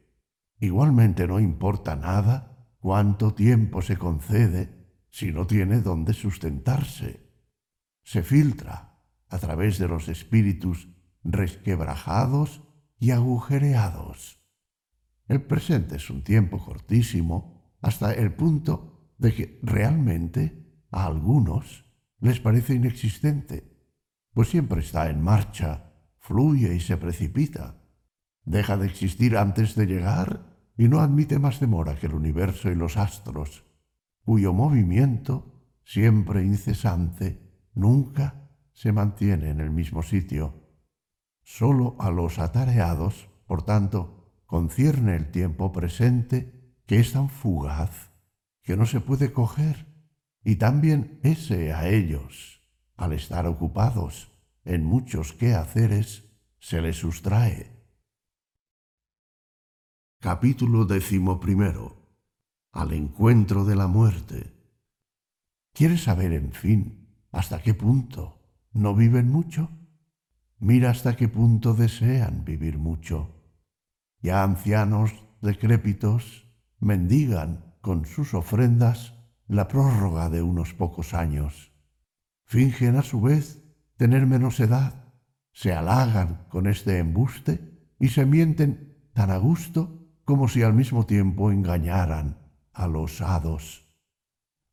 Igualmente 0.61 1.27
no 1.27 1.41
importa 1.41 1.97
nada 1.97 2.69
cuánto 2.79 3.35
tiempo 3.35 3.83
se 3.83 3.97
concede 3.97 4.79
si 5.11 5.33
no 5.33 5.47
tiene 5.47 5.81
dónde 5.81 6.13
sustentarse. 6.13 7.29
Se 8.03 8.23
filtra 8.23 8.88
a 9.29 9.39
través 9.39 9.79
de 9.79 9.89
los 9.89 10.09
espíritus 10.09 10.89
resquebrajados 11.23 12.63
y 12.99 13.11
agujereados. 13.11 14.43
El 15.27 15.43
presente 15.43 15.97
es 15.97 16.11
un 16.11 16.25
tiempo 16.25 16.59
cortísimo 16.59 17.77
hasta 17.81 18.13
el 18.13 18.35
punto 18.35 19.13
de 19.19 19.35
que 19.35 19.61
realmente 19.63 20.85
a 20.91 21.07
algunos 21.07 21.85
les 22.21 22.41
parece 22.41 22.75
inexistente, 22.75 23.77
pues 24.33 24.49
siempre 24.49 24.81
está 24.81 25.11
en 25.11 25.23
marcha, 25.23 25.93
fluye 26.19 26.75
y 26.75 26.81
se 26.81 26.97
precipita. 26.97 27.83
Deja 28.45 28.77
de 28.77 28.87
existir 28.87 29.37
antes 29.37 29.75
de 29.75 29.87
llegar 29.87 30.57
y 30.77 30.89
no 30.89 31.01
admite 31.01 31.39
más 31.39 31.61
demora 31.61 31.97
que 31.97 32.07
el 32.07 32.15
universo 32.15 32.71
y 32.71 32.75
los 32.75 32.97
astros, 32.97 33.65
cuyo 34.25 34.53
movimiento, 34.53 35.55
siempre 35.85 36.45
incesante, 36.45 37.69
nunca 37.75 38.48
se 38.79 38.93
mantiene 38.93 39.51
en 39.51 39.59
el 39.59 39.73
mismo 39.73 40.05
sitio. 40.05 40.55
Solo 41.43 41.97
a 41.99 42.13
los 42.13 42.39
atareados, 42.39 43.29
por 43.45 43.65
tanto, 43.65 44.31
concierne 44.47 45.17
el 45.17 45.33
tiempo 45.33 45.73
presente 45.73 46.77
que 46.87 47.01
es 47.01 47.13
tan 47.13 47.29
fugaz 47.29 48.13
que 48.63 48.77
no 48.77 48.87
se 48.87 49.01
puede 49.01 49.33
coger, 49.33 49.89
y 50.45 50.57
también 50.57 51.19
ese 51.25 51.73
a 51.73 51.89
ellos, 51.89 52.63
al 52.97 53.15
estar 53.15 53.49
ocupados 53.49 54.31
en 54.65 54.85
muchos 54.85 55.33
quehaceres, 55.33 56.31
se 56.61 56.81
les 56.81 56.99
sustrae. 56.99 57.73
Capítulo 60.21 60.85
decimoprimero. 60.85 61.97
Al 62.71 62.93
encuentro 62.93 63.65
de 63.65 63.75
la 63.75 63.89
muerte. 63.89 64.55
¿Quieres 65.73 66.05
saber, 66.05 66.33
en 66.33 66.53
fin, 66.53 67.09
hasta 67.33 67.61
qué 67.61 67.75
punto 67.75 68.38
no 68.79 68.95
viven 68.95 69.29
mucho? 69.29 69.71
Mira 70.61 70.91
hasta 70.91 71.17
qué 71.17 71.29
punto 71.29 71.75
desean 71.75 72.45
vivir 72.45 72.79
mucho. 72.79 73.35
Ya 74.23 74.45
ancianos 74.45 75.13
decrépitos 75.43 76.47
mendigan 76.79 77.75
con 77.81 78.07
sus 78.07 78.35
ofrendas 78.35 79.15
la 79.49 79.67
prórroga 79.67 80.31
de 80.31 80.43
unos 80.43 80.75
pocos 80.75 81.13
años. 81.13 81.73
Fingen 82.45 82.97
a 82.97 83.03
su 83.03 83.21
vez 83.21 83.65
tener 83.97 84.27
menos 84.27 84.61
edad, 84.61 85.13
se 85.53 85.73
halagan 85.73 86.47
con 86.49 86.69
este 86.69 86.99
embuste 86.99 87.93
y 87.99 88.11
se 88.11 88.27
mienten 88.27 89.11
tan 89.13 89.33
a 89.33 89.39
gusto 89.39 90.07
como 90.25 90.47
si 90.47 90.63
al 90.63 90.75
mismo 90.75 91.05
tiempo 91.05 91.51
engañaran 91.51 92.39
a 92.73 92.87
los 92.87 93.23
hados. 93.23 93.89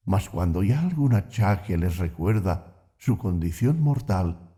Mas 0.03 0.30
cuando 0.30 0.62
ya 0.62 0.82
algún 0.82 1.16
achaque 1.16 1.76
les 1.78 1.97
recuerda 1.97 2.74
su 2.98 3.18
condición 3.18 3.82
mortal, 3.82 4.56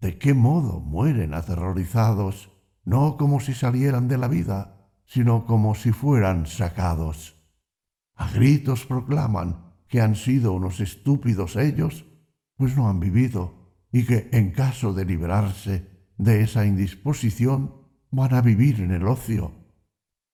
de 0.00 0.18
qué 0.18 0.34
modo 0.34 0.80
mueren 0.80 1.34
aterrorizados, 1.34 2.50
no 2.84 3.16
como 3.16 3.40
si 3.40 3.54
salieran 3.54 4.08
de 4.08 4.18
la 4.18 4.28
vida, 4.28 4.90
sino 5.06 5.46
como 5.46 5.74
si 5.74 5.92
fueran 5.92 6.46
sacados. 6.46 7.36
A 8.14 8.30
gritos 8.30 8.86
proclaman 8.86 9.74
que 9.88 10.00
han 10.00 10.16
sido 10.16 10.52
unos 10.52 10.80
estúpidos 10.80 11.56
ellos, 11.56 12.04
pues 12.56 12.76
no 12.76 12.88
han 12.88 13.00
vivido, 13.00 13.64
y 13.92 14.04
que 14.04 14.28
en 14.32 14.50
caso 14.50 14.92
de 14.92 15.04
librarse 15.04 15.94
de 16.16 16.42
esa 16.42 16.66
indisposición, 16.66 17.74
van 18.10 18.34
a 18.34 18.40
vivir 18.40 18.80
en 18.80 18.92
el 18.92 19.06
ocio. 19.06 19.52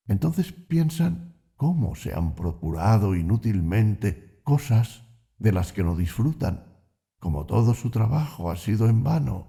Entonces 0.07 0.53
piensan 0.53 1.37
cómo 1.57 1.95
se 1.95 2.15
han 2.15 2.35
procurado 2.35 3.15
inútilmente 3.15 4.41
cosas 4.45 5.05
de 5.39 5.53
las 5.53 5.73
que 5.73 5.83
no 5.83 5.97
disfrutan, 5.97 6.70
como 7.21 7.47
todo 7.47 7.75
su 7.75 7.91
trabajo 7.91 8.51
ha 8.51 8.57
sido 8.57 8.89
en 8.89 9.05
vano. 9.05 9.47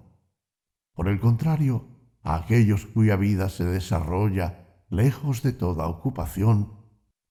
Por 0.94 1.08
el 1.08 1.18
contrario, 1.18 1.88
a 2.22 2.36
aquellos 2.36 2.86
cuya 2.86 3.16
vida 3.16 3.48
se 3.48 3.64
desarrolla 3.64 4.84
lejos 4.88 5.42
de 5.42 5.52
toda 5.52 5.88
ocupación, 5.88 6.74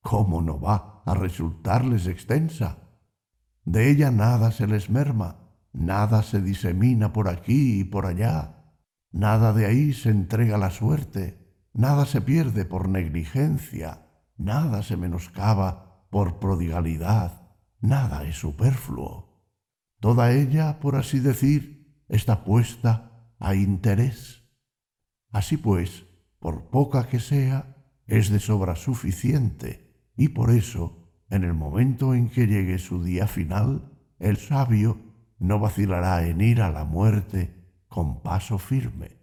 ¿cómo 0.02 0.42
no 0.42 0.60
va 0.60 1.02
a 1.06 1.14
resultarles 1.14 2.06
extensa? 2.06 2.78
De 3.64 3.88
ella 3.88 4.10
nada 4.10 4.50
se 4.50 4.66
les 4.66 4.90
merma, 4.90 5.54
nada 5.72 6.24
se 6.24 6.42
disemina 6.42 7.12
por 7.12 7.28
aquí 7.28 7.80
y 7.80 7.84
por 7.84 8.06
allá, 8.06 8.74
nada 9.12 9.52
de 9.52 9.66
ahí 9.66 9.92
se 9.92 10.10
entrega 10.10 10.58
la 10.58 10.70
suerte, 10.70 11.56
nada 11.72 12.04
se 12.04 12.20
pierde 12.20 12.64
por 12.64 12.88
negligencia, 12.88 14.08
nada 14.36 14.82
se 14.82 14.96
menoscaba 14.96 16.04
por 16.10 16.40
prodigalidad, 16.40 17.48
nada 17.80 18.24
es 18.24 18.36
superfluo. 18.36 19.31
Toda 20.02 20.32
ella, 20.32 20.80
por 20.80 20.96
así 20.96 21.20
decir, 21.20 22.02
está 22.08 22.42
puesta 22.42 23.32
a 23.38 23.54
interés. 23.54 24.42
Así 25.30 25.56
pues, 25.56 26.06
por 26.40 26.70
poca 26.70 27.06
que 27.06 27.20
sea, 27.20 27.76
es 28.08 28.28
de 28.28 28.40
sobra 28.40 28.74
suficiente, 28.74 29.94
y 30.16 30.30
por 30.30 30.50
eso, 30.50 31.08
en 31.30 31.44
el 31.44 31.54
momento 31.54 32.14
en 32.14 32.30
que 32.30 32.48
llegue 32.48 32.80
su 32.80 33.04
día 33.04 33.28
final, 33.28 33.92
el 34.18 34.38
sabio 34.38 34.98
no 35.38 35.60
vacilará 35.60 36.26
en 36.26 36.40
ir 36.40 36.62
a 36.62 36.72
la 36.72 36.84
muerte 36.84 37.54
con 37.86 38.24
paso 38.24 38.58
firme. 38.58 39.18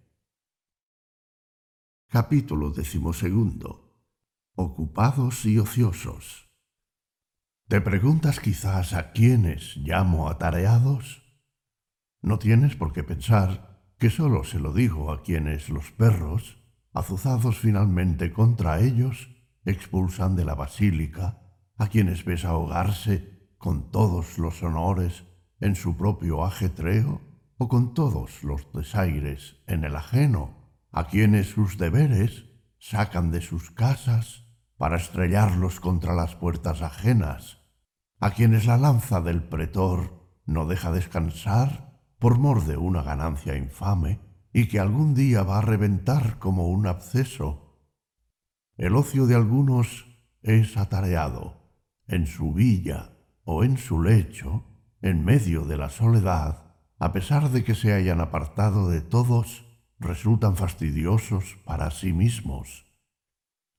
Capítulo 2.07 2.71
decimosegundo. 2.71 4.01
Ocupados 4.55 5.45
y 5.45 5.59
ociosos. 5.59 6.48
¿Te 7.69 7.81
preguntas 7.81 8.39
quizás 8.39 8.93
a 8.93 9.11
quiénes 9.11 9.77
llamo 9.77 10.27
atareados? 10.27 11.21
No 12.19 12.39
tienes 12.39 12.75
por 12.75 12.93
qué 12.93 13.03
pensar 13.03 13.83
que 13.99 14.09
sólo 14.09 14.43
se 14.43 14.59
lo 14.59 14.73
digo 14.73 15.11
a 15.11 15.21
quienes 15.21 15.69
los 15.69 15.91
perros, 15.91 16.57
azuzados 16.93 17.59
finalmente 17.59 18.33
contra 18.33 18.79
ellos, 18.79 19.29
expulsan 19.65 20.35
de 20.35 20.45
la 20.45 20.55
basílica, 20.55 21.43
a 21.77 21.89
quienes 21.89 22.25
ves 22.25 22.43
ahogarse 22.43 23.53
con 23.59 23.91
todos 23.91 24.39
los 24.39 24.63
honores 24.63 25.25
en 25.59 25.75
su 25.75 25.95
propio 25.95 26.43
ajetreo 26.43 27.21
o 27.59 27.67
con 27.67 27.93
todos 27.93 28.43
los 28.43 28.73
desaires 28.73 29.57
en 29.67 29.83
el 29.83 29.95
ajeno, 29.95 30.73
a 30.91 31.05
quienes 31.05 31.51
sus 31.51 31.77
deberes 31.77 32.45
sacan 32.79 33.29
de 33.29 33.41
sus 33.41 33.69
casas 33.69 34.47
para 34.75 34.97
estrellarlos 34.97 35.79
contra 35.79 36.15
las 36.15 36.33
puertas 36.33 36.81
ajenas, 36.81 37.58
a 38.19 38.31
quienes 38.31 38.65
la 38.65 38.77
lanza 38.77 39.21
del 39.21 39.43
pretor 39.43 40.27
no 40.45 40.65
deja 40.65 40.91
descansar 40.91 42.01
por 42.19 42.37
mor 42.37 42.65
de 42.65 42.77
una 42.77 43.01
ganancia 43.01 43.55
infame 43.55 44.19
y 44.51 44.67
que 44.67 44.79
algún 44.79 45.15
día 45.15 45.43
va 45.43 45.59
a 45.59 45.61
reventar 45.61 46.39
como 46.39 46.67
un 46.67 46.87
absceso. 46.87 47.77
El 48.75 48.95
ocio 48.95 49.25
de 49.25 49.35
algunos 49.35 50.05
es 50.41 50.77
atareado 50.77 51.59
en 52.07 52.25
su 52.25 52.53
villa 52.53 53.11
o 53.43 53.63
en 53.63 53.77
su 53.77 54.01
lecho, 54.01 54.63
en 55.01 55.23
medio 55.23 55.65
de 55.65 55.77
la 55.77 55.89
soledad, 55.89 56.75
a 56.97 57.13
pesar 57.13 57.49
de 57.49 57.63
que 57.63 57.75
se 57.75 57.93
hayan 57.93 58.19
apartado 58.19 58.89
de 58.89 59.01
todos, 59.01 59.65
resultan 59.99 60.55
fastidiosos 60.55 61.57
para 61.63 61.91
sí 61.91 62.11
mismos. 62.11 62.85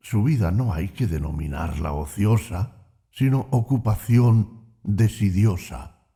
Su 0.00 0.22
vida 0.22 0.50
no 0.50 0.72
hay 0.72 0.88
que 0.88 1.06
denominarla 1.06 1.92
ociosa, 1.92 2.79
sino 3.10 3.48
ocupación 3.50 4.74
desidiosa. 4.82 6.06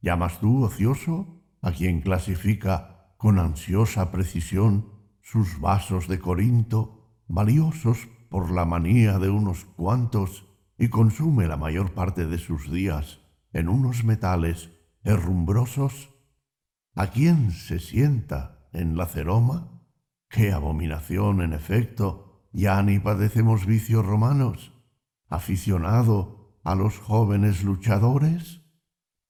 ¿Llamas 0.00 0.38
tú 0.40 0.64
ocioso 0.64 1.42
a 1.62 1.72
quien 1.72 2.00
clasifica 2.00 3.14
con 3.16 3.38
ansiosa 3.38 4.10
precisión 4.10 4.92
sus 5.22 5.58
vasos 5.58 6.06
de 6.06 6.18
Corinto, 6.18 7.22
valiosos 7.26 8.08
por 8.28 8.52
la 8.52 8.64
manía 8.64 9.18
de 9.18 9.30
unos 9.30 9.64
cuantos, 9.64 10.46
y 10.78 10.88
consume 10.88 11.48
la 11.48 11.56
mayor 11.56 11.92
parte 11.92 12.26
de 12.26 12.38
sus 12.38 12.70
días 12.70 13.20
en 13.52 13.68
unos 13.68 14.04
metales 14.04 14.70
herrumbrosos? 15.02 16.10
¿A 16.94 17.08
quién 17.08 17.50
se 17.50 17.78
sienta 17.78 18.68
en 18.72 18.96
la 18.96 19.06
ceroma? 19.06 19.82
¡Qué 20.28 20.52
abominación, 20.52 21.40
en 21.40 21.52
efecto! 21.52 22.48
Ya 22.52 22.82
ni 22.82 22.98
padecemos 22.98 23.66
vicios 23.66 24.04
romanos. 24.04 24.72
¿Aficionado 25.28 26.60
a 26.64 26.74
los 26.74 26.98
jóvenes 26.98 27.62
luchadores? 27.62 28.66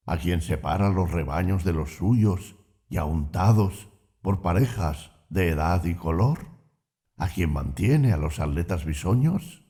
a 0.06 0.16
quien 0.18 0.40
separa 0.40 0.88
los 0.88 1.10
rebaños 1.10 1.64
de 1.64 1.72
los 1.72 1.96
suyos 1.96 2.56
y 2.88 2.96
auntados 2.96 3.88
por 4.22 4.40
parejas 4.40 5.10
de 5.28 5.48
edad 5.48 5.84
y 5.84 5.94
color, 5.94 6.46
a 7.16 7.28
quien 7.28 7.52
mantiene 7.52 8.12
a 8.12 8.16
los 8.16 8.38
atletas 8.38 8.84
bisoños, 8.84 9.64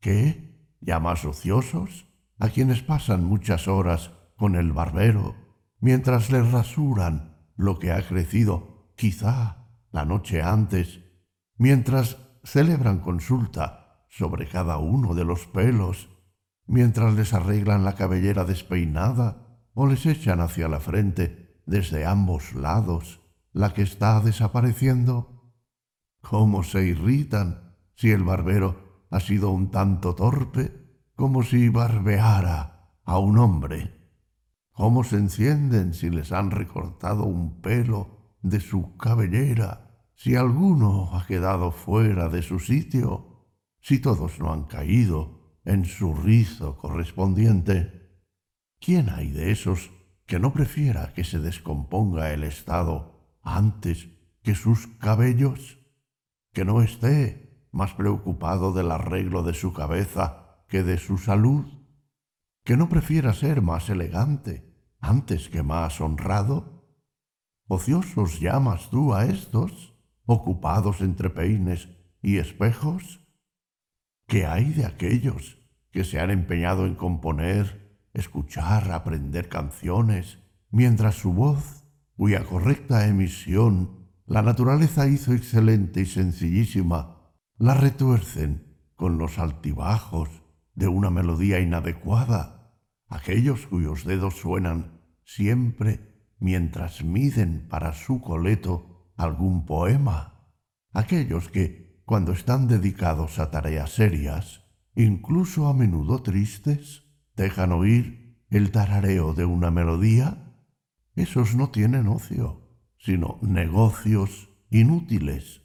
¿Qué? 0.00 0.74
ya 0.80 1.00
más 1.00 1.24
ociosos, 1.24 2.06
a 2.38 2.48
quienes 2.48 2.82
pasan 2.82 3.24
muchas 3.24 3.66
horas 3.68 4.10
con 4.36 4.56
el 4.56 4.72
barbero, 4.72 5.34
mientras 5.80 6.30
les 6.30 6.50
rasuran 6.50 7.36
lo 7.56 7.78
que 7.78 7.92
ha 7.92 8.06
crecido 8.06 8.92
quizá 8.96 9.68
la 9.90 10.04
noche 10.04 10.42
antes, 10.42 11.00
mientras 11.56 12.18
celebran 12.44 13.00
consulta 13.00 13.85
sobre 14.16 14.48
cada 14.48 14.78
uno 14.78 15.14
de 15.14 15.24
los 15.24 15.46
pelos 15.46 16.08
mientras 16.66 17.14
les 17.14 17.34
arreglan 17.34 17.84
la 17.84 17.94
cabellera 17.94 18.44
despeinada 18.44 19.60
o 19.74 19.86
les 19.86 20.06
echan 20.06 20.40
hacia 20.40 20.68
la 20.68 20.80
frente 20.80 21.60
desde 21.66 22.06
ambos 22.06 22.54
lados 22.54 23.20
la 23.52 23.74
que 23.74 23.82
está 23.82 24.20
desapareciendo? 24.20 25.52
¿Cómo 26.22 26.62
se 26.62 26.86
irritan 26.86 27.76
si 27.94 28.10
el 28.10 28.24
barbero 28.24 29.04
ha 29.10 29.20
sido 29.20 29.50
un 29.50 29.70
tanto 29.70 30.14
torpe 30.14 30.72
como 31.14 31.42
si 31.42 31.68
barbeara 31.68 32.94
a 33.04 33.18
un 33.18 33.38
hombre? 33.38 33.96
¿Cómo 34.70 35.04
se 35.04 35.16
encienden 35.16 35.94
si 35.94 36.10
les 36.10 36.32
han 36.32 36.50
recortado 36.50 37.24
un 37.24 37.60
pelo 37.60 38.34
de 38.42 38.60
su 38.60 38.96
cabellera, 38.96 40.08
si 40.14 40.36
alguno 40.36 41.16
ha 41.16 41.26
quedado 41.26 41.70
fuera 41.70 42.28
de 42.28 42.42
su 42.42 42.60
sitio, 42.60 43.25
si 43.86 44.00
todos 44.00 44.40
no 44.40 44.52
han 44.52 44.64
caído 44.64 45.60
en 45.64 45.84
su 45.84 46.12
rizo 46.12 46.76
correspondiente. 46.76 48.18
¿Quién 48.80 49.08
hay 49.08 49.30
de 49.30 49.52
esos 49.52 49.92
que 50.26 50.40
no 50.40 50.52
prefiera 50.52 51.12
que 51.12 51.22
se 51.22 51.38
descomponga 51.38 52.32
el 52.32 52.42
estado 52.42 53.38
antes 53.42 54.08
que 54.42 54.56
sus 54.56 54.88
cabellos? 54.98 55.78
Que 56.52 56.64
no 56.64 56.82
esté 56.82 57.68
más 57.70 57.94
preocupado 57.94 58.72
del 58.72 58.90
arreglo 58.90 59.44
de 59.44 59.54
su 59.54 59.72
cabeza 59.72 60.64
que 60.66 60.82
de 60.82 60.98
su 60.98 61.16
salud? 61.16 61.64
¿Que 62.64 62.76
no 62.76 62.88
prefiera 62.88 63.34
ser 63.34 63.62
más 63.62 63.88
elegante 63.88 64.74
antes 64.98 65.48
que 65.48 65.62
más 65.62 66.00
honrado? 66.00 66.90
¿Ociosos 67.68 68.40
llamas 68.40 68.90
tú 68.90 69.14
a 69.14 69.26
estos, 69.26 69.94
ocupados 70.24 71.02
entre 71.02 71.30
peines 71.30 71.88
y 72.20 72.38
espejos? 72.38 73.20
¿Qué 74.26 74.44
hay 74.44 74.72
de 74.72 74.86
aquellos 74.86 75.58
que 75.92 76.04
se 76.04 76.18
han 76.18 76.30
empeñado 76.30 76.86
en 76.86 76.96
componer, 76.96 78.00
escuchar, 78.12 78.90
aprender 78.90 79.48
canciones, 79.48 80.38
mientras 80.70 81.14
su 81.14 81.32
voz, 81.32 81.84
cuya 82.16 82.44
correcta 82.44 83.06
emisión 83.06 84.10
la 84.26 84.42
naturaleza 84.42 85.06
hizo 85.06 85.32
excelente 85.32 86.00
y 86.00 86.06
sencillísima, 86.06 87.32
la 87.58 87.74
retuercen 87.74 88.76
con 88.96 89.18
los 89.18 89.38
altibajos 89.38 90.28
de 90.74 90.88
una 90.88 91.10
melodía 91.10 91.60
inadecuada, 91.60 92.74
aquellos 93.08 93.66
cuyos 93.68 94.04
dedos 94.04 94.34
suenan 94.34 95.00
siempre 95.24 96.32
mientras 96.38 97.04
miden 97.04 97.68
para 97.68 97.92
su 97.92 98.20
coleto 98.20 99.12
algún 99.16 99.64
poema, 99.64 100.50
aquellos 100.92 101.48
que, 101.48 101.85
cuando 102.06 102.32
están 102.32 102.68
dedicados 102.68 103.40
a 103.40 103.50
tareas 103.50 103.90
serias, 103.90 104.62
incluso 104.94 105.66
a 105.66 105.74
menudo 105.74 106.22
tristes, 106.22 107.02
dejan 107.34 107.72
oír 107.72 108.46
el 108.48 108.70
tarareo 108.70 109.34
de 109.34 109.44
una 109.44 109.72
melodía, 109.72 110.54
esos 111.16 111.56
no 111.56 111.70
tienen 111.70 112.06
ocio, 112.06 112.62
sino 112.96 113.40
negocios 113.42 114.50
inútiles. 114.70 115.62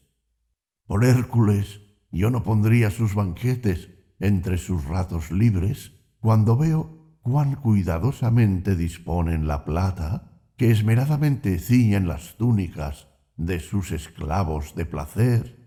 Por 0.88 1.06
Hércules, 1.06 1.80
yo 2.12 2.32
no 2.32 2.42
pondría 2.42 2.89
sus 2.89 3.14
banquetes 3.14 3.89
entre 4.20 4.58
sus 4.58 4.84
ratos 4.86 5.30
libres 5.30 5.94
cuando 6.20 6.58
veo 6.58 7.20
cuán 7.22 7.56
cuidadosamente 7.56 8.76
disponen 8.76 9.48
la 9.48 9.64
plata 9.64 10.42
que 10.58 10.72
esmeradamente 10.72 11.60
ciñen 11.60 12.08
las 12.08 12.36
túnicas 12.38 13.10
de 13.38 13.60
sus 13.60 13.92
esclavos 13.92 14.74
de 14.74 14.86
placer, 14.86 15.61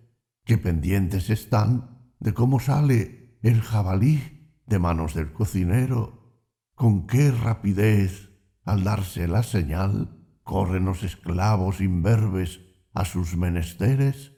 que 0.44 0.58
pendientes 0.58 1.30
están 1.30 2.12
de 2.20 2.34
cómo 2.34 2.60
sale 2.60 3.38
el 3.42 3.60
jabalí 3.60 4.50
de 4.66 4.78
manos 4.78 5.14
del 5.14 5.32
cocinero, 5.32 6.42
con 6.74 7.06
qué 7.06 7.30
rapidez, 7.30 8.30
al 8.64 8.84
darse 8.84 9.28
la 9.28 9.42
señal, 9.42 10.18
corren 10.42 10.84
los 10.84 11.02
esclavos 11.02 11.80
imberbes 11.80 12.60
a 12.92 13.04
sus 13.04 13.36
menesteres, 13.36 14.32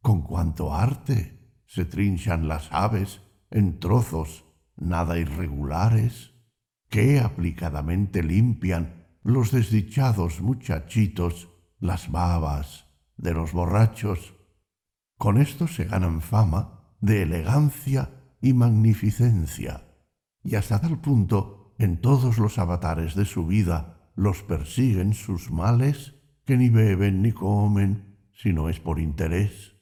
con 0.00 0.22
cuanto 0.22 0.74
arte 0.74 1.52
se 1.66 1.84
trinchan 1.84 2.48
las 2.48 2.72
aves 2.72 3.20
en 3.50 3.78
trozos 3.78 4.44
nada 4.76 5.18
irregulares, 5.18 6.32
que 6.88 7.20
aplicadamente 7.20 8.22
limpian 8.22 9.06
los 9.22 9.50
desdichados 9.50 10.40
muchachitos 10.40 11.50
las 11.78 12.10
babas 12.10 12.86
de 13.16 13.34
los 13.34 13.52
borrachos. 13.52 14.34
Con 15.18 15.36
esto 15.36 15.66
se 15.66 15.84
ganan 15.84 16.20
fama 16.20 16.94
de 17.00 17.22
elegancia 17.22 18.10
y 18.40 18.52
magnificencia, 18.52 19.82
y 20.44 20.54
hasta 20.54 20.80
tal 20.80 21.00
punto 21.00 21.74
en 21.76 22.00
todos 22.00 22.38
los 22.38 22.56
avatares 22.58 23.16
de 23.16 23.24
su 23.24 23.44
vida 23.44 24.12
los 24.14 24.44
persiguen 24.44 25.14
sus 25.14 25.50
males 25.50 26.14
que 26.44 26.56
ni 26.56 26.68
beben 26.68 27.20
ni 27.20 27.32
comen, 27.32 28.16
si 28.32 28.52
no 28.52 28.68
es 28.68 28.78
por 28.78 29.00
interés. 29.00 29.74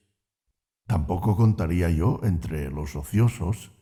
Tampoco 0.86 1.36
contaría 1.36 1.90
yo 1.90 2.20
entre 2.22 2.70
los 2.70 2.96
ociosos 2.96 3.72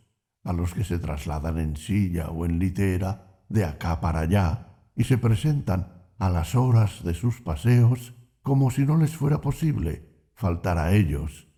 a 0.42 0.52
los 0.52 0.74
que 0.74 0.82
se 0.82 0.98
trasladan 0.98 1.58
en 1.58 1.76
silla 1.76 2.30
o 2.30 2.44
en 2.46 2.58
litera 2.58 3.44
de 3.48 3.64
acá 3.64 4.00
para 4.00 4.20
allá 4.20 4.74
y 4.96 5.04
se 5.04 5.18
presentan 5.18 6.02
a 6.18 6.30
las 6.30 6.56
horas 6.56 7.04
de 7.04 7.14
sus 7.14 7.40
paseos 7.42 8.14
como 8.42 8.72
si 8.72 8.84
no 8.84 8.96
les 8.96 9.16
fuera 9.16 9.40
posible 9.40 10.13
faltar 10.34 10.78
a 10.78 10.92
ellos, 10.92 11.48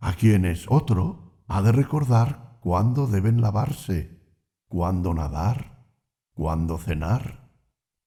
a 0.00 0.14
quienes 0.14 0.66
otro 0.68 1.42
ha 1.48 1.62
de 1.62 1.72
recordar 1.72 2.58
cuándo 2.60 3.06
deben 3.06 3.40
lavarse, 3.40 4.22
cuándo 4.68 5.14
nadar, 5.14 5.86
cuándo 6.34 6.78
cenar. 6.78 7.50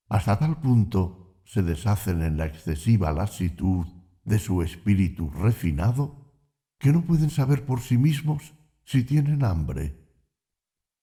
Hasta 0.08 0.40
tal 0.40 0.60
punto 0.60 1.42
se 1.46 1.64
deshacen 1.64 2.22
en 2.22 2.38
la 2.38 2.46
excesiva 2.46 3.12
lasitud 3.12 3.86
de 4.24 4.40
su 4.40 4.62
espíritu 4.62 5.30
refinado 5.30 6.34
que 6.78 6.94
no 6.94 7.02
pueden 7.02 7.30
saber 7.30 7.66
por 7.66 7.82
sí 7.82 7.98
mismos 7.98 8.54
si 8.84 9.04
tienen 9.04 9.44
hambre. 9.44 10.02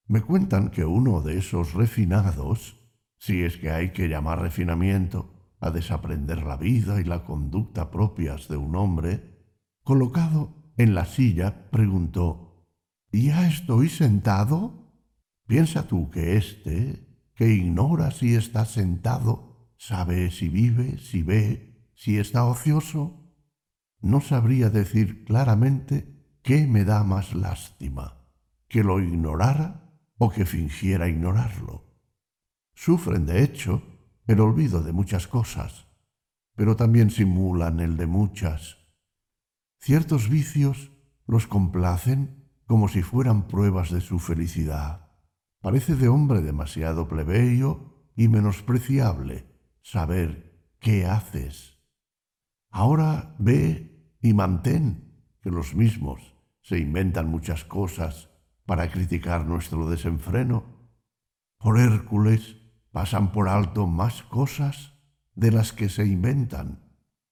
Me 0.07 0.23
cuentan 0.23 0.71
que 0.71 0.85
uno 0.85 1.21
de 1.21 1.39
esos 1.39 1.75
refinados, 1.75 2.81
si 3.19 3.43
es 3.43 3.57
que 3.57 3.71
hay 3.71 3.93
que 3.93 4.09
llamar 4.09 4.41
refinamiento 4.41 5.38
a 5.61 5.71
desaprender 5.71 6.43
la 6.43 6.57
vida 6.57 7.01
y 7.01 7.05
la 7.05 7.25
conducta 7.25 7.91
propias 7.91 8.49
de 8.49 8.57
un 8.57 8.77
hombre, 8.77 9.39
colocado 9.83 10.73
en 10.77 10.95
la 10.95 11.05
silla, 11.05 11.71
preguntó, 11.71 12.67
¿Ya 13.13 13.49
estoy 13.49 13.89
sentado? 13.89 14.93
Piensa 15.47 15.89
tú 15.89 16.11
que 16.11 16.37
éste, 16.37 17.31
que 17.35 17.49
ignora 17.51 18.11
si 18.11 18.35
está 18.35 18.65
sentado, 18.65 19.73
sabe 19.79 20.31
si 20.31 20.49
vive, 20.49 20.99
si 20.99 21.23
ve, 21.23 21.91
si 21.95 22.19
está 22.19 22.45
ocioso, 22.45 23.33
no 24.01 24.21
sabría 24.21 24.71
decir 24.71 25.25
claramente 25.25 26.39
qué 26.43 26.67
me 26.67 26.85
da 26.85 27.03
más 27.03 27.35
lástima, 27.35 28.29
que 28.69 28.85
lo 28.85 29.01
ignorara 29.01 29.91
o 30.19 30.31
que 30.31 30.45
fingiera 30.45 31.09
ignorarlo. 31.09 31.85
Sufren, 32.75 33.27
de 33.27 33.43
hecho, 33.43 33.83
el 34.29 34.41
olvido 34.41 34.85
de 34.85 34.93
muchas 34.93 35.27
cosas, 35.27 35.89
pero 36.55 36.77
también 36.77 37.11
simulan 37.11 37.81
el 37.81 37.97
de 37.97 38.07
muchas. 38.07 38.79
Ciertos 39.81 40.29
vicios 40.29 40.93
los 41.27 41.49
complacen 41.49 42.49
como 42.67 42.87
si 42.87 43.03
fueran 43.03 43.49
pruebas 43.49 43.91
de 43.91 44.01
su 44.01 44.21
felicidad. 44.21 45.11
Parece 45.61 45.97
de 45.97 46.07
hombre 46.07 46.43
demasiado 46.43 47.09
plebeyo 47.09 48.13
y 48.15 48.29
menospreciable 48.29 49.47
saber 49.83 50.63
qué 50.79 51.05
haces 51.07 51.79
Ahora 52.71 53.35
ve 53.39 54.17
y 54.21 54.35
mantén 54.35 55.25
que 55.41 55.51
los 55.51 55.75
mismos 55.75 56.37
se 56.61 56.79
inventan 56.79 57.29
muchas 57.29 57.65
cosas 57.65 58.31
para 58.67 58.91
criticar 58.91 59.47
nuestro 59.47 59.89
desenfreno. 59.89 60.65
Por 61.59 61.79
Hércules 61.79 62.58
pasan 62.93 63.33
por 63.33 63.49
alto 63.49 63.87
más 63.87 64.23
cosas 64.23 64.95
de 65.35 65.53
las 65.53 65.73
que 65.73 65.89
se 65.89 66.07
inventan, 66.07 66.85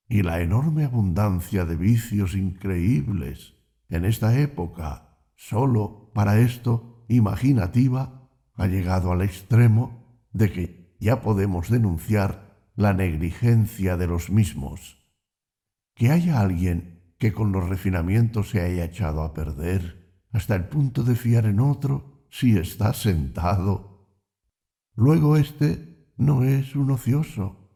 y 0.08 0.22
la 0.22 0.40
enorme 0.40 0.84
abundancia 0.84 1.64
de 1.64 1.76
vicios 1.76 2.34
increíbles 2.34 3.54
en 3.88 4.04
esta 4.04 4.38
época, 4.38 5.18
sólo 5.34 6.10
para 6.14 6.38
esto 6.38 7.04
imaginativa, 7.08 8.28
ha 8.54 8.66
llegado 8.66 9.12
al 9.12 9.22
extremo 9.22 10.22
de 10.32 10.52
que 10.52 10.96
ya 11.00 11.20
podemos 11.20 11.70
denunciar 11.70 12.70
la 12.74 12.92
negligencia 12.92 13.96
de 13.96 14.06
los 14.06 14.30
mismos 14.30 14.96
que 15.96 16.10
haya 16.10 16.40
alguien 16.40 17.14
que 17.18 17.32
con 17.32 17.50
los 17.50 17.68
refinamientos 17.68 18.50
se 18.50 18.60
haya 18.60 18.84
echado 18.84 19.22
a 19.22 19.32
perder 19.32 20.20
hasta 20.30 20.54
el 20.54 20.68
punto 20.68 21.02
de 21.02 21.16
fiar 21.16 21.46
en 21.46 21.58
otro 21.58 22.26
si 22.30 22.56
está 22.58 22.92
sentado. 22.92 23.95
Luego 24.96 25.36
éste 25.36 26.10
no 26.16 26.42
es 26.42 26.74
un 26.74 26.90
ocioso. 26.90 27.70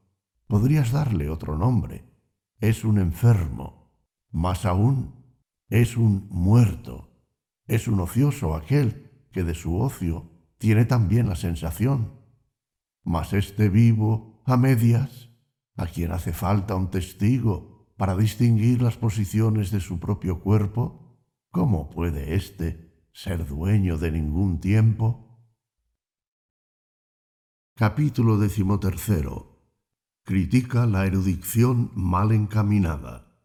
Podrías 0.46 0.90
darle 0.90 1.28
otro 1.28 1.56
nombre. 1.56 2.10
Es 2.58 2.82
un 2.84 2.98
enfermo. 2.98 3.92
Más 4.30 4.64
aún, 4.64 5.14
es 5.68 5.98
un 5.98 6.26
muerto. 6.30 7.10
Es 7.66 7.88
un 7.88 8.00
ocioso 8.00 8.54
aquel 8.54 9.28
que 9.32 9.44
de 9.44 9.54
su 9.54 9.78
ocio 9.78 10.30
tiene 10.56 10.86
también 10.86 11.28
la 11.28 11.36
sensación. 11.36 12.12
Mas 13.04 13.34
este 13.34 13.68
vivo 13.68 14.42
a 14.46 14.56
medias, 14.56 15.30
a 15.76 15.86
quien 15.86 16.12
hace 16.12 16.32
falta 16.32 16.74
un 16.74 16.90
testigo 16.90 17.92
para 17.96 18.16
distinguir 18.16 18.80
las 18.80 18.96
posiciones 18.96 19.70
de 19.70 19.80
su 19.80 20.00
propio 20.00 20.40
cuerpo, 20.40 21.18
¿cómo 21.50 21.90
puede 21.90 22.34
éste 22.34 23.04
ser 23.12 23.46
dueño 23.46 23.98
de 23.98 24.10
ningún 24.10 24.58
tiempo? 24.58 25.29
Capítulo 27.80 28.36
decimotercero. 28.36 29.56
Critica 30.22 30.84
la 30.84 31.06
erudición 31.06 31.90
mal 31.94 32.30
encaminada. 32.30 33.38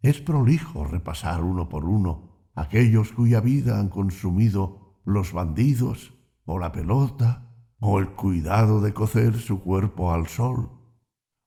Es 0.00 0.22
prolijo 0.22 0.86
repasar 0.86 1.44
uno 1.44 1.68
por 1.68 1.84
uno 1.84 2.48
aquellos 2.54 3.12
cuya 3.12 3.42
vida 3.42 3.78
han 3.78 3.90
consumido 3.90 5.02
los 5.04 5.34
bandidos 5.34 6.14
o 6.46 6.58
la 6.58 6.72
pelota 6.72 7.54
o 7.78 7.98
el 7.98 8.08
cuidado 8.08 8.80
de 8.80 8.94
cocer 8.94 9.38
su 9.38 9.60
cuerpo 9.60 10.14
al 10.14 10.26
sol 10.26 10.70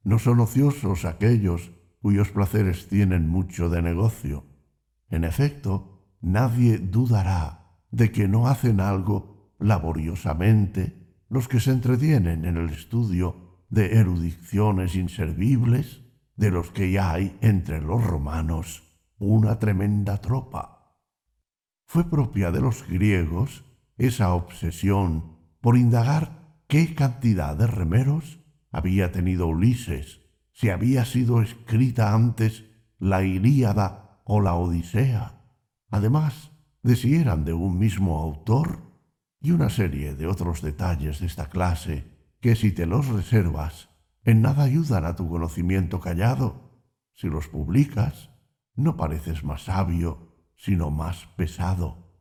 no 0.03 0.19
son 0.19 0.41
ociosos 0.41 1.05
aquellos 1.05 1.71
cuyos 2.03 2.29
placeres 2.29 2.87
tienen 2.87 3.27
mucho 3.27 3.67
de 3.69 3.81
negocio. 3.81 4.45
En 5.09 5.23
efecto, 5.23 6.05
nadie 6.21 6.77
dudará 6.77 7.79
de 7.89 8.11
que 8.11 8.27
no 8.27 8.47
hacen 8.47 8.79
algo 8.79 9.55
laboriosamente 9.57 11.06
los 11.29 11.47
que 11.47 11.59
se 11.59 11.71
entretienen 11.71 12.45
en 12.45 12.57
el 12.57 12.69
estudio 12.69 13.65
de 13.69 13.97
erudiciones 13.97 14.95
inservibles, 14.95 16.01
de 16.35 16.51
los 16.51 16.71
que 16.71 16.91
ya 16.91 17.11
hay 17.11 17.37
entre 17.41 17.81
los 17.81 18.03
romanos 18.03 18.83
una 19.17 19.57
tremenda 19.59 20.21
tropa. 20.21 20.95
Fue 21.85 22.09
propia 22.09 22.51
de 22.51 22.61
los 22.61 22.87
griegos 22.87 23.65
esa 23.97 24.33
obsesión 24.33 25.37
por 25.59 25.77
indagar 25.77 26.61
qué 26.67 26.93
cantidad 26.93 27.55
de 27.57 27.67
remeros 27.67 28.39
había 28.71 29.11
tenido 29.11 29.47
Ulises, 29.47 30.21
si 30.51 30.69
había 30.69 31.05
sido 31.05 31.41
escrita 31.41 32.13
antes 32.13 32.65
la 32.99 33.23
Ilíada 33.23 34.21
o 34.25 34.41
la 34.41 34.55
Odisea, 34.55 35.41
además 35.89 36.51
de 36.83 36.95
si 36.95 37.15
eran 37.15 37.45
de 37.45 37.53
un 37.53 37.79
mismo 37.79 38.19
autor, 38.19 38.86
y 39.47 39.51
una 39.51 39.69
serie 39.69 40.13
de 40.13 40.27
otros 40.27 40.61
detalles 40.61 41.21
de 41.21 41.25
esta 41.25 41.49
clase 41.49 42.03
que 42.41 42.57
si 42.57 42.73
te 42.73 42.85
los 42.85 43.07
reservas, 43.07 43.87
en 44.25 44.41
nada 44.41 44.63
ayudan 44.63 45.05
a 45.05 45.15
tu 45.15 45.29
conocimiento 45.29 46.01
callado. 46.01 46.83
Si 47.13 47.29
los 47.29 47.47
publicas, 47.47 48.29
no 48.75 48.97
pareces 48.97 49.45
más 49.45 49.63
sabio, 49.63 50.35
sino 50.57 50.91
más 50.91 51.27
pesado. 51.37 52.11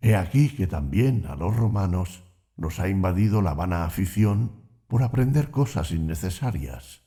He 0.00 0.16
aquí 0.16 0.48
que 0.48 0.66
también 0.66 1.24
a 1.26 1.36
los 1.36 1.54
romanos 1.54 2.24
nos 2.56 2.80
ha 2.80 2.88
invadido 2.88 3.40
la 3.40 3.54
vana 3.54 3.84
afición 3.84 4.66
por 4.88 5.04
aprender 5.04 5.52
cosas 5.52 5.92
innecesarias. 5.92 7.04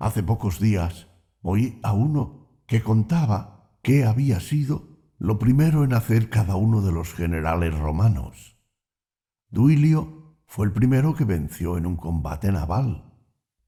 Hace 0.00 0.24
pocos 0.24 0.58
días 0.58 1.06
oí 1.42 1.78
a 1.84 1.92
uno 1.92 2.64
que 2.66 2.82
contaba 2.82 3.78
qué 3.82 4.04
había 4.04 4.40
sido 4.40 4.97
lo 5.18 5.40
primero 5.40 5.82
en 5.82 5.94
hacer 5.94 6.30
cada 6.30 6.54
uno 6.54 6.80
de 6.80 6.92
los 6.92 7.12
generales 7.12 7.76
romanos. 7.76 8.56
Duilio 9.50 10.36
fue 10.46 10.66
el 10.66 10.72
primero 10.72 11.14
que 11.14 11.24
venció 11.24 11.76
en 11.76 11.86
un 11.86 11.96
combate 11.96 12.52
naval. 12.52 13.12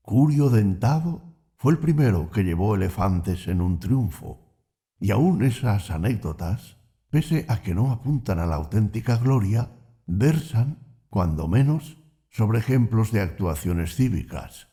Curio 0.00 0.48
Dentado 0.48 1.34
fue 1.56 1.72
el 1.72 1.78
primero 1.78 2.30
que 2.30 2.44
llevó 2.44 2.76
elefantes 2.76 3.48
en 3.48 3.60
un 3.60 3.80
triunfo. 3.80 4.54
Y 5.00 5.10
aún 5.10 5.42
esas 5.42 5.90
anécdotas, 5.90 6.76
pese 7.10 7.46
a 7.48 7.62
que 7.62 7.74
no 7.74 7.90
apuntan 7.90 8.38
a 8.38 8.46
la 8.46 8.54
auténtica 8.54 9.16
gloria, 9.16 9.72
versan, 10.06 10.78
cuando 11.08 11.48
menos, 11.48 11.98
sobre 12.30 12.60
ejemplos 12.60 13.10
de 13.10 13.22
actuaciones 13.22 13.96
cívicas. 13.96 14.68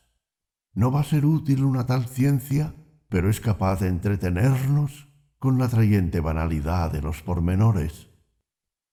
No 0.73 0.91
va 0.91 0.99
a 0.99 1.05
ser 1.05 1.25
útil 1.25 1.63
una 1.63 1.87
tal 1.87 2.05
ciencia, 2.05 2.75
pero 3.09 3.31
es 3.31 3.41
capaz 3.41 3.79
de 3.79 3.87
entretenernos 3.87 5.06
con 5.47 5.59
la 5.59 5.67
atrayente 5.67 6.19
banalidad 6.19 6.91
de 6.91 7.01
los 7.01 7.21
pormenores. 7.21 8.09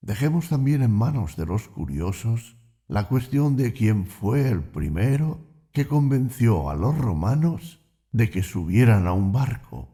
Dejemos 0.01 0.51
también 0.51 0.83
en 0.85 0.93
manos 0.93 1.35
de 1.35 1.47
los 1.47 1.67
curiosos 1.67 2.57
la 2.87 3.09
cuestión 3.09 3.57
de 3.57 3.73
quién 3.73 4.07
fue 4.07 4.49
el 4.49 4.63
primero 4.63 5.41
que 5.73 5.89
convenció 5.89 6.71
a 6.71 6.77
los 6.77 6.97
romanos 6.97 7.81
de 8.13 8.31
que 8.31 8.45
subieran 8.45 9.09
a 9.09 9.15
un 9.15 9.33
barco. 9.33 9.89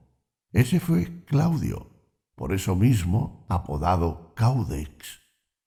Ese 0.53 0.81
fue 0.81 1.25
Claudio, 1.25 1.87
por 2.35 2.53
eso 2.53 2.77
mismo 2.77 3.47
apodado 3.49 4.35
Caudex, 4.35 5.23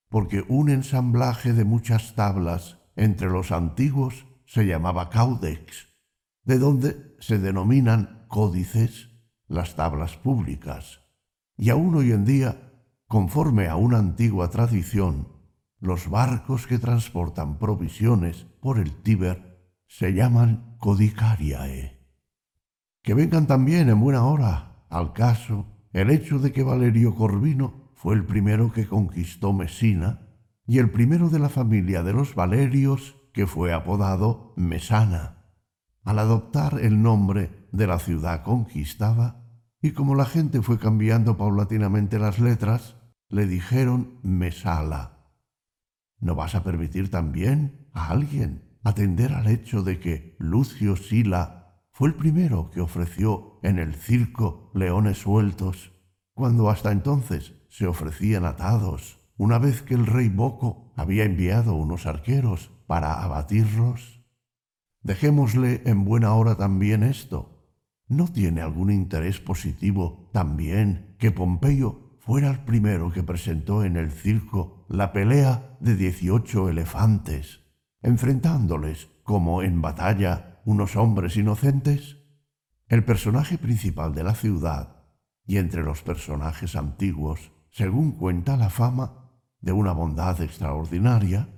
porque 0.10 0.46
un 0.48 0.70
ensamblaje 0.70 1.54
de 1.54 1.66
muchas 1.66 2.14
tablas 2.14 2.78
entre 2.96 3.32
los 3.32 3.52
antiguos 3.52 4.28
se 4.46 4.68
llamaba 4.68 5.10
Caudex, 5.10 5.88
de 6.44 6.60
donde 6.60 7.16
se 7.18 7.40
denominan 7.40 8.28
códices 8.28 9.10
las 9.54 9.76
tablas 9.76 10.18
públicas. 10.18 11.02
Y 11.56 11.70
aún 11.70 11.96
hoy 11.96 12.12
en 12.12 12.26
día, 12.26 12.74
conforme 13.08 13.68
a 13.68 13.76
una 13.76 14.00
antigua 14.00 14.50
tradición, 14.50 15.28
los 15.80 16.10
barcos 16.10 16.66
que 16.66 16.80
transportan 16.80 17.60
provisiones 17.60 18.48
por 18.60 18.80
el 18.80 19.02
Tíber 19.04 19.54
se 19.88 20.14
llaman 20.14 20.76
codicariae. 20.80 22.00
Que 23.04 23.14
vengan 23.14 23.46
también 23.46 23.90
en 23.90 24.00
buena 24.00 24.26
hora 24.26 24.86
al 24.90 25.14
caso 25.14 25.68
el 25.92 26.10
hecho 26.10 26.40
de 26.40 26.52
que 26.52 26.64
Valerio 26.64 27.14
Corvino 27.14 27.92
fue 27.94 28.16
el 28.16 28.26
primero 28.26 28.72
que 28.72 28.88
conquistó 28.88 29.54
Mesina 29.54 30.28
y 30.66 30.80
el 30.80 30.90
primero 30.90 31.30
de 31.30 31.40
la 31.40 31.50
familia 31.50 32.02
de 32.02 32.14
los 32.14 32.34
Valerios 32.34 33.16
que 33.34 33.46
fue 33.46 33.74
apodado 33.74 34.54
Mesana, 34.56 35.44
al 36.04 36.20
adoptar 36.20 36.80
el 36.80 37.02
nombre 37.02 37.68
de 37.72 37.88
la 37.88 38.00
ciudad 38.00 38.44
conquistada, 38.44 39.43
y 39.84 39.92
como 39.92 40.16
la 40.16 40.24
gente 40.24 40.62
fue 40.62 40.80
cambiando 40.80 41.36
paulatinamente 41.36 42.18
las 42.18 42.40
letras, 42.40 42.96
le 43.28 43.46
dijeron 43.46 44.18
Mesala. 44.24 45.28
¿No 46.22 46.36
vas 46.36 46.56
a 46.56 46.64
permitir 46.64 47.12
también 47.12 47.90
a 47.92 48.08
alguien 48.08 48.80
atender 48.86 49.34
al 49.34 49.48
hecho 49.48 49.84
de 49.84 50.00
que 50.00 50.38
Lucio 50.40 50.96
Sila 50.96 51.84
fue 51.92 52.08
el 52.08 52.16
primero 52.16 52.72
que 52.72 52.80
ofreció 52.80 53.60
en 53.62 53.78
el 53.78 53.94
circo 53.94 54.72
leones 54.74 55.18
sueltos, 55.18 55.92
cuando 56.34 56.70
hasta 56.70 56.94
entonces 56.94 57.54
se 57.70 57.86
ofrecían 57.86 58.46
atados 58.46 59.20
una 59.36 59.60
vez 59.60 59.82
que 59.82 59.96
el 59.96 60.06
rey 60.06 60.30
Boco 60.30 60.94
había 60.96 61.26
enviado 61.26 61.76
unos 61.76 62.06
arqueros 62.06 62.72
para 62.88 63.22
abatirlos? 63.22 64.22
Dejémosle 65.02 65.82
en 65.84 66.06
buena 66.06 66.34
hora 66.36 66.56
también 66.56 67.04
esto. 67.04 67.53
¿No 68.14 68.28
tiene 68.28 68.62
algún 68.62 68.92
interés 68.92 69.40
positivo 69.40 70.30
también 70.32 71.16
que 71.18 71.32
Pompeyo 71.32 72.16
fuera 72.20 72.52
el 72.52 72.60
primero 72.60 73.12
que 73.12 73.24
presentó 73.24 73.84
en 73.84 73.98
el 73.98 74.12
circo 74.12 74.86
la 74.88 75.12
pelea 75.12 75.76
de 75.80 75.96
dieciocho 75.96 76.70
elefantes, 76.70 77.62
enfrentándoles 78.04 79.08
como 79.24 79.64
en 79.64 79.82
batalla 79.82 80.62
unos 80.64 80.96
hombres 80.96 81.38
inocentes? 81.38 82.18
El 82.88 83.04
personaje 83.04 83.58
principal 83.58 84.14
de 84.14 84.24
la 84.24 84.36
ciudad, 84.36 85.08
y 85.48 85.58
entre 85.58 85.82
los 85.82 86.04
personajes 86.04 86.76
antiguos, 86.76 87.52
según 87.72 88.12
cuenta 88.12 88.58
la 88.58 88.70
fama, 88.70 89.32
de 89.60 89.72
una 89.72 89.92
bondad 89.92 90.40
extraordinaria, 90.40 91.50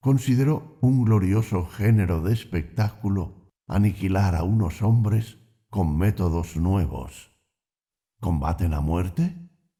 consideró 0.00 0.78
un 0.80 1.04
glorioso 1.04 1.66
género 1.66 2.22
de 2.22 2.32
espectáculo 2.32 3.52
aniquilar 3.66 4.36
a 4.36 4.42
unos 4.42 4.80
hombres 4.80 5.36
con 5.68 5.98
métodos 5.98 6.56
nuevos. 6.56 7.30
¿Combaten 8.20 8.74
a 8.74 8.80
muerte? 8.80 9.36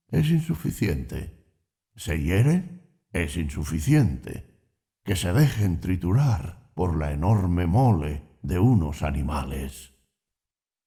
Es 0.09 0.31
insuficiente. 0.31 1.47
¿Se 1.97 2.23
hieren? 2.23 3.03
Es 3.13 3.37
insuficiente. 3.37 4.61
Que 5.05 5.17
se 5.17 5.33
dejen 5.33 5.81
triturar 5.81 6.71
por 6.75 6.97
la 6.97 7.13
enorme 7.13 7.67
mole 7.67 8.23
de 8.43 8.59
unos 8.59 9.03
animales. 9.03 9.95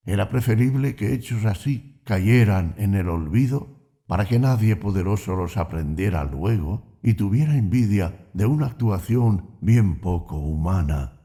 Era 0.03 0.29
preferible 0.29 0.95
que 0.95 1.13
hechos 1.13 1.45
así 1.45 2.01
cayeran 2.05 2.75
en 2.77 2.95
el 2.95 3.09
olvido 3.09 3.81
para 4.07 4.25
que 4.25 4.39
nadie 4.39 4.75
poderoso 4.75 5.35
los 5.35 5.57
aprendiera 5.57 6.23
luego 6.23 6.99
y 7.03 7.13
tuviera 7.13 7.55
envidia 7.55 8.29
de 8.33 8.45
una 8.45 8.67
actuación 8.67 9.57
bien 9.61 9.99
poco 9.99 10.37
humana. 10.37 11.20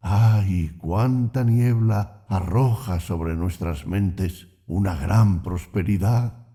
¡Ay, 0.00 0.76
cuánta 0.78 1.44
niebla 1.44 2.24
arroja 2.28 3.00
sobre 3.00 3.36
nuestras 3.36 3.86
mentes 3.86 4.48
una 4.66 4.96
gran 4.96 5.42
prosperidad! 5.42 6.48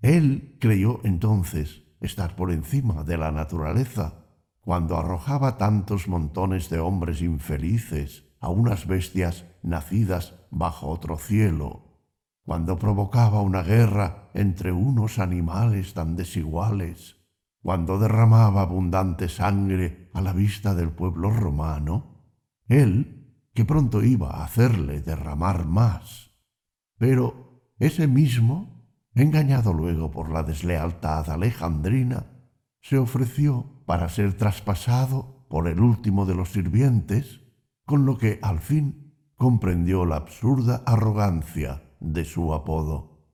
Él 0.00 0.56
creyó 0.60 1.00
entonces 1.04 1.82
estar 2.00 2.34
por 2.34 2.50
encima 2.50 3.04
de 3.04 3.18
la 3.18 3.30
naturaleza, 3.30 4.26
cuando 4.60 4.96
arrojaba 4.96 5.58
tantos 5.58 6.08
montones 6.08 6.70
de 6.70 6.80
hombres 6.80 7.22
infelices 7.22 8.24
a 8.40 8.48
unas 8.48 8.86
bestias 8.86 9.44
nacidas 9.62 10.34
bajo 10.50 10.88
otro 10.88 11.18
cielo 11.18 11.92
cuando 12.44 12.76
provocaba 12.76 13.40
una 13.40 13.62
guerra 13.62 14.30
entre 14.34 14.72
unos 14.72 15.18
animales 15.18 15.94
tan 15.94 16.16
desiguales, 16.16 17.16
cuando 17.62 17.98
derramaba 17.98 18.62
abundante 18.62 19.28
sangre 19.28 20.10
a 20.12 20.20
la 20.20 20.32
vista 20.32 20.74
del 20.74 20.90
pueblo 20.90 21.30
romano, 21.30 22.11
él, 22.72 23.22
que 23.54 23.64
pronto 23.64 24.02
iba 24.02 24.30
a 24.30 24.44
hacerle 24.44 25.00
derramar 25.00 25.66
más. 25.66 26.30
Pero 26.98 27.72
ese 27.78 28.06
mismo, 28.06 28.86
engañado 29.14 29.72
luego 29.72 30.10
por 30.10 30.30
la 30.30 30.42
deslealtad 30.42 31.30
alejandrina, 31.30 32.26
se 32.80 32.98
ofreció 32.98 33.82
para 33.86 34.08
ser 34.08 34.34
traspasado 34.34 35.46
por 35.48 35.68
el 35.68 35.80
último 35.80 36.24
de 36.26 36.34
los 36.34 36.50
sirvientes, 36.50 37.40
con 37.84 38.06
lo 38.06 38.16
que 38.16 38.38
al 38.42 38.60
fin 38.60 39.14
comprendió 39.36 40.06
la 40.06 40.16
absurda 40.16 40.82
arrogancia 40.86 41.82
de 42.00 42.24
su 42.24 42.54
apodo. 42.54 43.28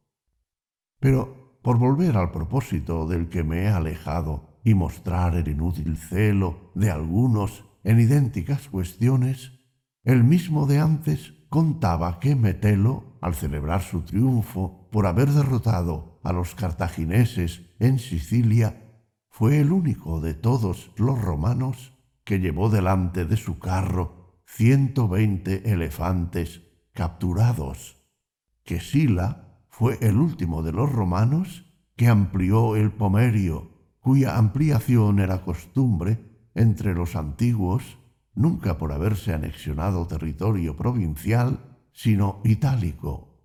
Pero, 0.99 1.59
por 1.63 1.79
volver 1.79 2.17
al 2.17 2.31
propósito 2.31 3.07
del 3.07 3.29
que 3.29 3.45
me 3.45 3.65
he 3.65 3.69
alejado 3.69 4.61
y 4.65 4.75
mostrar 4.75 5.37
el 5.37 5.49
inútil 5.49 5.97
celo 5.97 6.73
de 6.75 6.91
algunos 6.91 7.65
en 7.89 8.01
idénticas 8.01 8.69
cuestiones, 8.69 9.53
el 10.05 10.23
mismo 10.23 10.67
de 10.67 10.79
antes 10.79 11.33
contaba 11.49 12.21
que 12.21 12.37
Metelo, 12.37 13.17
al 13.23 13.35
celebrar 13.35 13.81
su 13.81 14.03
triunfo, 14.03 14.91
por 14.93 15.07
haber 15.07 15.31
derrotado 15.31 16.21
a 16.23 16.35
los 16.35 16.55
cartagineses 16.55 17.63
en 17.79 17.99
Sicilia, 17.99 18.85
fue 19.31 19.59
el 19.59 19.73
único 19.73 20.21
de 20.21 20.35
todos 20.35 20.91
los 20.99 21.19
romanos 21.19 21.95
que 22.25 22.41
llevó 22.41 22.69
delante 22.69 23.25
de 23.25 23.39
su 23.39 23.59
carro 23.59 24.43
ciento 24.45 25.09
veinte 25.09 25.73
elefantes 25.73 26.61
capturados, 26.93 28.03
que 28.65 28.81
Sila 28.81 29.63
fue 29.71 29.97
el 30.03 30.19
último 30.19 30.63
de 30.63 30.73
los 30.73 30.93
romanos 30.93 31.65
que 31.97 32.09
amplió 32.09 32.77
el 32.77 32.93
pomerio, 32.93 33.97
cuya 33.99 34.37
ampliación 34.37 35.21
era 35.21 35.41
costumbre 35.43 36.28
entre 36.59 36.95
los 36.95 37.17
antiguos, 37.17 37.99
nunca 38.35 38.79
por 38.79 38.93
haberse 38.93 39.33
anexionado 39.33 40.07
territorio 40.07 40.77
provincial, 40.77 41.79
sino 41.93 42.41
itálico. 42.45 43.45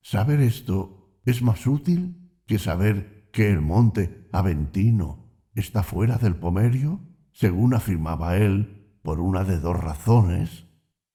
Saber 0.00 0.40
esto 0.40 1.20
es 1.24 1.42
más 1.42 1.66
útil 1.66 2.32
que 2.46 2.58
saber 2.58 3.28
que 3.32 3.50
el 3.50 3.60
monte 3.60 4.28
Aventino 4.32 5.28
está 5.54 5.82
fuera 5.82 6.16
del 6.16 6.36
pomerio, 6.36 7.00
según 7.32 7.74
afirmaba 7.74 8.36
él, 8.36 8.98
por 9.02 9.20
una 9.20 9.44
de 9.44 9.58
dos 9.58 9.78
razones, 9.78 10.64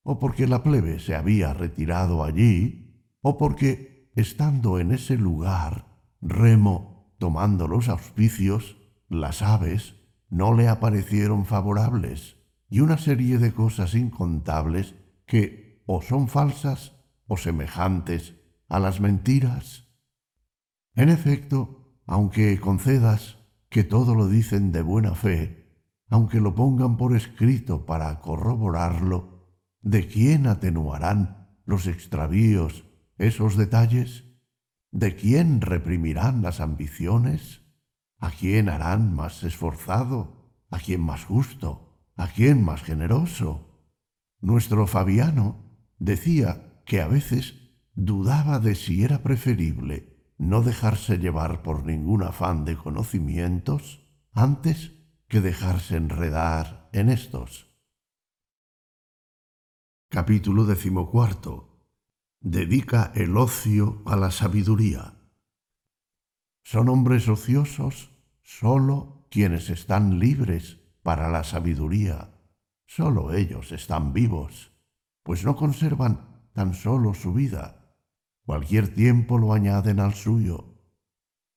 o 0.03 0.19
porque 0.19 0.47
la 0.47 0.63
plebe 0.63 0.99
se 0.99 1.15
había 1.15 1.53
retirado 1.53 2.23
allí, 2.23 3.09
o 3.21 3.37
porque, 3.37 4.11
estando 4.15 4.79
en 4.79 4.91
ese 4.91 5.17
lugar, 5.17 5.87
Remo, 6.21 7.15
tomando 7.17 7.67
los 7.67 7.89
auspicios, 7.89 8.77
las 9.09 9.41
aves, 9.41 9.95
no 10.33 10.55
le 10.55 10.67
aparecieron 10.67 11.45
favorables, 11.45 12.37
y 12.67 12.79
una 12.79 12.97
serie 12.97 13.37
de 13.37 13.53
cosas 13.53 13.93
incontables 13.93 14.95
que 15.27 15.83
o 15.85 16.01
son 16.01 16.27
falsas 16.27 16.93
o 17.27 17.37
semejantes 17.37 18.33
a 18.67 18.79
las 18.79 18.99
mentiras. 18.99 19.87
En 20.95 21.09
efecto, 21.09 21.99
aunque 22.07 22.59
concedas 22.59 23.37
que 23.69 23.83
todo 23.83 24.15
lo 24.15 24.27
dicen 24.27 24.71
de 24.71 24.81
buena 24.81 25.13
fe, 25.13 25.85
aunque 26.09 26.41
lo 26.41 26.55
pongan 26.55 26.97
por 26.97 27.15
escrito 27.15 27.85
para 27.85 28.19
corroborarlo, 28.19 29.59
¿de 29.81 30.07
quién 30.07 30.47
atenuarán 30.47 31.59
los 31.63 31.85
extravíos 31.85 32.85
esos 33.19 33.55
detalles? 33.55 34.23
¿De 34.89 35.15
quién 35.15 35.61
reprimirán 35.61 36.41
las 36.41 36.59
ambiciones? 36.59 37.62
¿A 38.23 38.31
quién 38.31 38.69
harán 38.69 39.13
más 39.13 39.43
esforzado? 39.43 40.63
¿A 40.69 40.79
quién 40.79 41.01
más 41.01 41.25
justo? 41.25 42.07
¿A 42.15 42.29
quién 42.29 42.63
más 42.63 42.81
generoso? 42.81 43.83
Nuestro 44.39 44.87
Fabiano 44.87 45.77
decía 45.99 46.81
que 46.85 47.01
a 47.01 47.07
veces 47.09 47.75
dudaba 47.95 48.59
de 48.59 48.75
si 48.75 49.03
era 49.03 49.23
preferible 49.23 50.33
no 50.37 50.61
dejarse 50.61 51.17
llevar 51.17 51.63
por 51.63 51.85
ningún 51.85 52.23
afán 52.23 52.63
de 52.63 52.77
conocimientos 52.77 54.07
antes 54.31 54.93
que 55.27 55.41
dejarse 55.41 55.97
enredar 55.97 56.89
en 56.93 57.09
estos. 57.09 57.75
Capítulo 60.09 60.63
decimocuarto 60.63 61.89
dedica 62.39 63.11
el 63.15 63.35
ocio 63.35 64.01
a 64.05 64.15
la 64.15 64.31
sabiduría. 64.31 65.19
Son 66.63 66.87
hombres 66.87 67.27
ociosos 67.27 68.12
sólo 68.43 69.25
quienes 69.31 69.69
están 69.69 70.19
libres 70.19 70.79
para 71.01 71.29
la 71.29 71.43
sabiduría. 71.43 72.29
Sólo 72.85 73.33
ellos 73.33 73.71
están 73.71 74.13
vivos, 74.13 74.71
pues 75.23 75.43
no 75.43 75.55
conservan 75.55 76.47
tan 76.53 76.75
solo 76.75 77.13
su 77.13 77.33
vida. 77.33 77.95
Cualquier 78.45 78.93
tiempo 78.93 79.37
lo 79.37 79.53
añaden 79.53 79.99
al 79.99 80.13
suyo. 80.13 80.75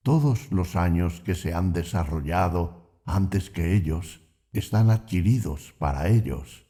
Todos 0.02 0.52
los 0.52 0.76
años 0.76 1.20
que 1.20 1.34
se 1.34 1.52
han 1.52 1.72
desarrollado 1.72 3.00
antes 3.04 3.50
que 3.50 3.74
ellos 3.74 4.22
están 4.52 4.90
adquiridos 4.90 5.74
para 5.78 6.08
ellos. 6.08 6.66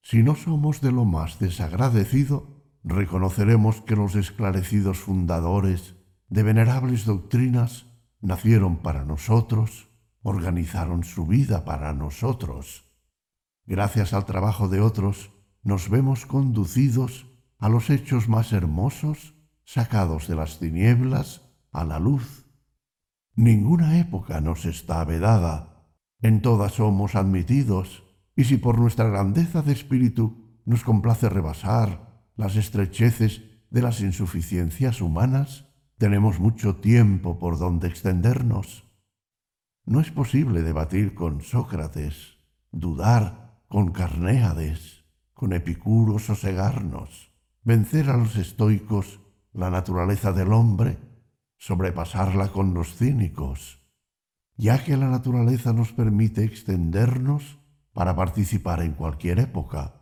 Si 0.00 0.22
no 0.22 0.34
somos 0.34 0.80
de 0.80 0.90
lo 0.90 1.04
más 1.04 1.38
desagradecido, 1.38 2.64
reconoceremos 2.82 3.82
que 3.82 3.96
los 3.96 4.16
esclarecidos 4.16 4.98
fundadores 4.98 5.94
de 6.28 6.42
venerables 6.42 7.04
doctrinas 7.04 7.86
nacieron 8.24 8.78
para 8.78 9.04
nosotros, 9.04 9.90
organizaron 10.22 11.04
su 11.04 11.26
vida 11.26 11.64
para 11.66 11.92
nosotros. 11.92 12.90
Gracias 13.66 14.14
al 14.14 14.24
trabajo 14.24 14.68
de 14.68 14.80
otros, 14.80 15.30
nos 15.62 15.90
vemos 15.90 16.24
conducidos 16.24 17.26
a 17.58 17.68
los 17.68 17.90
hechos 17.90 18.28
más 18.28 18.52
hermosos, 18.52 19.34
sacados 19.64 20.26
de 20.26 20.36
las 20.36 20.58
tinieblas 20.58 21.42
a 21.70 21.84
la 21.84 21.98
luz. 21.98 22.46
Ninguna 23.34 23.98
época 23.98 24.40
nos 24.40 24.64
está 24.64 25.04
vedada, 25.04 25.90
en 26.20 26.40
todas 26.40 26.72
somos 26.72 27.16
admitidos, 27.16 28.04
y 28.36 28.44
si 28.44 28.56
por 28.56 28.78
nuestra 28.78 29.06
grandeza 29.08 29.60
de 29.60 29.72
espíritu 29.72 30.60
nos 30.64 30.82
complace 30.82 31.28
rebasar 31.28 32.24
las 32.36 32.56
estrecheces 32.56 33.42
de 33.70 33.82
las 33.82 34.00
insuficiencias 34.00 35.02
humanas, 35.02 35.66
tenemos 35.98 36.40
mucho 36.40 36.76
tiempo 36.76 37.38
por 37.38 37.58
donde 37.58 37.88
extendernos. 37.88 38.84
No 39.84 40.00
es 40.00 40.10
posible 40.10 40.62
debatir 40.62 41.14
con 41.14 41.42
Sócrates, 41.42 42.38
dudar 42.72 43.62
con 43.68 43.92
Carnéades, 43.92 45.04
con 45.32 45.52
Epicuro 45.52 46.18
sosegarnos, 46.18 47.32
vencer 47.62 48.10
a 48.10 48.16
los 48.16 48.36
estoicos 48.36 49.20
la 49.52 49.70
naturaleza 49.70 50.32
del 50.32 50.52
hombre, 50.52 50.98
sobrepasarla 51.56 52.48
con 52.48 52.74
los 52.74 52.94
cínicos, 52.96 53.80
ya 54.56 54.84
que 54.84 54.96
la 54.96 55.08
naturaleza 55.08 55.72
nos 55.72 55.92
permite 55.92 56.44
extendernos 56.44 57.58
para 57.92 58.16
participar 58.16 58.82
en 58.82 58.92
cualquier 58.92 59.38
época 59.40 60.00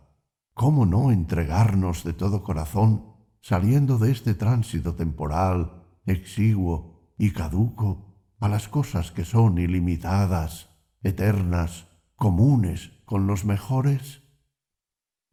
¿Cómo 0.53 0.85
no 0.85 1.11
entregarnos 1.11 2.03
de 2.03 2.13
todo 2.13 2.43
corazón, 2.43 3.07
saliendo 3.41 3.97
de 3.97 4.11
este 4.11 4.35
tránsito 4.35 4.93
temporal, 4.93 5.82
exiguo 6.05 7.13
y 7.17 7.31
caduco, 7.31 8.13
a 8.39 8.49
las 8.49 8.67
cosas 8.67 9.11
que 9.11 9.23
son 9.23 9.57
ilimitadas, 9.57 10.69
eternas, 11.01 11.87
comunes 12.15 12.91
con 13.05 13.27
los 13.27 13.45
mejores? 13.45 14.21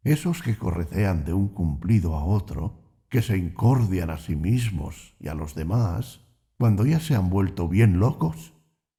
Esos 0.03 0.41
que 0.41 0.57
corretean 0.57 1.25
de 1.25 1.33
un 1.33 1.49
cumplido 1.49 2.15
a 2.15 2.23
otro, 2.23 3.05
que 3.09 3.21
se 3.21 3.37
incordian 3.37 4.09
a 4.09 4.17
sí 4.17 4.35
mismos 4.35 5.15
y 5.19 5.27
a 5.27 5.33
los 5.33 5.53
demás, 5.53 6.21
cuando 6.57 6.85
ya 6.85 6.99
se 6.99 7.15
han 7.15 7.29
vuelto 7.29 7.67
bien 7.67 7.99
locos, 7.99 8.53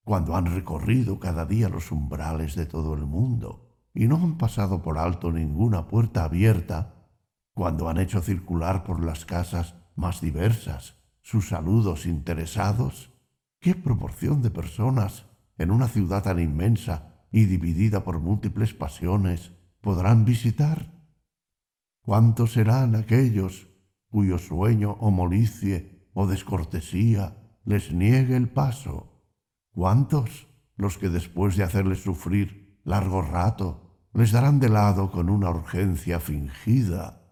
cuando 0.04 0.36
han 0.36 0.46
recorrido 0.46 1.18
cada 1.18 1.46
día 1.46 1.68
los 1.68 1.90
umbrales 1.90 2.54
de 2.54 2.66
todo 2.66 2.94
el 2.94 3.06
mundo, 3.06 3.78
y 3.94 4.08
no 4.08 4.16
han 4.16 4.36
pasado 4.36 4.82
por 4.82 4.98
alto 4.98 5.32
ninguna 5.32 5.86
puerta 5.86 6.24
abierta 6.24 7.08
cuando 7.54 7.88
han 7.88 7.98
hecho 7.98 8.20
circular 8.20 8.84
por 8.84 9.04
las 9.04 9.24
casas 9.24 9.74
más 9.94 10.20
diversas 10.20 11.01
sus 11.22 11.48
saludos 11.48 12.06
interesados? 12.06 13.10
¿Qué 13.58 13.74
proporción 13.74 14.42
de 14.42 14.50
personas 14.50 15.24
en 15.56 15.70
una 15.70 15.88
ciudad 15.88 16.22
tan 16.22 16.38
inmensa 16.38 17.24
y 17.32 17.46
dividida 17.46 18.04
por 18.04 18.20
múltiples 18.20 18.74
pasiones 18.74 19.52
podrán 19.80 20.24
visitar? 20.24 20.92
¿Cuántos 22.02 22.52
serán 22.52 22.94
aquellos 22.94 23.68
cuyo 24.08 24.38
sueño 24.38 24.92
o 25.00 25.10
molicie 25.10 26.10
o 26.12 26.26
descortesía 26.26 27.36
les 27.64 27.92
niegue 27.92 28.36
el 28.36 28.50
paso? 28.50 29.22
¿Cuántos 29.70 30.48
los 30.76 30.98
que 30.98 31.08
después 31.08 31.56
de 31.56 31.64
hacerles 31.64 32.02
sufrir 32.02 32.80
largo 32.84 33.22
rato 33.22 34.08
les 34.14 34.32
darán 34.32 34.58
de 34.58 34.68
lado 34.68 35.10
con 35.10 35.30
una 35.30 35.50
urgencia 35.50 36.20
fingida. 36.20 37.22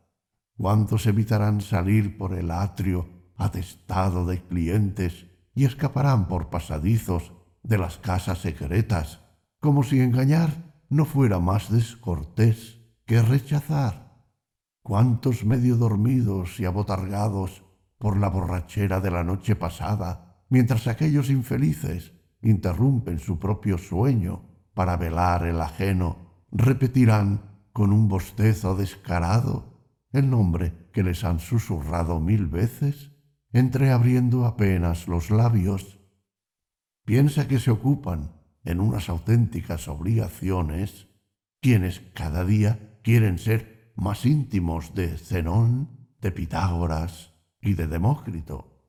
¿Cuántos 0.57 1.07
evitarán 1.07 1.61
salir 1.61 2.16
por 2.16 2.34
el 2.34 2.51
atrio 2.51 3.19
atestado 3.41 4.26
de 4.26 4.43
clientes 4.43 5.26
y 5.55 5.64
escaparán 5.64 6.28
por 6.28 6.51
pasadizos 6.51 7.32
de 7.62 7.78
las 7.78 7.99
casas 7.99 8.38
secretas, 8.38 9.20
como 9.59 9.82
si 9.82 10.01
engañar 10.01 10.84
no 10.88 11.05
fuera 11.05 11.41
más 11.41 11.70
descortés 11.72 12.78
que 13.07 13.20
rechazar? 13.22 14.24
¿Cuántos 14.82 15.45
medio 15.45 15.76
dormidos 15.76 16.61
y 16.61 16.64
abotargados 16.64 17.64
por 17.99 18.16
la 18.16 18.28
borrachera 18.28 19.01
de 19.01 19.11
la 19.11 19.24
noche 19.24 19.57
pasada, 19.57 20.45
mientras 20.49 20.86
aquellos 20.86 21.28
infelices 21.28 22.12
interrumpen 22.41 23.18
su 23.18 23.38
propio 23.38 23.76
sueño 23.76 24.49
para 24.72 24.97
velar 24.97 25.45
el 25.47 25.61
ajeno 25.61 26.45
repetirán 26.51 27.43
con 27.72 27.93
un 27.93 28.09
bostezo 28.09 28.74
descarado 28.74 29.70
el 30.12 30.28
nombre 30.28 30.88
que 30.93 31.03
les 31.03 31.24
han 31.24 31.38
susurrado 31.38 32.20
mil 32.20 32.47
veces, 32.47 33.09
entreabriendo 33.53 34.46
apenas 34.46 35.09
los 35.09 35.30
labios. 35.30 35.98
Piensa 37.05 37.48
que 37.48 37.59
se 37.59 37.70
ocupan 37.70 38.32
en 38.64 38.80
unas 38.80 39.09
auténticas 39.09 39.88
obligaciones 39.88 41.09
quienes 41.61 42.01
cada 42.14 42.44
día 42.44 43.01
quieren 43.03 43.38
ser 43.38 43.92
más 43.96 44.24
íntimos 44.24 44.94
de 44.94 45.18
Zenón, 45.18 46.09
de 46.20 46.32
Pitágoras 46.32 47.34
y 47.61 47.74
de 47.74 47.86
Demócrito, 47.86 48.86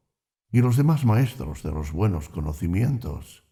y 0.52 0.62
los 0.62 0.78
demás 0.78 1.06
maestros 1.06 1.64
de 1.64 1.72
los 1.72 1.92
buenos 1.92 2.30
conocimientos, 2.30 3.44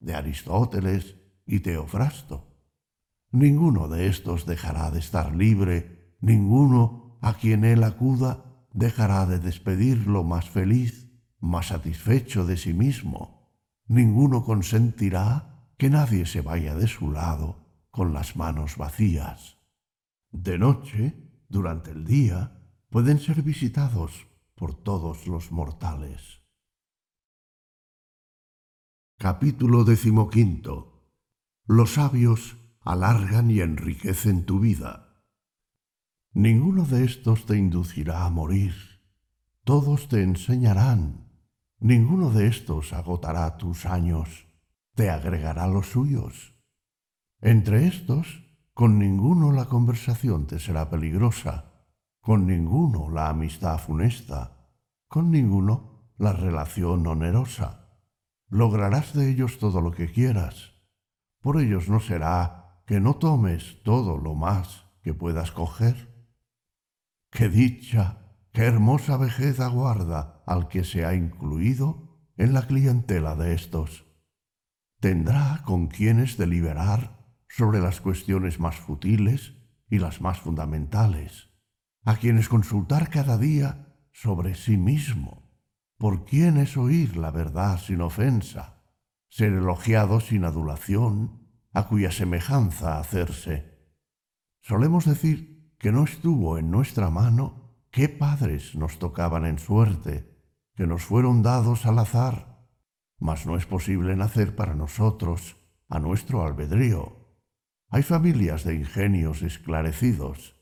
de 0.00 0.14
Aristóteles 0.14 1.16
y 1.46 1.60
Teofrasto. 1.60 2.58
Ninguno 3.30 3.88
de 3.88 4.06
estos 4.06 4.46
dejará 4.46 4.90
de 4.90 4.98
estar 4.98 5.34
libre, 5.34 6.16
ninguno 6.20 7.18
a 7.20 7.34
quien 7.34 7.64
él 7.64 7.84
acuda 7.84 8.47
dejará 8.72 9.26
de 9.26 9.38
despedirlo 9.38 10.24
más 10.24 10.48
feliz, 10.50 11.10
más 11.40 11.68
satisfecho 11.68 12.44
de 12.46 12.56
sí 12.56 12.72
mismo. 12.72 13.52
Ninguno 13.86 14.44
consentirá 14.44 15.70
que 15.76 15.90
nadie 15.90 16.26
se 16.26 16.40
vaya 16.40 16.74
de 16.74 16.88
su 16.88 17.10
lado 17.10 17.66
con 17.90 18.12
las 18.12 18.36
manos 18.36 18.76
vacías. 18.76 19.58
De 20.30 20.58
noche, 20.58 21.14
durante 21.48 21.90
el 21.92 22.04
día, 22.04 22.60
pueden 22.90 23.18
ser 23.18 23.42
visitados 23.42 24.26
por 24.54 24.74
todos 24.74 25.26
los 25.26 25.52
mortales. 25.52 26.42
Capítulo 29.16 29.84
decimoquinto. 29.84 31.10
Los 31.64 31.94
sabios 31.94 32.56
alargan 32.80 33.50
y 33.50 33.60
enriquecen 33.60 34.44
tu 34.44 34.60
vida. 34.60 35.07
Ninguno 36.38 36.84
de 36.84 37.04
estos 37.04 37.46
te 37.46 37.58
inducirá 37.58 38.24
a 38.24 38.30
morir. 38.30 38.72
Todos 39.64 40.06
te 40.06 40.22
enseñarán. 40.22 41.32
Ninguno 41.80 42.30
de 42.30 42.46
estos 42.46 42.92
agotará 42.92 43.56
tus 43.56 43.86
años. 43.86 44.46
Te 44.94 45.10
agregará 45.10 45.66
los 45.66 45.88
suyos. 45.88 46.54
Entre 47.40 47.88
estos, 47.88 48.44
con 48.72 49.00
ninguno 49.00 49.50
la 49.50 49.64
conversación 49.64 50.46
te 50.46 50.60
será 50.60 50.88
peligrosa, 50.88 51.72
con 52.20 52.46
ninguno 52.46 53.10
la 53.10 53.30
amistad 53.30 53.76
funesta, 53.80 54.70
con 55.08 55.32
ninguno 55.32 56.12
la 56.18 56.34
relación 56.34 57.04
onerosa. 57.04 57.98
Lograrás 58.46 59.12
de 59.12 59.28
ellos 59.28 59.58
todo 59.58 59.80
lo 59.80 59.90
que 59.90 60.12
quieras. 60.12 60.70
Por 61.40 61.60
ellos 61.60 61.88
no 61.88 61.98
será 61.98 62.84
que 62.86 63.00
no 63.00 63.16
tomes 63.16 63.82
todo 63.82 64.16
lo 64.16 64.36
más 64.36 64.84
que 65.02 65.14
puedas 65.14 65.50
coger. 65.50 66.16
Qué 67.30 67.48
dicha, 67.48 68.34
qué 68.52 68.62
hermosa 68.62 69.16
vejez 69.16 69.60
aguarda 69.60 70.42
al 70.46 70.68
que 70.68 70.84
se 70.84 71.04
ha 71.04 71.14
incluido 71.14 72.18
en 72.36 72.54
la 72.54 72.66
clientela 72.66 73.34
de 73.34 73.54
estos. 73.54 74.06
Tendrá 75.00 75.62
con 75.64 75.88
quienes 75.88 76.38
deliberar 76.38 77.18
sobre 77.48 77.80
las 77.80 78.00
cuestiones 78.00 78.58
más 78.58 78.76
futiles 78.76 79.54
y 79.88 79.98
las 79.98 80.20
más 80.20 80.40
fundamentales, 80.40 81.50
a 82.04 82.16
quienes 82.16 82.48
consultar 82.48 83.10
cada 83.10 83.38
día 83.38 83.94
sobre 84.12 84.54
sí 84.54 84.76
mismo, 84.76 85.52
por 85.98 86.24
quién 86.24 86.56
es 86.56 86.76
oír 86.76 87.16
la 87.16 87.30
verdad 87.30 87.78
sin 87.78 88.00
ofensa, 88.00 88.82
ser 89.28 89.52
elogiado 89.52 90.20
sin 90.20 90.44
adulación, 90.44 91.46
a 91.72 91.86
cuya 91.86 92.10
semejanza 92.10 92.98
hacerse. 92.98 93.78
Solemos 94.60 95.04
decir 95.04 95.57
que 95.78 95.92
no 95.92 96.04
estuvo 96.04 96.58
en 96.58 96.70
nuestra 96.70 97.10
mano 97.10 97.74
qué 97.90 98.08
padres 98.08 98.74
nos 98.74 98.98
tocaban 98.98 99.46
en 99.46 99.58
suerte, 99.58 100.36
que 100.74 100.86
nos 100.86 101.02
fueron 101.02 101.42
dados 101.42 101.86
al 101.86 101.98
azar, 101.98 102.66
mas 103.18 103.46
no 103.46 103.56
es 103.56 103.66
posible 103.66 104.16
nacer 104.16 104.54
para 104.54 104.74
nosotros 104.74 105.56
a 105.88 105.98
nuestro 105.98 106.44
albedrío 106.44 107.18
hay 107.90 108.02
familias 108.02 108.64
de 108.64 108.74
ingenios 108.74 109.42
esclarecidos. 109.42 110.56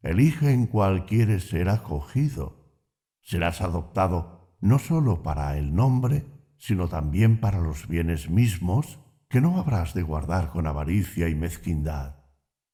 Elige 0.00 0.52
en 0.52 0.66
cuál 0.66 1.06
quieres 1.06 1.48
ser 1.48 1.68
acogido. 1.68 2.72
Serás 3.20 3.60
adoptado 3.62 4.54
no 4.60 4.78
sólo 4.78 5.24
para 5.24 5.56
el 5.58 5.74
nombre, 5.74 6.24
sino 6.56 6.88
también 6.88 7.40
para 7.40 7.58
los 7.58 7.88
bienes 7.88 8.30
mismos 8.30 9.00
que 9.28 9.40
no 9.40 9.58
habrás 9.58 9.92
de 9.92 10.02
guardar 10.02 10.50
con 10.50 10.68
avaricia 10.68 11.28
y 11.28 11.34
mezquindad. 11.34 12.17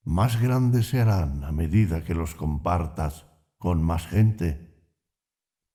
Más 0.04 0.40
grandes 0.40 0.90
serán 0.90 1.44
a 1.44 1.52
medida 1.52 2.04
que 2.04 2.14
los 2.14 2.34
compartas 2.34 3.26
con 3.56 3.82
más 3.82 4.06
gente. 4.06 4.84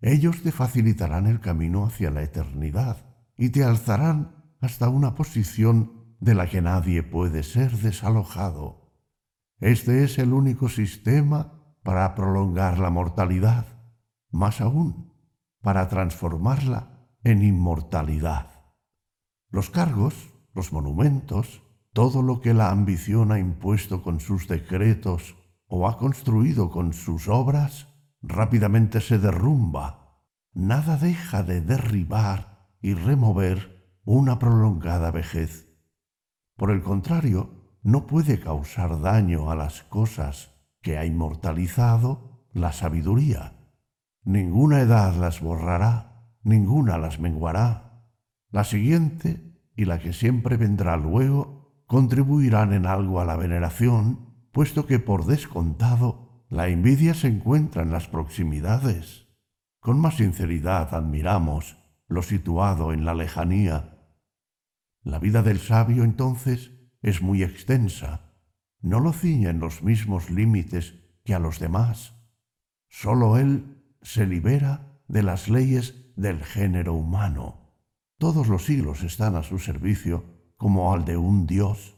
Ellos 0.01 0.43
te 0.43 0.51
facilitarán 0.51 1.25
el 1.25 1.39
camino 1.39 1.85
hacia 1.85 2.11
la 2.11 2.21
eternidad 2.21 2.97
y 3.37 3.49
te 3.49 3.63
alzarán 3.63 4.55
hasta 4.61 4.89
una 4.89 5.15
posición 5.15 6.15
de 6.19 6.35
la 6.35 6.47
que 6.47 6.61
nadie 6.61 7.01
puede 7.01 7.41
ser 7.41 7.71
desalojado. 7.71 8.93
Este 9.59 10.03
es 10.03 10.19
el 10.19 10.33
único 10.33 10.69
sistema 10.69 11.75
para 11.81 12.13
prolongar 12.13 12.77
la 12.77 12.91
mortalidad, 12.91 13.65
más 14.29 14.61
aún, 14.61 15.13
para 15.61 15.87
transformarla 15.87 17.09
en 17.23 17.41
inmortalidad. 17.41 18.47
Los 19.49 19.69
cargos, 19.69 20.33
los 20.53 20.71
monumentos, 20.71 21.63
todo 21.99 22.21
lo 22.21 22.39
que 22.39 22.53
la 22.53 22.71
ambición 22.71 23.33
ha 23.33 23.39
impuesto 23.39 24.01
con 24.01 24.21
sus 24.21 24.47
decretos 24.47 25.35
o 25.67 25.85
ha 25.85 25.97
construido 25.97 26.69
con 26.69 26.93
sus 26.93 27.27
obras, 27.27 27.89
rápidamente 28.21 29.01
se 29.01 29.19
derrumba. 29.19 30.23
Nada 30.53 30.95
deja 30.95 31.43
de 31.43 31.59
derribar 31.59 32.69
y 32.81 32.93
remover 32.93 33.99
una 34.05 34.39
prolongada 34.39 35.11
vejez. 35.11 35.67
Por 36.55 36.71
el 36.71 36.81
contrario, 36.83 37.75
no 37.83 38.07
puede 38.07 38.39
causar 38.39 39.01
daño 39.01 39.51
a 39.51 39.57
las 39.57 39.83
cosas 39.83 40.55
que 40.81 40.97
ha 40.97 41.05
inmortalizado 41.05 42.47
la 42.53 42.71
sabiduría. 42.71 43.59
Ninguna 44.23 44.79
edad 44.79 45.15
las 45.17 45.41
borrará, 45.41 46.31
ninguna 46.43 46.97
las 46.97 47.19
menguará. 47.19 48.05
La 48.51 48.63
siguiente 48.63 49.53
y 49.75 49.83
la 49.83 49.99
que 49.99 50.13
siempre 50.13 50.55
vendrá 50.55 50.95
luego 50.95 51.58
contribuirán 51.89 52.71
en 52.71 52.85
algo 52.85 53.19
a 53.19 53.25
la 53.25 53.35
veneración, 53.35 54.47
puesto 54.53 54.85
que 54.85 54.99
por 54.99 55.25
descontado 55.25 56.45
la 56.47 56.69
envidia 56.69 57.13
se 57.13 57.27
encuentra 57.27 57.83
en 57.83 57.91
las 57.91 58.07
proximidades. 58.07 59.27
Con 59.81 59.99
más 59.99 60.15
sinceridad 60.15 60.95
admiramos 60.95 61.77
lo 62.07 62.21
situado 62.23 62.93
en 62.93 63.03
la 63.03 63.13
lejanía 63.13 63.99
la 65.03 65.17
vida 65.17 65.43
del 65.43 65.59
sabio 65.59 66.03
entonces 66.03 66.71
es 67.01 67.21
muy 67.21 67.41
extensa, 67.41 68.33
no 68.81 68.99
lo 68.99 69.13
ciña 69.13 69.49
en 69.49 69.59
los 69.59 69.81
mismos 69.81 70.29
límites 70.29 70.95
que 71.23 71.33
a 71.33 71.39
los 71.39 71.59
demás. 71.59 72.15
Sólo 72.89 73.37
él 73.37 73.83
se 74.01 74.27
libera 74.27 75.01
de 75.07 75.23
las 75.23 75.47
leyes 75.47 76.13
del 76.15 76.43
género 76.43 76.93
humano. 76.93 77.73
Todos 78.17 78.49
los 78.49 78.65
siglos 78.65 79.03
están 79.03 79.35
a 79.35 79.43
su 79.43 79.57
servicio 79.57 80.25
como 80.59 80.93
al 80.93 81.05
de 81.05 81.15
un 81.15 81.47
dios. 81.47 81.95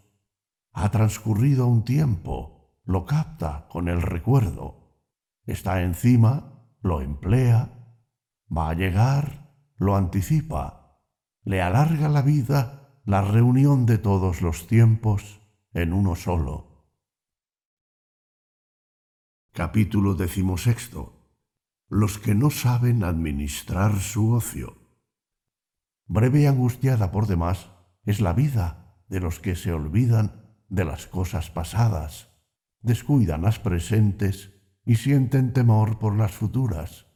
Ha 0.72 0.92
transcurrido 0.92 1.66
un 1.66 1.84
tiempo, 1.84 2.80
lo 2.86 3.06
capta 3.08 3.68
con 3.70 3.90
el 3.90 4.04
recuerdo. 4.04 5.02
Está 5.46 5.82
encima, 5.82 6.70
lo 6.80 7.02
emplea. 7.02 7.98
Va 8.56 8.70
a 8.70 8.76
llegar, 8.76 9.52
lo 9.78 9.96
anticipa. 9.96 11.02
Le 11.44 11.60
alarga 11.60 12.08
la 12.08 12.22
vida 12.22 13.02
la 13.04 13.24
reunión 13.24 13.88
de 13.88 13.98
todos 13.98 14.44
los 14.44 14.68
tiempos 14.68 15.42
en 15.74 15.92
uno 15.92 16.16
solo. 16.16 16.86
Capítulo 19.54 20.14
decimosexto. 20.14 21.34
Los 21.90 22.20
que 22.20 22.36
no 22.36 22.52
saben 22.52 23.04
administrar 23.04 24.00
su 24.00 24.34
ocio. 24.34 24.78
Breve 26.06 26.42
y 26.42 26.46
angustiada 26.46 27.12
por 27.12 27.26
demás 27.26 27.71
es 28.04 28.22
la 28.22 28.34
vida 28.34 28.98
de 29.08 29.20
los 29.20 29.40
que 29.40 29.56
se 29.56 29.74
olvidan 29.74 30.56
de 30.70 30.86
las 30.86 31.08
cosas 31.08 31.50
pasadas, 31.50 32.30
descuidan 32.82 33.42
las 33.42 33.60
presentes 33.60 34.52
y 34.86 34.96
sienten 34.96 35.54
temor 35.54 36.00
por 36.00 36.16
las 36.16 36.32
futuras. 36.32 37.08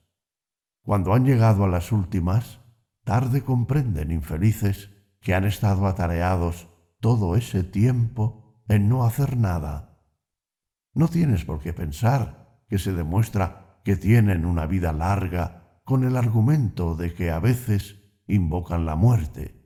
Cuando 0.82 1.14
han 1.14 1.26
llegado 1.26 1.64
a 1.64 1.68
las 1.68 1.92
últimas, 1.92 2.60
tarde 3.04 3.44
comprenden 3.44 4.12
infelices 4.12 4.92
que 5.20 5.34
han 5.34 5.46
estado 5.46 5.88
atareados 5.88 6.68
todo 7.00 7.36
ese 7.36 7.64
tiempo 7.64 8.64
en 8.68 8.90
no 8.90 9.06
hacer 9.06 9.38
nada. 9.38 10.00
No 10.94 11.08
tienes 11.08 11.46
por 11.46 11.60
qué 11.60 11.74
pensar 11.74 12.62
que 12.70 12.78
se 12.78 12.94
demuestra 12.94 13.80
que 13.84 13.96
tienen 13.96 14.46
una 14.46 14.66
vida 14.66 14.94
larga 14.94 15.82
con 15.84 16.04
el 16.04 16.18
argumento 16.18 16.96
de 16.96 17.14
que 17.14 17.32
a 17.32 17.40
veces 17.40 18.02
invocan 18.28 18.86
la 18.86 18.96
muerte. 18.96 19.65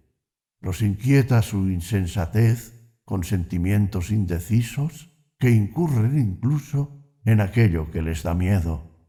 Los 0.61 0.81
inquieta 0.81 1.41
su 1.41 1.69
insensatez 1.69 2.94
con 3.06 3.23
sentimientos 3.23 4.11
indecisos 4.11 5.15
que 5.38 5.52
incurren 5.52 6.18
incluso 6.18 7.03
en 7.26 7.41
aquello 7.41 7.91
que 7.91 8.02
les 8.02 8.23
da 8.23 8.34
miedo. 8.34 9.07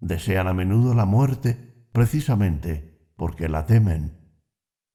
Desean 0.00 0.48
a 0.48 0.54
menudo 0.54 0.94
la 0.94 1.04
muerte 1.04 1.88
precisamente 1.92 3.12
porque 3.16 3.48
la 3.48 3.66
temen 3.66 4.18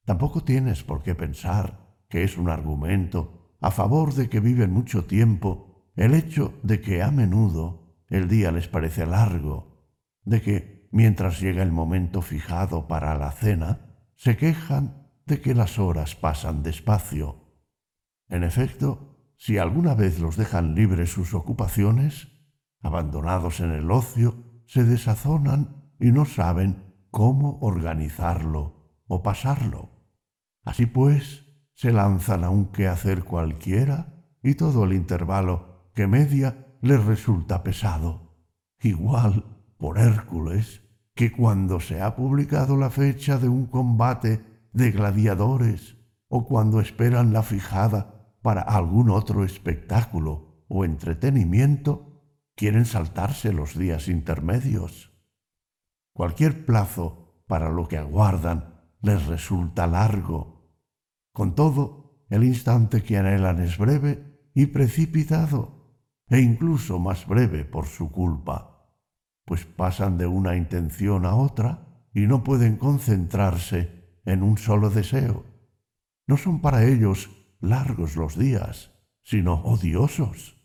Tampoco 0.06 0.44
tienes 0.44 0.84
por 0.84 1.02
qué 1.02 1.16
pensar 1.16 1.96
que 2.10 2.24
es 2.24 2.38
un 2.38 2.50
argumento 2.50 3.56
a 3.62 3.72
favor 3.72 4.14
de 4.14 4.30
que 4.30 4.42
viven 4.42 4.72
mucho 4.72 5.06
tiempo 5.06 5.90
el 5.96 6.14
hecho 6.14 6.54
de 6.64 6.82
que 6.82 7.02
a 7.02 7.12
menudo 7.12 8.04
el 8.10 8.28
día 8.28 8.52
les 8.52 8.68
parece 8.68 9.06
largo, 9.06 9.88
de 10.24 10.42
que 10.42 10.90
mientras 10.92 11.40
llega 11.40 11.64
el 11.64 11.72
momento 11.72 12.22
fijado 12.22 12.88
para 12.88 13.18
la 13.18 13.32
cena, 13.32 13.96
se 14.16 14.36
quejan 14.36 15.03
de 15.26 15.42
que 15.42 15.54
las 15.54 15.80
horas 15.80 16.16
pasan 16.16 16.64
despacio. 16.64 17.38
En 18.28 18.44
efecto, 18.44 19.34
si 19.38 19.58
alguna 19.58 19.94
vez 19.94 20.20
los 20.20 20.38
dejan 20.38 20.76
libres 20.76 21.12
sus 21.12 21.34
ocupaciones, 21.34 22.30
abandonados 22.82 23.60
en 23.60 23.72
el 23.72 23.92
ocio, 23.92 24.36
se 24.66 24.84
desazonan 24.84 25.94
y 26.00 26.12
no 26.12 26.26
saben 26.26 26.94
cómo 27.12 27.60
organizarlo 27.62 29.02
o 29.08 29.22
pasarlo. 29.22 29.90
Así 30.66 30.86
pues, 30.86 31.46
se 31.74 31.92
lanzan 31.92 32.44
a 32.44 32.50
un 32.50 32.72
quehacer 32.72 33.24
cualquiera 33.24 34.26
y 34.42 34.56
todo 34.56 34.86
el 34.86 34.94
intervalo 34.94 35.90
que 35.94 36.08
media 36.08 36.78
les 36.82 37.04
resulta 37.04 37.64
pesado. 37.64 38.36
Igual, 38.82 39.46
por 39.78 40.00
Hércules, 40.00 40.82
que 41.16 41.32
cuando 41.32 41.80
se 41.80 42.02
ha 42.02 42.16
publicado 42.16 42.78
la 42.78 42.90
fecha 42.90 43.38
de 43.38 43.48
un 43.48 43.68
combate 43.68 44.53
de 44.74 44.92
gladiadores 44.92 45.98
o 46.28 46.46
cuando 46.46 46.82
esperan 46.82 47.32
la 47.32 47.44
fijada 47.44 48.36
para 48.42 48.62
algún 48.62 49.10
otro 49.10 49.46
espectáculo 49.46 50.66
o 50.68 50.84
entretenimiento, 50.84 52.22
quieren 52.56 52.86
saltarse 52.86 53.54
los 53.54 53.78
días 53.78 54.08
intermedios. 54.08 55.12
Cualquier 56.14 56.66
plazo 56.66 57.44
para 57.48 57.70
lo 57.70 57.88
que 57.88 57.98
aguardan 57.98 58.82
les 59.02 59.26
resulta 59.28 59.88
largo. 59.88 60.76
Con 61.32 61.56
todo, 61.56 62.26
el 62.30 62.44
instante 62.44 63.04
que 63.04 63.18
anhelan 63.18 63.62
es 63.62 63.78
breve 63.78 64.50
y 64.54 64.68
precipitado, 64.68 66.02
e 66.30 66.40
incluso 66.40 67.00
más 67.00 67.28
breve 67.28 67.64
por 67.66 67.86
su 67.86 68.12
culpa 68.12 68.74
pues 69.46 69.66
pasan 69.66 70.18
de 70.18 70.28
una 70.28 70.56
intención 70.56 71.26
a 71.26 71.36
otra 71.36 72.08
y 72.14 72.22
no 72.22 72.44
pueden 72.44 72.78
concentrarse 72.78 74.03
en 74.26 74.44
un 74.44 74.58
solo 74.58 74.90
deseo. 74.90 75.46
No 76.28 76.38
son 76.38 76.62
para 76.62 76.86
ellos 76.86 77.30
largos 77.60 78.16
los 78.16 78.38
días, 78.38 78.92
sino 79.24 79.56
odiosos. 79.64 80.58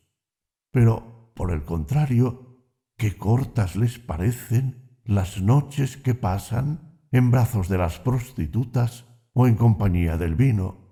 Pero, 0.71 1.33
por 1.35 1.53
el 1.53 1.65
contrario, 1.65 2.65
qué 2.97 3.17
cortas 3.17 3.77
les 3.77 3.99
parecen 3.99 5.01
las 5.05 5.41
noches 5.41 5.97
que 5.97 6.15
pasan 6.15 7.01
en 7.11 7.31
brazos 7.31 7.69
de 7.69 7.79
las 7.79 7.99
prostitutas 7.99 9.07
o 9.33 9.47
en 9.47 9.55
compañía 9.55 10.17
del 10.17 10.35
vino. 10.35 10.89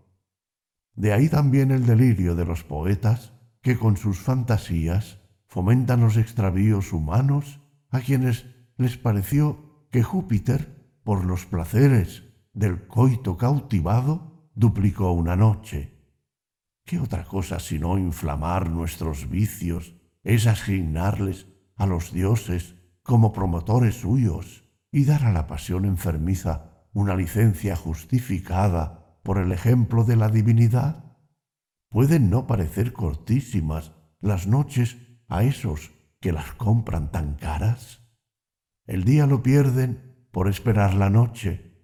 De 0.94 1.12
ahí 1.12 1.28
también 1.28 1.70
el 1.70 1.84
delirio 1.84 2.34
de 2.34 2.44
los 2.44 2.64
poetas 2.64 3.32
que 3.60 3.76
con 3.76 3.97
sus 3.97 4.18
fantasías 4.18 5.18
fomentan 5.47 6.01
los 6.01 6.16
extravíos 6.16 6.93
humanos 6.93 7.60
a 7.90 8.01
quienes 8.01 8.47
les 8.76 8.97
pareció 8.97 9.88
que 9.90 10.02
Júpiter, 10.02 11.01
por 11.02 11.24
los 11.24 11.47
placeres 11.47 12.26
del 12.57 12.87
coito 12.87 13.37
cautivado, 13.37 14.51
duplicó 14.55 15.12
una 15.12 15.37
noche. 15.37 15.93
¿Qué 16.87 16.99
otra 16.99 17.24
cosa 17.24 17.61
sino 17.61 17.99
inflamar 17.99 18.70
nuestros 18.70 19.28
vicios 19.28 19.95
es 20.24 20.47
asignarles 20.47 21.49
a 21.77 21.85
los 21.85 22.12
dioses 22.12 22.74
como 23.03 23.35
promotores 23.35 23.97
suyos 23.97 24.65
y 24.91 25.05
dar 25.05 25.27
a 25.27 25.33
la 25.33 25.47
pasión 25.47 25.85
enfermiza 25.85 26.89
una 26.95 27.15
licencia 27.15 27.77
justificada 27.77 29.20
por 29.23 29.37
el 29.37 29.53
ejemplo 29.53 30.05
de 30.05 30.16
la 30.16 30.31
divinidad? 30.31 31.19
¿Pueden 31.91 32.31
no 32.31 32.47
parecer 32.47 32.95
cortísimas 32.95 33.93
las 34.20 34.47
noches 34.47 34.97
a 35.28 35.45
esos 35.45 35.91
que 36.20 36.33
las 36.33 36.55
compran 36.55 37.12
tan 37.12 37.35
caras? 37.35 38.01
El 38.87 39.05
día 39.05 39.27
lo 39.27 39.43
pierden 39.43 40.27
por 40.33 40.49
esperar 40.49 40.95
la 40.95 41.11
noche, 41.11 41.76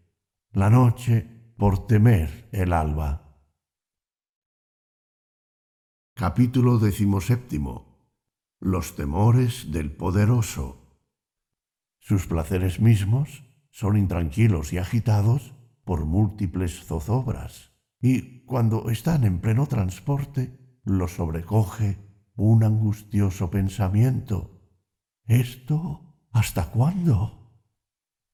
la 0.52 0.68
noche 0.68 1.54
por 1.56 1.86
temer 1.86 2.50
el 2.52 2.74
alba. 2.74 3.38
Capítulo 6.14 6.78
decimoséptimo. 6.78 8.12
Los 8.60 8.94
temores 8.94 9.72
del 9.72 9.96
poderoso. 9.96 11.00
Sus 12.00 12.26
placeres 12.26 12.80
mismos 12.80 13.44
son 13.70 13.96
intranquilos 13.96 14.74
y 14.74 14.78
agitados 14.78 15.54
por 15.84 16.04
múltiples 16.04 16.84
zozobras, 16.84 17.72
y 17.98 18.44
cuando 18.44 18.90
están 18.90 19.24
en 19.24 19.40
pleno 19.40 19.66
transporte, 19.66 20.80
los 20.84 21.12
sobrecoge 21.12 21.96
un 22.34 22.62
angustioso 22.62 23.50
pensamiento. 23.50 24.60
¿Esto 25.24 26.28
hasta 26.30 26.70
cuándo? 26.70 27.56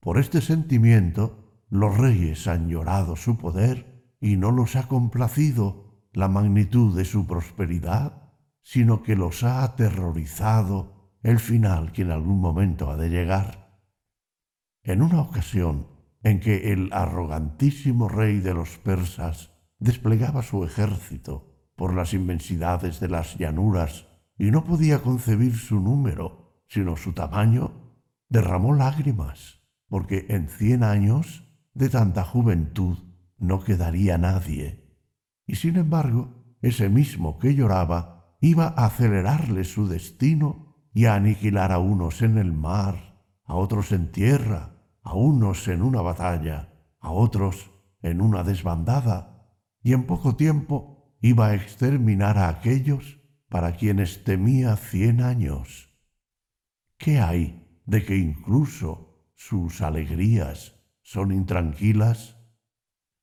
Por 0.01 0.17
este 0.17 0.41
sentimiento 0.41 1.48
los 1.69 1.97
reyes 1.97 2.47
han 2.47 2.67
llorado 2.67 3.15
su 3.15 3.37
poder 3.37 4.15
y 4.19 4.37
no 4.37 4.51
los 4.51 4.75
ha 4.75 4.87
complacido 4.87 6.07
la 6.11 6.27
magnitud 6.27 6.95
de 6.95 7.05
su 7.05 7.27
prosperidad, 7.27 8.33
sino 8.61 9.03
que 9.03 9.15
los 9.15 9.43
ha 9.43 9.63
aterrorizado 9.63 11.17
el 11.21 11.39
final 11.39 11.91
que 11.91 12.01
en 12.01 12.11
algún 12.11 12.39
momento 12.39 12.89
ha 12.89 12.97
de 12.97 13.09
llegar. 13.09 13.81
En 14.83 15.01
una 15.01 15.21
ocasión 15.21 15.87
en 16.23 16.39
que 16.39 16.73
el 16.73 16.91
arrogantísimo 16.91 18.09
rey 18.09 18.39
de 18.39 18.53
los 18.53 18.77
persas 18.77 19.51
desplegaba 19.77 20.43
su 20.43 20.63
ejército 20.63 21.71
por 21.75 21.93
las 21.93 22.13
inmensidades 22.13 22.99
de 22.99 23.07
las 23.07 23.37
llanuras 23.37 24.07
y 24.37 24.51
no 24.51 24.63
podía 24.63 25.01
concebir 25.01 25.55
su 25.55 25.79
número, 25.79 26.63
sino 26.67 26.97
su 26.97 27.13
tamaño, 27.13 27.95
derramó 28.27 28.73
lágrimas, 28.73 29.61
porque 29.87 30.25
en 30.29 30.49
cien 30.49 30.83
años 30.83 31.48
de 31.79 31.87
tanta 31.87 32.25
juventud 32.25 32.97
no 33.37 33.61
quedaría 33.61 34.17
nadie. 34.17 34.83
Y 35.47 35.55
sin 35.55 35.77
embargo, 35.77 36.57
ese 36.61 36.89
mismo 36.89 37.39
que 37.39 37.55
lloraba 37.55 38.35
iba 38.41 38.67
a 38.67 38.87
acelerarle 38.87 39.63
su 39.63 39.87
destino 39.87 40.75
y 40.93 41.05
a 41.05 41.15
aniquilar 41.15 41.71
a 41.71 41.79
unos 41.79 42.21
en 42.21 42.37
el 42.37 42.51
mar, 42.51 43.23
a 43.45 43.55
otros 43.55 43.93
en 43.93 44.11
tierra, 44.11 44.75
a 45.03 45.13
unos 45.13 45.69
en 45.69 45.81
una 45.81 46.01
batalla, 46.01 46.73
a 46.99 47.11
otros 47.11 47.71
en 48.01 48.19
una 48.19 48.43
desbandada, 48.43 49.47
y 49.81 49.93
en 49.93 50.05
poco 50.05 50.35
tiempo 50.35 51.15
iba 51.21 51.47
a 51.47 51.55
exterminar 51.55 52.37
a 52.37 52.49
aquellos 52.49 53.21
para 53.47 53.77
quienes 53.77 54.25
temía 54.25 54.75
cien 54.75 55.21
años. 55.21 55.97
¿Qué 56.97 57.21
hay 57.21 57.81
de 57.85 58.03
que 58.03 58.17
incluso 58.17 59.31
sus 59.37 59.81
alegrías 59.81 60.78
son 61.09 61.31
intranquilas? 61.31 62.37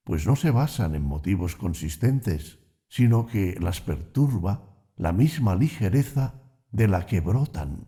Pues 0.03 0.27
no 0.27 0.35
se 0.35 0.51
basan 0.51 0.97
en 0.97 1.05
motivos 1.05 1.55
consistentes, 1.55 2.59
sino 2.89 3.27
que 3.27 3.57
las 3.61 3.81
perturba 3.81 4.91
la 4.97 5.13
misma 5.13 5.55
ligereza 5.55 6.43
de 6.73 6.89
la 6.89 7.07
que 7.07 7.21
brotan. 7.21 7.87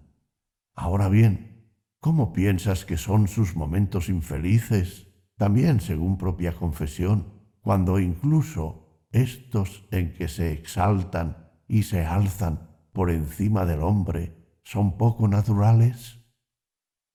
Ahora 0.76 1.08
bien, 1.08 1.72
¿cómo 1.98 2.32
piensas 2.32 2.84
que 2.84 2.96
son 2.96 3.26
sus 3.26 3.56
momentos 3.56 4.08
infelices? 4.08 5.08
También 5.36 5.80
según 5.80 6.16
propia 6.16 6.52
confesión, 6.52 7.32
cuando 7.60 7.98
incluso 7.98 9.02
estos 9.10 9.88
en 9.90 10.14
que 10.14 10.28
se 10.28 10.52
exaltan 10.52 11.50
y 11.66 11.82
se 11.82 12.06
alzan 12.06 12.70
por 12.92 13.10
encima 13.10 13.66
del 13.66 13.82
hombre 13.82 14.60
son 14.62 14.96
poco 14.96 15.26
naturales? 15.26 16.20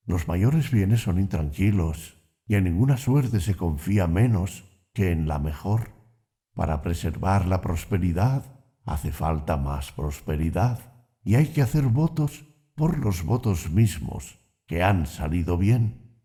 Los 0.04 0.28
mayores 0.28 0.70
bienes 0.70 1.00
son 1.00 1.18
intranquilos 1.18 2.13
y 2.46 2.56
en 2.56 2.64
ninguna 2.64 2.96
suerte 2.96 3.40
se 3.40 3.56
confía 3.56 4.06
menos 4.06 4.64
que 4.92 5.10
en 5.10 5.26
la 5.28 5.38
mejor. 5.38 5.92
Para 6.54 6.82
preservar 6.82 7.46
la 7.46 7.60
prosperidad 7.60 8.44
hace 8.84 9.12
falta 9.12 9.56
más 9.56 9.92
prosperidad 9.92 10.92
y 11.22 11.36
hay 11.36 11.48
que 11.48 11.62
hacer 11.62 11.86
votos 11.86 12.44
por 12.74 12.98
los 12.98 13.24
votos 13.24 13.70
mismos 13.70 14.38
que 14.66 14.82
han 14.82 15.06
salido 15.06 15.56
bien, 15.58 16.20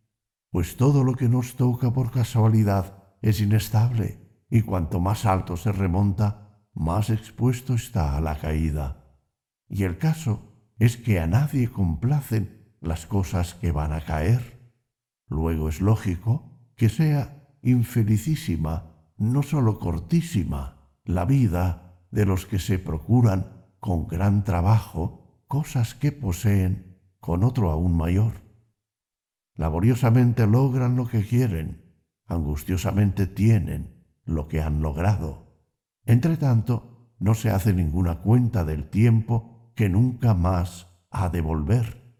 pues 0.51 0.77
todo 0.77 1.03
lo 1.03 1.13
que 1.13 1.29
nos 1.29 1.55
toca 1.55 1.91
por 1.91 2.11
casualidad 2.11 3.03
es 3.21 3.41
inestable 3.41 4.45
y 4.49 4.61
cuanto 4.61 4.99
más 4.99 5.25
alto 5.25 5.57
se 5.57 5.71
remonta, 5.71 6.65
más 6.73 7.09
expuesto 7.09 7.73
está 7.75 8.17
a 8.17 8.21
la 8.21 8.37
caída. 8.37 9.17
Y 9.67 9.83
el 9.83 9.97
caso 9.97 10.73
es 10.79 10.97
que 10.97 11.19
a 11.19 11.27
nadie 11.27 11.69
complacen 11.69 12.75
las 12.81 13.05
cosas 13.05 13.53
que 13.53 13.71
van 13.71 13.93
a 13.93 14.01
caer. 14.01 14.58
Luego 15.29 15.69
es 15.69 15.79
lógico 15.79 16.59
que 16.75 16.89
sea 16.89 17.47
infelicísima, 17.61 18.95
no 19.17 19.43
sólo 19.43 19.79
cortísima, 19.79 20.91
la 21.05 21.25
vida 21.25 21.99
de 22.11 22.25
los 22.25 22.45
que 22.45 22.59
se 22.59 22.79
procuran 22.79 23.67
con 23.79 24.07
gran 24.07 24.43
trabajo 24.43 25.43
cosas 25.47 25.95
que 25.95 26.11
poseen 26.11 26.99
con 27.19 27.43
otro 27.43 27.69
aún 27.71 27.95
mayor. 27.95 28.41
Laboriosamente 29.55 30.47
logran 30.47 30.95
lo 30.95 31.07
que 31.07 31.23
quieren, 31.23 31.83
angustiosamente 32.25 33.27
tienen, 33.27 34.05
lo 34.23 34.47
que 34.47 34.61
han 34.61 34.81
logrado. 34.81 35.47
Entre 36.05 36.37
tanto, 36.37 37.13
no 37.19 37.33
se 37.33 37.49
hace 37.49 37.73
ninguna 37.73 38.19
cuenta 38.21 38.63
del 38.63 38.89
tiempo 38.89 39.73
que 39.75 39.89
nunca 39.89 40.33
más 40.33 40.87
ha 41.11 41.29
de 41.29 41.41
volver. 41.41 42.15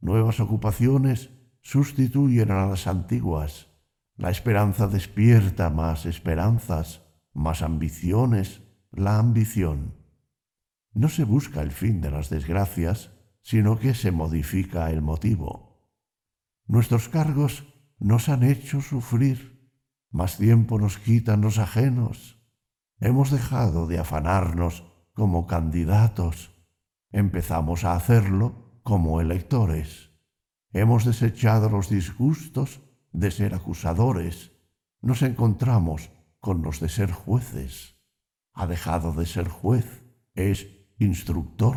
Nuevas 0.00 0.40
ocupaciones 0.40 1.30
sustituyen 1.60 2.50
a 2.50 2.66
las 2.66 2.86
antiguas. 2.86 3.68
La 4.16 4.30
esperanza 4.30 4.86
despierta 4.86 5.70
más 5.70 6.06
esperanzas, 6.06 7.02
más 7.32 7.62
ambiciones, 7.62 8.62
la 8.92 9.18
ambición. 9.18 9.94
No 10.92 11.08
se 11.08 11.24
busca 11.24 11.62
el 11.62 11.70
fin 11.70 12.00
de 12.00 12.10
las 12.10 12.30
desgracias, 12.30 13.12
sino 13.42 13.78
que 13.78 13.94
se 13.94 14.10
modifica 14.10 14.90
el 14.90 15.02
motivo. 15.02 15.88
Nuestros 16.66 17.08
cargos 17.08 17.66
nos 17.98 18.28
han 18.28 18.42
hecho 18.42 18.80
sufrir, 18.80 19.72
más 20.10 20.38
tiempo 20.38 20.78
nos 20.78 20.98
quitan 20.98 21.40
los 21.40 21.58
ajenos. 21.58 22.38
Hemos 22.98 23.30
dejado 23.30 23.86
de 23.86 23.98
afanarnos 23.98 24.84
como 25.12 25.46
candidatos, 25.46 26.52
empezamos 27.10 27.84
a 27.84 27.94
hacerlo 27.94 28.80
como 28.82 29.20
electores. 29.20 30.09
Hemos 30.72 31.04
desechado 31.04 31.68
los 31.68 31.88
disgustos 31.88 32.80
de 33.12 33.30
ser 33.30 33.54
acusadores, 33.54 34.52
nos 35.02 35.22
encontramos 35.22 36.10
con 36.38 36.62
los 36.62 36.80
de 36.80 36.88
ser 36.88 37.10
jueces. 37.10 37.96
Ha 38.52 38.66
dejado 38.66 39.12
de 39.12 39.26
ser 39.26 39.48
juez, 39.48 40.04
es 40.34 40.68
instructor. 40.98 41.76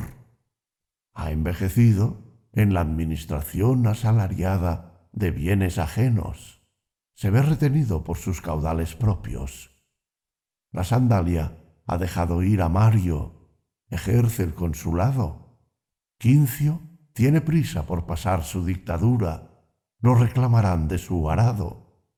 Ha 1.13 1.31
envejecido 1.31 2.33
en 2.51 2.73
la 2.73 2.81
administración 2.81 3.87
asalariada 3.87 5.07
de 5.11 5.31
bienes 5.31 5.77
ajenos. 5.79 6.61
Se 7.15 7.29
ve 7.29 7.41
retenido 7.41 8.03
por 8.03 8.17
sus 8.17 8.41
caudales 8.41 8.95
propios. 8.95 9.71
La 10.71 10.83
sandalia 10.83 11.57
ha 11.85 11.97
dejado 11.97 12.43
ir 12.43 12.61
a 12.61 12.69
Mario, 12.69 13.49
ejerce 13.89 14.43
el 14.43 14.53
consulado. 14.53 15.59
Quincio 16.17 16.92
tiene 17.13 17.41
prisa 17.41 17.85
por 17.85 18.05
pasar 18.05 18.43
su 18.43 18.65
dictadura, 18.65 19.67
lo 19.99 20.15
reclamarán 20.15 20.87
de 20.87 20.97
su 20.97 21.29
arado. 21.29 22.09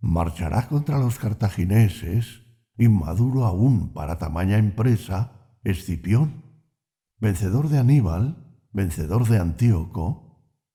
Marchará 0.00 0.68
contra 0.68 0.98
los 0.98 1.18
cartagineses, 1.18 2.42
inmaduro 2.78 3.44
aún 3.44 3.92
para 3.92 4.18
tamaña 4.18 4.58
empresa, 4.58 5.32
Escipión, 5.64 6.44
vencedor 7.18 7.68
de 7.68 7.78
Aníbal, 7.78 8.60
vencedor 8.72 9.26
de 9.26 9.38
Antíoco, 9.38 10.26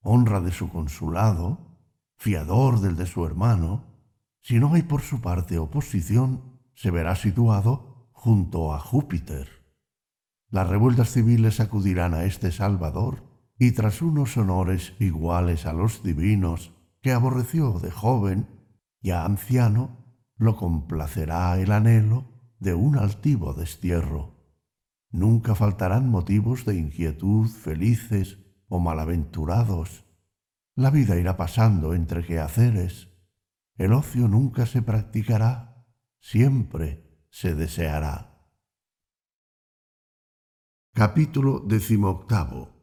honra 0.02 0.42
de 0.42 0.52
su 0.52 0.70
consulado, 0.70 1.80
fiador 2.18 2.82
del 2.82 2.98
de 2.98 3.06
su 3.06 3.26
hermano, 3.26 3.86
si 4.42 4.60
no 4.60 4.74
hay 4.74 4.84
por 4.84 5.02
su 5.02 5.22
parte 5.22 5.58
oposición, 5.60 6.60
se 6.76 6.92
verá 6.92 7.16
situado 7.16 8.10
junto 8.12 8.74
a 8.74 8.80
Júpiter. 8.80 9.48
Las 10.50 10.68
revueltas 10.68 11.12
civiles 11.12 11.60
acudirán 11.60 12.14
a 12.14 12.26
este 12.26 12.52
Salvador, 12.52 13.31
y 13.62 13.74
tras 13.74 14.02
unos 14.02 14.38
honores 14.38 14.96
iguales 14.98 15.68
a 15.68 15.74
los 15.74 16.02
divinos 16.02 16.74
que 17.00 17.12
aborreció 17.12 17.74
de 17.74 17.92
joven, 17.92 18.48
ya 19.04 19.24
anciano, 19.24 20.04
lo 20.36 20.56
complacerá 20.56 21.60
el 21.60 21.72
anhelo 21.72 22.26
de 22.58 22.74
un 22.74 22.98
altivo 22.98 23.54
destierro. 23.54 24.34
Nunca 25.12 25.54
faltarán 25.54 26.10
motivos 26.10 26.66
de 26.66 26.74
inquietud 26.74 27.48
felices 27.50 28.40
o 28.68 28.80
malaventurados. 28.80 30.06
La 30.74 30.90
vida 30.90 31.16
irá 31.18 31.38
pasando 31.38 31.94
entre 31.94 32.26
quehaceres. 32.26 33.10
El 33.76 33.94
ocio 33.94 34.28
nunca 34.28 34.66
se 34.66 34.82
practicará, 34.82 35.86
siempre 36.20 37.28
se 37.30 37.54
deseará. 37.54 38.44
Capítulo 40.96 41.60
decimoctavo. 41.60 42.81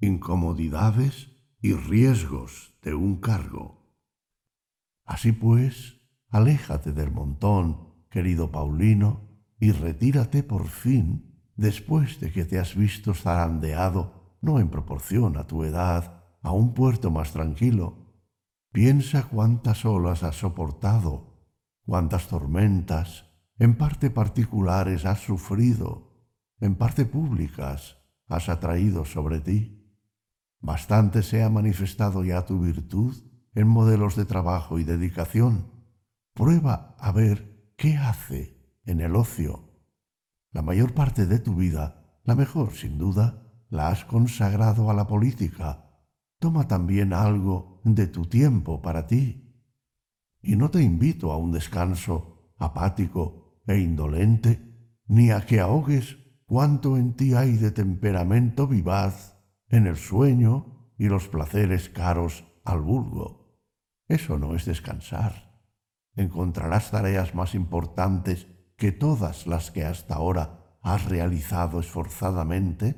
Incomodidades 0.00 1.28
y 1.60 1.74
riesgos 1.74 2.74
de 2.82 2.94
un 2.94 3.20
cargo. 3.20 3.94
Así 5.04 5.32
pues, 5.32 6.00
aléjate 6.30 6.92
del 6.92 7.10
montón, 7.10 8.06
querido 8.08 8.50
Paulino, 8.50 9.28
y 9.58 9.72
retírate 9.72 10.42
por 10.42 10.68
fin 10.68 11.44
después 11.54 12.18
de 12.18 12.32
que 12.32 12.46
te 12.46 12.58
has 12.58 12.74
visto 12.74 13.12
zarandeado, 13.12 14.38
no 14.40 14.58
en 14.58 14.70
proporción 14.70 15.36
a 15.36 15.46
tu 15.46 15.64
edad, 15.64 16.24
a 16.40 16.52
un 16.52 16.72
puerto 16.72 17.10
más 17.10 17.32
tranquilo. 17.32 18.14
Piensa 18.72 19.24
cuántas 19.24 19.84
olas 19.84 20.22
has 20.22 20.36
soportado, 20.36 21.44
cuántas 21.84 22.28
tormentas, 22.28 23.26
en 23.58 23.76
parte 23.76 24.08
particulares 24.08 25.04
has 25.04 25.20
sufrido, 25.20 26.24
en 26.58 26.76
parte 26.76 27.04
públicas 27.04 27.98
has 28.28 28.48
atraído 28.48 29.04
sobre 29.04 29.40
ti. 29.40 29.79
Bastante 30.60 31.22
se 31.22 31.42
ha 31.42 31.50
manifestado 31.50 32.24
ya 32.24 32.44
tu 32.44 32.60
virtud 32.60 33.16
en 33.54 33.66
modelos 33.66 34.16
de 34.16 34.24
trabajo 34.24 34.78
y 34.78 34.84
dedicación. 34.84 35.72
Prueba 36.34 36.96
a 36.98 37.12
ver 37.12 37.72
qué 37.76 37.96
hace 37.96 38.78
en 38.84 39.00
el 39.00 39.16
ocio 39.16 39.70
la 40.52 40.62
mayor 40.62 40.94
parte 40.94 41.26
de 41.26 41.38
tu 41.38 41.54
vida, 41.54 42.18
la 42.24 42.34
mejor 42.34 42.72
sin 42.74 42.98
duda, 42.98 43.46
la 43.68 43.88
has 43.88 44.04
consagrado 44.04 44.90
a 44.90 44.94
la 44.94 45.06
política. 45.06 45.84
Toma 46.40 46.66
también 46.66 47.12
algo 47.12 47.80
de 47.84 48.08
tu 48.08 48.26
tiempo 48.26 48.82
para 48.82 49.06
ti. 49.06 49.64
Y 50.42 50.56
no 50.56 50.70
te 50.70 50.82
invito 50.82 51.30
a 51.30 51.36
un 51.36 51.52
descanso 51.52 52.52
apático 52.58 53.60
e 53.66 53.78
indolente, 53.78 54.98
ni 55.06 55.30
a 55.30 55.46
que 55.46 55.60
ahogues 55.60 56.16
cuanto 56.46 56.96
en 56.96 57.14
ti 57.14 57.34
hay 57.34 57.56
de 57.56 57.70
temperamento 57.70 58.66
vivaz 58.66 59.29
en 59.70 59.86
el 59.86 59.96
sueño 59.96 60.92
y 60.98 61.08
los 61.08 61.28
placeres 61.28 61.88
caros 61.88 62.44
al 62.64 62.80
vulgo. 62.80 63.58
Eso 64.08 64.38
no 64.38 64.54
es 64.54 64.66
descansar. 64.66 65.62
Encontrarás 66.14 66.90
tareas 66.90 67.34
más 67.34 67.54
importantes 67.54 68.48
que 68.76 68.92
todas 68.92 69.46
las 69.46 69.70
que 69.70 69.84
hasta 69.84 70.16
ahora 70.16 70.78
has 70.82 71.04
realizado 71.06 71.80
esforzadamente, 71.80 72.96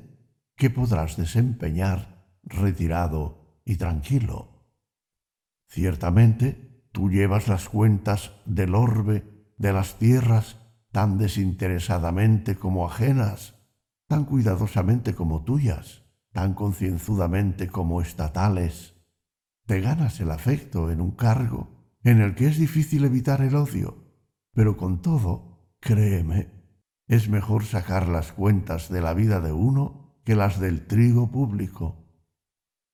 que 0.55 0.69
podrás 0.69 1.17
desempeñar 1.17 2.27
retirado 2.43 3.61
y 3.65 3.75
tranquilo. 3.77 4.67
Ciertamente, 5.67 6.87
tú 6.91 7.09
llevas 7.09 7.47
las 7.47 7.69
cuentas 7.69 8.31
del 8.45 8.75
orbe 8.75 9.45
de 9.57 9.73
las 9.73 9.97
tierras 9.97 10.57
tan 10.91 11.17
desinteresadamente 11.17 12.55
como 12.55 12.85
ajenas, 12.85 13.55
tan 14.07 14.25
cuidadosamente 14.25 15.15
como 15.15 15.43
tuyas, 15.43 16.02
tan 16.33 16.53
concienzudamente 16.53 17.69
como 17.69 18.01
estatales. 18.01 18.95
Te 19.65 19.79
ganas 19.79 20.19
el 20.19 20.31
afecto 20.31 20.91
en 20.91 20.99
un 20.99 21.11
cargo 21.11 21.95
en 22.03 22.19
el 22.19 22.35
que 22.35 22.47
es 22.47 22.57
difícil 22.57 23.05
evitar 23.05 23.41
el 23.41 23.55
odio, 23.55 24.03
pero 24.53 24.75
con 24.75 25.01
todo 25.01 25.53
Créeme, 25.83 26.49
es 27.09 27.27
mejor 27.27 27.65
sacar 27.65 28.07
las 28.07 28.31
cuentas 28.31 28.87
de 28.87 29.01
la 29.01 29.13
vida 29.13 29.41
de 29.41 29.51
uno 29.51 30.21
que 30.23 30.33
las 30.33 30.57
del 30.57 30.87
trigo 30.87 31.29
público. 31.29 32.07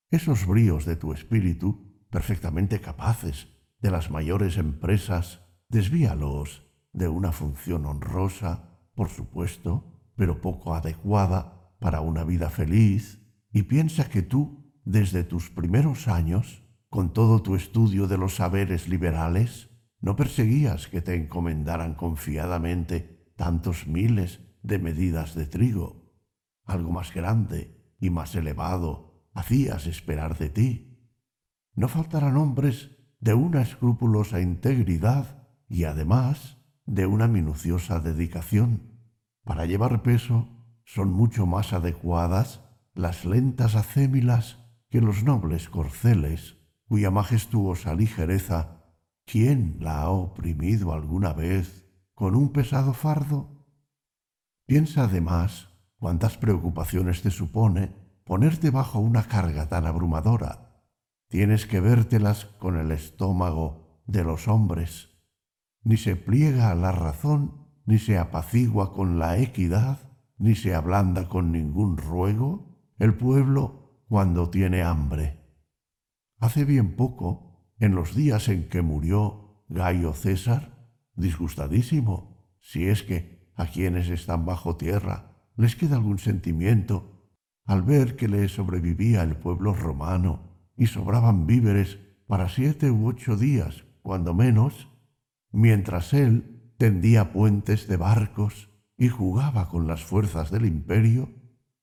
Esos 0.09 0.47
bríos 0.47 0.85
de 0.85 0.95
tu 0.95 1.13
espíritu, 1.13 2.03
perfectamente 2.09 2.81
capaces 2.81 3.47
de 3.79 3.91
las 3.91 4.09
mayores 4.09 4.57
empresas, 4.57 5.41
desvíalos 5.67 6.67
de 6.93 7.09
una 7.09 7.31
función 7.31 7.85
honrosa, 7.85 8.79
por 8.95 9.09
supuesto, 9.09 10.01
pero 10.15 10.41
poco 10.41 10.73
adecuada 10.73 11.75
para 11.77 12.01
una 12.01 12.23
vida 12.23 12.49
feliz, 12.49 13.19
y 13.51 13.63
piensa 13.63 14.09
que 14.09 14.21
tú, 14.21 14.73
desde 14.85 15.23
tus 15.23 15.49
primeros 15.49 16.07
años, 16.07 16.63
con 16.89 17.13
todo 17.13 17.41
tu 17.41 17.55
estudio 17.55 18.07
de 18.07 18.17
los 18.17 18.35
saberes 18.35 18.87
liberales, 18.87 19.69
no 20.01 20.15
perseguías 20.15 20.87
que 20.87 21.01
te 21.01 21.15
encomendaran 21.15 21.95
confiadamente 21.95 23.31
tantos 23.35 23.87
miles 23.87 24.39
de 24.63 24.79
medidas 24.79 25.35
de 25.35 25.45
trigo. 25.45 26.13
Algo 26.65 26.91
más 26.91 27.13
grande 27.13 27.95
y 27.99 28.09
más 28.09 28.35
elevado 28.35 29.25
hacías 29.33 29.87
esperar 29.87 30.37
de 30.37 30.49
ti. 30.49 30.89
No 31.75 31.87
faltarán 31.87 32.37
hombres 32.37 32.97
de 33.19 33.33
una 33.33 33.61
escrupulosa 33.61 34.41
integridad 34.41 35.47
y 35.67 35.83
además 35.83 36.57
de 36.85 37.05
una 37.05 37.27
minuciosa 37.27 37.99
dedicación. 37.99 38.99
Para 39.43 39.65
llevar 39.65 40.01
peso 40.01 40.47
son 40.85 41.11
mucho 41.11 41.45
más 41.45 41.73
adecuadas 41.73 42.61
las 42.99 43.23
lentas 43.23 43.75
acémilas 43.75 44.59
que 44.89 44.99
los 44.99 45.23
nobles 45.23 45.69
corceles, 45.69 46.57
cuya 46.87 47.11
majestuosa 47.11 47.93
ligereza 47.93 48.75
¿Quién 49.25 49.77
la 49.79 50.01
ha 50.01 50.09
oprimido 50.09 50.91
alguna 50.91 51.33
vez 51.33 51.85
con 52.15 52.35
un 52.35 52.51
pesado 52.51 52.93
fardo? 52.93 53.63
Piensa 54.65 55.03
además 55.03 55.69
cuántas 55.97 56.37
preocupaciones 56.37 57.21
te 57.21 57.29
supone 57.29 57.93
ponerte 58.25 58.71
bajo 58.71 58.99
una 58.99 59.23
carga 59.27 59.69
tan 59.69 59.85
abrumadora. 59.85 60.83
Tienes 61.27 61.67
que 61.67 61.79
vértelas 61.79 62.45
con 62.45 62.75
el 62.75 62.91
estómago 62.91 64.01
de 64.07 64.23
los 64.23 64.47
hombres. 64.47 65.09
Ni 65.83 65.97
se 65.97 66.15
pliega 66.15 66.71
a 66.71 66.75
la 66.75 66.91
razón, 66.91 67.67
ni 67.85 67.99
se 67.99 68.17
apacigua 68.17 68.93
con 68.93 69.19
la 69.19 69.37
equidad, 69.37 69.99
ni 70.39 70.55
se 70.55 70.73
ablanda 70.73 71.29
con 71.29 71.51
ningún 71.51 71.97
ruego 71.97 72.68
el 72.99 73.15
pueblo 73.15 74.03
cuando 74.07 74.49
tiene 74.49 74.83
hambre. 74.83 75.39
hace 76.37 76.65
bien 76.65 76.95
poco, 76.95 77.73
en 77.79 77.95
los 77.95 78.13
días 78.13 78.49
en 78.49 78.67
que 78.67 78.81
murió 78.81 79.63
Gaio 79.69 80.13
César, 80.13 80.93
disgustadísimo, 81.15 82.57
si 82.59 82.87
es 82.87 83.03
que 83.03 83.51
a 83.55 83.67
quienes 83.67 84.09
están 84.09 84.45
bajo 84.45 84.75
tierra 84.75 85.51
les 85.55 85.75
queda 85.75 85.95
algún 85.95 86.19
sentimiento 86.19 87.19
al 87.65 87.83
ver 87.83 88.15
que 88.15 88.27
le 88.27 88.47
sobrevivía 88.49 89.23
el 89.23 89.35
pueblo 89.37 89.73
romano 89.73 90.71
y 90.75 90.87
sobraban 90.87 91.45
víveres 91.45 91.99
para 92.27 92.49
siete 92.49 92.91
u 92.91 93.07
ocho 93.07 93.37
días, 93.37 93.85
cuando 94.01 94.33
menos, 94.33 94.89
mientras 95.51 96.13
él 96.13 96.73
tendía 96.77 97.31
puentes 97.31 97.87
de 97.87 97.97
barcos 97.97 98.69
y 98.97 99.07
jugaba 99.07 99.69
con 99.69 99.87
las 99.87 100.03
fuerzas 100.03 100.51
del 100.51 100.65
imperio, 100.65 101.29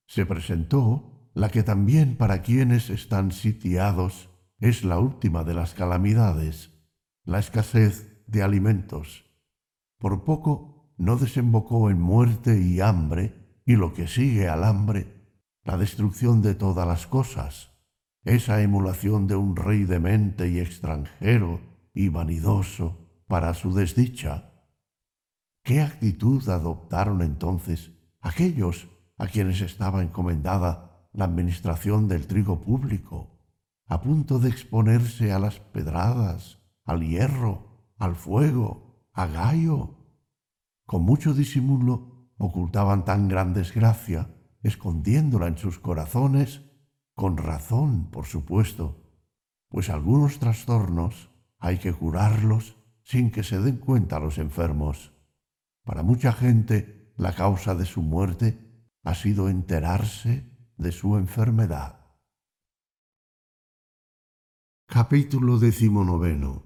se 0.07 0.27
presentó 0.27 1.31
la 1.35 1.51
que 1.51 1.63
también 1.63 2.17
para 2.17 2.43
quienes 2.43 2.91
están 2.91 3.31
sitiados 3.31 4.31
es 4.59 4.85
la 4.85 4.99
última 4.99 5.45
de 5.45 5.55
las 5.55 5.75
calamidades, 5.75 6.73
la 7.25 7.39
escasez 7.39 8.25
de 8.27 8.43
alimentos. 8.43 9.27
Por 9.99 10.25
poco 10.25 10.95
no 10.97 11.17
desembocó 11.17 11.91
en 11.91 12.01
muerte 12.01 12.61
y 12.61 12.81
hambre, 12.81 13.61
y 13.67 13.77
lo 13.77 13.93
que 13.93 14.07
sigue 14.07 14.49
al 14.49 14.65
hambre, 14.65 15.13
la 15.65 15.77
destrucción 15.77 16.41
de 16.41 16.55
todas 16.55 16.87
las 16.87 17.07
cosas, 17.07 17.73
esa 18.23 18.63
emulación 18.63 19.27
de 19.27 19.37
un 19.37 19.57
rey 19.57 19.85
demente 19.85 20.49
y 20.49 20.59
extranjero 20.61 21.61
y 21.93 22.09
vanidoso 22.09 23.25
para 23.27 23.53
su 23.55 23.75
desdicha. 23.75 24.53
¿Qué 25.63 25.83
actitud 25.83 26.49
adoptaron 26.49 27.23
entonces 27.23 27.91
aquellos 28.21 28.89
a 29.19 29.27
quienes 29.27 29.61
estaba 29.61 30.03
encomendada 30.03 31.09
la 31.13 31.25
administración 31.25 32.09
del 32.09 32.27
trigo 32.27 32.61
público, 32.61 33.41
a 33.87 34.01
punto 34.01 34.39
de 34.39 34.49
exponerse 34.49 35.33
a 35.33 35.39
las 35.39 35.61
pedradas, 35.61 36.59
al 36.85 37.07
hierro, 37.07 37.93
al 37.97 38.17
fuego, 38.17 39.09
a 39.13 39.27
Gallo? 39.27 39.97
Con 40.85 41.03
mucho 41.03 41.35
disimulo 41.35 42.31
ocultaban 42.39 43.05
tan 43.05 43.29
gran 43.29 43.55
desgracia, 43.55 44.29
escondiéndola 44.63 45.47
en 45.47 45.57
sus 45.57 45.79
corazones, 45.79 46.63
con 47.15 47.39
razón, 47.39 48.11
por 48.11 48.27
supuesto, 48.27 49.03
pues 49.69 49.89
algunos 49.89 50.39
trastornos 50.39 51.31
hay 51.59 51.79
que 51.79 51.93
curarlos 51.93 52.77
sin 53.03 53.31
que 53.31 53.43
se 53.43 53.61
den 53.61 53.79
cuenta 53.79 54.21
los 54.21 54.37
enfermos. 54.39 55.13
Para 55.85 56.03
mucha 56.03 56.33
gente 56.33 57.15
la 57.17 57.33
causa 57.33 57.75
de 57.75 57.87
su 57.87 58.03
muerte 58.03 58.66
ha 59.07 59.15
sido 59.15 59.49
enterarse 59.49 60.51
de 60.77 60.91
su 60.91 61.17
enfermedad. 61.17 62.01
Capítulo 64.89 65.61
decimonoveno. 65.61 66.65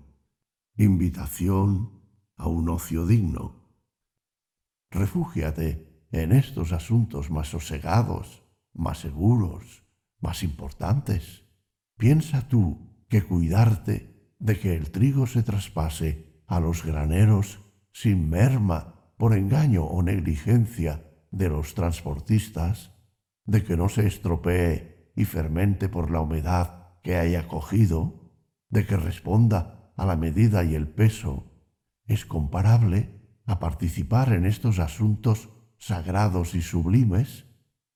Invitación 0.79 2.01
a 2.37 2.49
un 2.49 2.71
ocio 2.71 3.05
digno. 3.05 3.69
Refúgiate 4.91 6.07
en 6.12 6.33
estos 6.33 6.73
asuntos 6.73 7.31
más 7.31 7.49
sosegados, 7.49 8.43
más 8.73 9.01
seguros, 9.01 9.85
más 10.19 10.43
importantes. 10.43 11.45
Piensa 11.99 12.49
tú 12.49 13.05
que 13.11 13.23
cuidarte 13.23 14.35
de 14.39 14.59
que 14.59 14.75
el 14.77 14.91
trigo 14.91 15.27
se 15.27 15.43
traspase 15.43 16.43
a 16.47 16.59
los 16.59 16.87
graneros 16.87 17.61
sin 17.93 18.31
merma 18.31 19.12
por 19.19 19.35
engaño 19.35 19.85
o 19.85 20.03
negligencia 20.03 21.05
de 21.31 21.48
los 21.48 21.74
transportistas, 21.74 22.93
de 23.44 23.65
que 23.65 23.77
no 23.77 23.89
se 23.89 24.07
estropee 24.07 25.12
y 25.16 25.24
fermente 25.24 25.89
por 25.89 26.11
la 26.11 26.20
humedad 26.20 26.98
que 27.02 27.16
haya 27.16 27.48
cogido, 27.48 28.31
de 28.69 28.86
que 28.86 28.97
responda 28.97 29.93
a 29.97 30.07
la 30.07 30.16
medida 30.16 30.65
y 30.65 30.74
el 30.74 30.89
peso, 30.89 31.51
es 32.07 32.24
comparable 32.24 33.20
a 33.47 33.59
participar 33.59 34.32
en 34.32 34.47
estos 34.47 34.78
asuntos 34.78 35.51
sagrados 35.78 36.55
y 36.55 36.62
sublimes, 36.62 37.47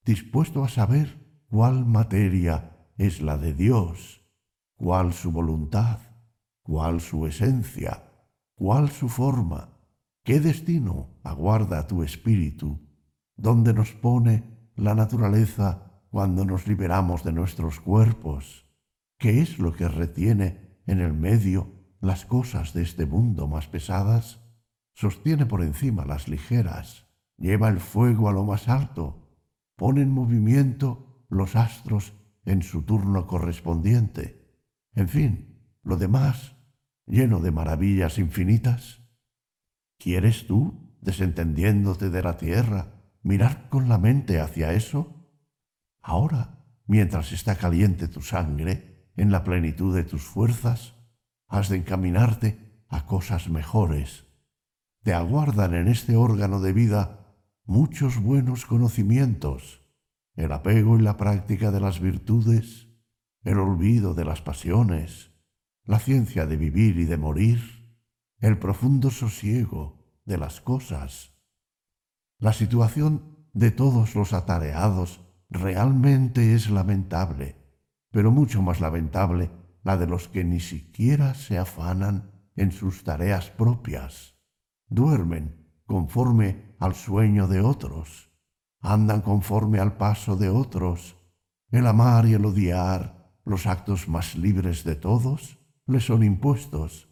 dispuesto 0.05 0.65
a 0.65 0.69
saber 0.69 1.45
cuál 1.49 1.87
materia 1.87 2.89
es 2.97 3.21
la 3.21 3.39
de 3.39 3.55
Dios, 3.55 4.23
cuál 4.77 5.13
su 5.13 5.33
voluntad, 5.33 6.01
cuál 6.63 7.01
su 7.01 7.27
esencia, 7.27 8.05
cuál 8.55 8.91
su 8.91 9.09
forma, 9.09 9.79
qué 10.25 10.41
destino 10.41 11.21
aguarda 11.23 11.87
tu 11.87 12.03
espíritu, 12.03 12.84
dónde 13.37 13.75
nos 13.75 13.93
pone 13.93 14.71
la 14.77 14.95
naturaleza 14.95 16.03
cuando 16.11 16.45
nos 16.45 16.67
liberamos 16.67 17.25
de 17.25 17.33
nuestros 17.33 17.81
cuerpos, 17.81 18.67
qué 19.19 19.41
es 19.41 19.59
lo 19.59 19.73
que 19.73 19.89
retiene 19.89 20.81
en 20.87 21.01
el 21.01 21.13
medio 21.13 21.73
las 22.01 22.25
cosas 22.25 22.75
de 22.75 22.83
este 22.83 23.07
mundo 23.07 23.49
más 23.49 23.67
pesadas, 23.67 24.41
sostiene 24.93 25.47
por 25.47 25.63
encima 25.63 26.05
las 26.05 26.29
ligeras, 26.29 27.07
lleva 27.37 27.69
el 27.69 27.81
fuego 27.81 28.29
a 28.29 28.33
lo 28.33 28.45
más 28.45 28.69
alto, 28.69 29.29
pone 29.77 30.03
en 30.03 30.11
movimiento 30.11 31.25
los 31.29 31.57
astros 31.57 32.13
en 32.45 32.63
su 32.63 32.83
turno 32.83 33.27
correspondiente. 33.27 34.45
En 34.95 35.09
fin, 35.09 35.79
lo 35.83 35.97
demás, 35.97 36.55
lleno 37.07 37.41
de 37.41 37.51
maravillas 37.51 38.19
infinitas. 38.19 39.03
¿Quieres 39.99 40.47
tú, 40.47 40.95
desentendiéndote 41.01 42.11
de 42.11 42.23
la 42.23 42.37
tierra, 42.37 42.94
mirar 43.25 43.69
con 43.69 43.89
la 43.89 43.99
mente 43.99 44.39
hacia 44.39 44.73
eso? 44.73 45.29
Ahora, 46.01 46.65
mientras 46.87 47.33
está 47.33 47.57
caliente 47.57 48.07
tu 48.07 48.23
sangre, 48.23 49.11
en 49.17 49.33
la 49.33 49.43
plenitud 49.43 49.93
de 49.93 50.05
tus 50.05 50.23
fuerzas, 50.23 50.95
has 51.49 51.69
de 51.69 51.79
encaminarte 51.79 52.85
a 52.89 53.07
cosas 53.07 53.49
mejores 53.49 54.25
te 55.05 55.13
aguardan 55.13 55.75
en 55.75 55.87
este 55.87 56.17
órgano 56.17 56.61
de 56.61 56.73
vida 56.73 57.37
muchos 57.67 58.19
buenos 58.19 58.65
conocimientos, 58.65 59.83
el 60.35 60.51
apego 60.51 60.99
y 60.99 61.03
la 61.03 61.19
práctica 61.19 61.71
de 61.71 61.79
las 61.79 62.01
virtudes, 62.01 62.89
el 63.43 63.59
olvido 63.59 64.15
de 64.15 64.25
las 64.25 64.41
pasiones, 64.41 65.31
la 65.85 65.99
ciencia 65.99 66.47
de 66.47 66.57
vivir 66.57 66.99
y 66.99 67.05
de 67.05 67.19
morir, 67.19 67.61
el 68.39 68.59
profundo 68.59 69.11
sosiego 69.11 70.03
de 70.25 70.39
las 70.39 70.63
cosas. 70.63 71.34
La 72.45 72.53
situación 72.53 73.49
de 73.55 73.71
todos 73.71 74.15
los 74.15 74.35
atareados 74.35 75.23
realmente 75.49 76.53
es 76.53 76.69
lamentable, 76.69 77.57
pero 78.11 78.31
mucho 78.31 78.61
más 78.61 78.83
lamentable 78.83 79.51
la 79.83 79.97
de 79.97 80.07
los 80.07 80.29
que 80.29 80.45
ni 80.45 80.61
siquiera 80.61 81.33
se 81.33 81.57
afanan 81.57 82.51
en 82.55 82.71
sus 82.71 83.03
tareas 83.03 83.49
propias 83.49 84.35
duermen 84.91 85.71
conforme 85.87 86.77
al 86.81 86.95
sueño 86.95 87.49
de 87.49 87.63
otros, 87.63 88.31
andan 88.79 89.23
conforme 89.23 89.79
al 89.79 89.97
paso 89.97 90.37
de 90.37 90.51
otros. 90.51 91.17
El 91.71 91.87
amar 91.87 92.27
y 92.27 92.35
el 92.35 92.45
odiar, 92.45 93.33
los 93.47 93.67
actos 93.67 94.07
más 94.07 94.37
libres 94.37 94.85
de 94.85 94.97
todos, 94.97 95.59
les 95.87 96.05
son 96.05 96.23
impuestos. 96.23 97.09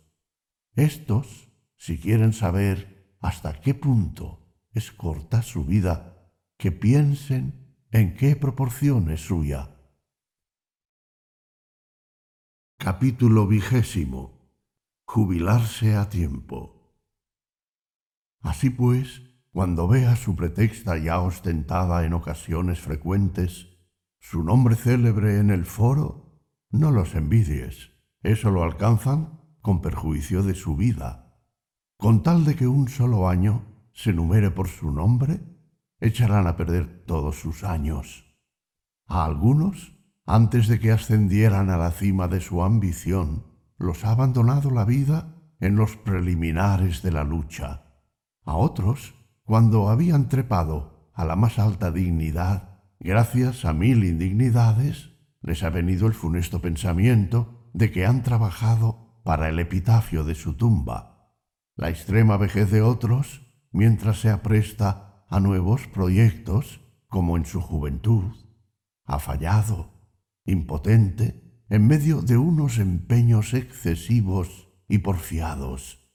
Estos, 0.74 1.48
si 1.78 1.96
quieren 1.96 2.34
saber 2.34 3.16
hasta 3.22 3.58
qué 3.62 3.72
punto 3.72 4.41
es 4.72 4.90
corta 4.90 5.42
su 5.42 5.64
vida, 5.64 6.30
que 6.56 6.72
piensen 6.72 7.76
en 7.90 8.14
qué 8.14 8.36
proporción 8.36 9.10
es 9.10 9.20
suya. 9.20 9.70
Capítulo 12.78 13.46
vigésimo. 13.46 14.40
Jubilarse 15.04 15.94
a 15.96 16.08
tiempo. 16.08 16.96
Así 18.40 18.70
pues, 18.70 19.22
cuando 19.50 19.86
veas 19.86 20.18
su 20.18 20.34
pretexta 20.34 20.96
ya 20.96 21.20
ostentada 21.20 22.04
en 22.06 22.14
ocasiones 22.14 22.80
frecuentes, 22.80 23.68
su 24.18 24.42
nombre 24.42 24.74
célebre 24.76 25.38
en 25.38 25.50
el 25.50 25.66
foro, 25.66 26.40
no 26.70 26.90
los 26.90 27.14
envidies, 27.14 27.90
eso 28.22 28.50
lo 28.50 28.62
alcanzan 28.62 29.40
con 29.60 29.82
perjuicio 29.82 30.42
de 30.42 30.54
su 30.54 30.76
vida. 30.76 31.38
Con 31.98 32.22
tal 32.22 32.44
de 32.44 32.56
que 32.56 32.66
un 32.66 32.88
solo 32.88 33.28
año 33.28 33.71
se 33.92 34.12
numere 34.12 34.50
por 34.50 34.68
su 34.68 34.90
nombre, 34.90 35.40
echarán 36.00 36.46
a 36.46 36.56
perder 36.56 37.04
todos 37.06 37.36
sus 37.36 37.64
años. 37.64 38.24
A 39.06 39.24
algunos, 39.24 39.98
antes 40.26 40.68
de 40.68 40.80
que 40.80 40.92
ascendieran 40.92 41.70
a 41.70 41.76
la 41.76 41.90
cima 41.90 42.28
de 42.28 42.40
su 42.40 42.62
ambición, 42.62 43.46
los 43.78 44.04
ha 44.04 44.12
abandonado 44.12 44.70
la 44.70 44.84
vida 44.84 45.36
en 45.60 45.76
los 45.76 45.96
preliminares 45.96 47.02
de 47.02 47.12
la 47.12 47.24
lucha 47.24 47.82
a 48.44 48.56
otros, 48.56 49.14
cuando 49.44 49.88
habían 49.88 50.28
trepado 50.28 51.10
a 51.14 51.24
la 51.24 51.36
más 51.36 51.58
alta 51.58 51.90
dignidad, 51.90 52.80
gracias 52.98 53.64
a 53.64 53.72
mil 53.72 54.04
indignidades, 54.04 55.10
les 55.42 55.62
ha 55.62 55.70
venido 55.70 56.06
el 56.06 56.14
funesto 56.14 56.60
pensamiento 56.60 57.70
de 57.72 57.90
que 57.90 58.06
han 58.06 58.22
trabajado 58.22 59.20
para 59.24 59.48
el 59.48 59.58
epitafio 59.58 60.24
de 60.24 60.34
su 60.34 60.54
tumba. 60.54 61.36
La 61.76 61.88
extrema 61.90 62.36
vejez 62.36 62.70
de 62.70 62.82
otros, 62.82 63.41
mientras 63.72 64.20
se 64.20 64.30
apresta 64.30 65.24
a 65.28 65.40
nuevos 65.40 65.88
proyectos, 65.88 66.80
como 67.08 67.36
en 67.36 67.46
su 67.46 67.60
juventud, 67.60 68.32
ha 69.04 69.18
fallado, 69.18 69.92
impotente, 70.44 71.64
en 71.68 71.86
medio 71.86 72.20
de 72.22 72.36
unos 72.36 72.78
empeños 72.78 73.54
excesivos 73.54 74.68
y 74.88 74.98
porfiados. 74.98 76.10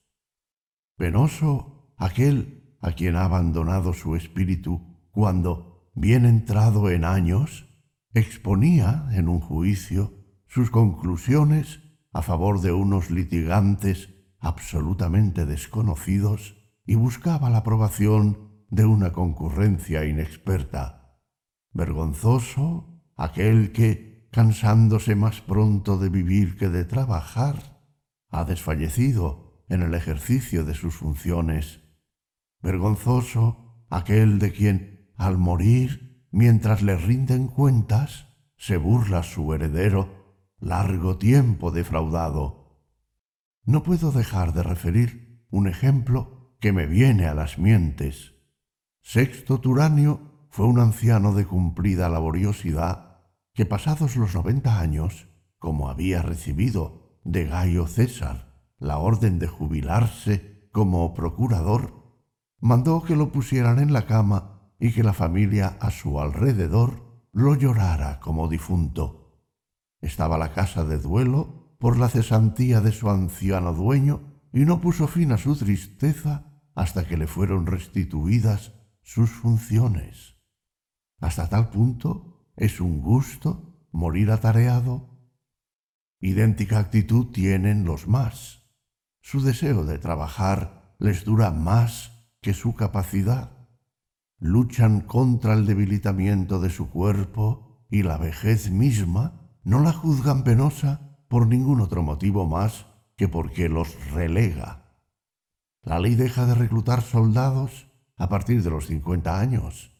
Penoso 0.96 1.94
aquel 1.96 2.76
a 2.80 2.92
quien 2.92 3.16
ha 3.16 3.24
abandonado 3.24 3.92
su 3.92 4.14
espíritu 4.14 4.96
cuando, 5.10 5.90
bien 5.94 6.26
entrado 6.26 6.90
en 6.90 7.04
años, 7.04 7.66
exponía 8.14 9.08
en 9.12 9.28
un 9.28 9.40
juicio 9.40 10.14
sus 10.46 10.70
conclusiones 10.70 11.80
a 12.12 12.22
favor 12.22 12.60
de 12.60 12.72
unos 12.72 13.10
litigantes 13.10 14.10
absolutamente 14.38 15.44
desconocidos 15.44 16.57
y 16.88 16.94
buscaba 16.94 17.50
la 17.50 17.58
aprobación 17.58 18.64
de 18.70 18.86
una 18.86 19.12
concurrencia 19.12 20.06
inexperta. 20.06 21.20
Vergonzoso 21.70 23.04
aquel 23.14 23.72
que, 23.72 24.26
cansándose 24.32 25.14
más 25.14 25.42
pronto 25.42 25.98
de 25.98 26.08
vivir 26.08 26.56
que 26.56 26.70
de 26.70 26.86
trabajar, 26.86 27.82
ha 28.30 28.46
desfallecido 28.46 29.62
en 29.68 29.82
el 29.82 29.92
ejercicio 29.92 30.64
de 30.64 30.72
sus 30.72 30.94
funciones. 30.94 31.82
Vergonzoso 32.62 33.84
aquel 33.90 34.38
de 34.38 34.52
quien, 34.52 35.12
al 35.18 35.36
morir, 35.36 36.26
mientras 36.30 36.80
le 36.80 36.96
rinden 36.96 37.48
cuentas, 37.48 38.28
se 38.56 38.78
burla 38.78 39.24
su 39.24 39.52
heredero, 39.52 40.46
largo 40.58 41.18
tiempo 41.18 41.70
defraudado. 41.70 42.80
No 43.64 43.82
puedo 43.82 44.10
dejar 44.10 44.54
de 44.54 44.62
referir 44.62 45.46
un 45.50 45.68
ejemplo 45.68 46.37
que 46.60 46.72
me 46.72 46.86
viene 46.86 47.26
a 47.26 47.34
las 47.34 47.58
mientes. 47.58 48.34
Sexto 49.02 49.60
Turanio 49.60 50.48
fue 50.50 50.66
un 50.66 50.80
anciano 50.80 51.34
de 51.34 51.46
cumplida 51.46 52.08
laboriosidad 52.08 53.20
que 53.54 53.66
pasados 53.66 54.16
los 54.16 54.34
noventa 54.34 54.80
años, 54.80 55.28
como 55.58 55.88
había 55.88 56.22
recibido 56.22 57.20
de 57.24 57.46
Gayo 57.46 57.86
César 57.86 58.48
la 58.78 58.98
orden 58.98 59.38
de 59.38 59.48
jubilarse 59.48 60.68
como 60.72 61.14
procurador, 61.14 62.22
mandó 62.60 63.02
que 63.02 63.16
lo 63.16 63.32
pusieran 63.32 63.78
en 63.78 63.92
la 63.92 64.06
cama 64.06 64.72
y 64.78 64.92
que 64.92 65.02
la 65.02 65.12
familia 65.12 65.76
a 65.80 65.90
su 65.90 66.20
alrededor 66.20 67.24
lo 67.32 67.54
llorara 67.54 68.20
como 68.20 68.48
difunto. 68.48 69.42
Estaba 70.00 70.38
la 70.38 70.52
casa 70.52 70.84
de 70.84 70.98
duelo 70.98 71.76
por 71.78 71.98
la 71.98 72.08
cesantía 72.08 72.80
de 72.80 72.92
su 72.92 73.10
anciano 73.10 73.72
dueño 73.72 74.20
y 74.52 74.60
no 74.60 74.80
puso 74.80 75.08
fin 75.08 75.32
a 75.32 75.38
su 75.38 75.56
tristeza 75.56 76.47
hasta 76.78 77.08
que 77.08 77.16
le 77.16 77.26
fueron 77.26 77.66
restituidas 77.66 78.72
sus 79.02 79.30
funciones. 79.30 80.36
Hasta 81.20 81.48
tal 81.48 81.70
punto 81.70 82.52
es 82.56 82.80
un 82.80 83.00
gusto 83.00 83.88
morir 83.90 84.30
atareado. 84.30 85.10
Idéntica 86.20 86.78
actitud 86.78 87.32
tienen 87.32 87.84
los 87.84 88.06
más. 88.06 88.62
Su 89.20 89.42
deseo 89.42 89.84
de 89.84 89.98
trabajar 89.98 90.94
les 91.00 91.24
dura 91.24 91.50
más 91.50 92.12
que 92.40 92.54
su 92.54 92.76
capacidad. 92.76 93.50
Luchan 94.38 95.00
contra 95.00 95.54
el 95.54 95.66
debilitamiento 95.66 96.60
de 96.60 96.70
su 96.70 96.90
cuerpo 96.90 97.84
y 97.90 98.04
la 98.04 98.18
vejez 98.18 98.70
misma 98.70 99.50
no 99.64 99.80
la 99.80 99.92
juzgan 99.92 100.44
penosa 100.44 101.18
por 101.26 101.48
ningún 101.48 101.80
otro 101.80 102.04
motivo 102.04 102.46
más 102.46 102.86
que 103.16 103.26
porque 103.26 103.68
los 103.68 104.12
relega. 104.12 104.87
La 105.82 105.98
ley 106.00 106.14
deja 106.14 106.46
de 106.46 106.54
reclutar 106.54 107.02
soldados 107.02 107.88
a 108.16 108.28
partir 108.28 108.62
de 108.62 108.70
los 108.70 108.86
50 108.86 109.38
años, 109.38 109.92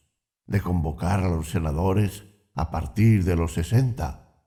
de 0.45 0.61
convocar 0.61 1.21
a 1.21 1.29
los 1.29 1.49
senadores 1.49 2.25
a 2.53 2.69
partir 2.69 3.23
de 3.23 3.35
los 3.35 3.53
60. 3.53 4.45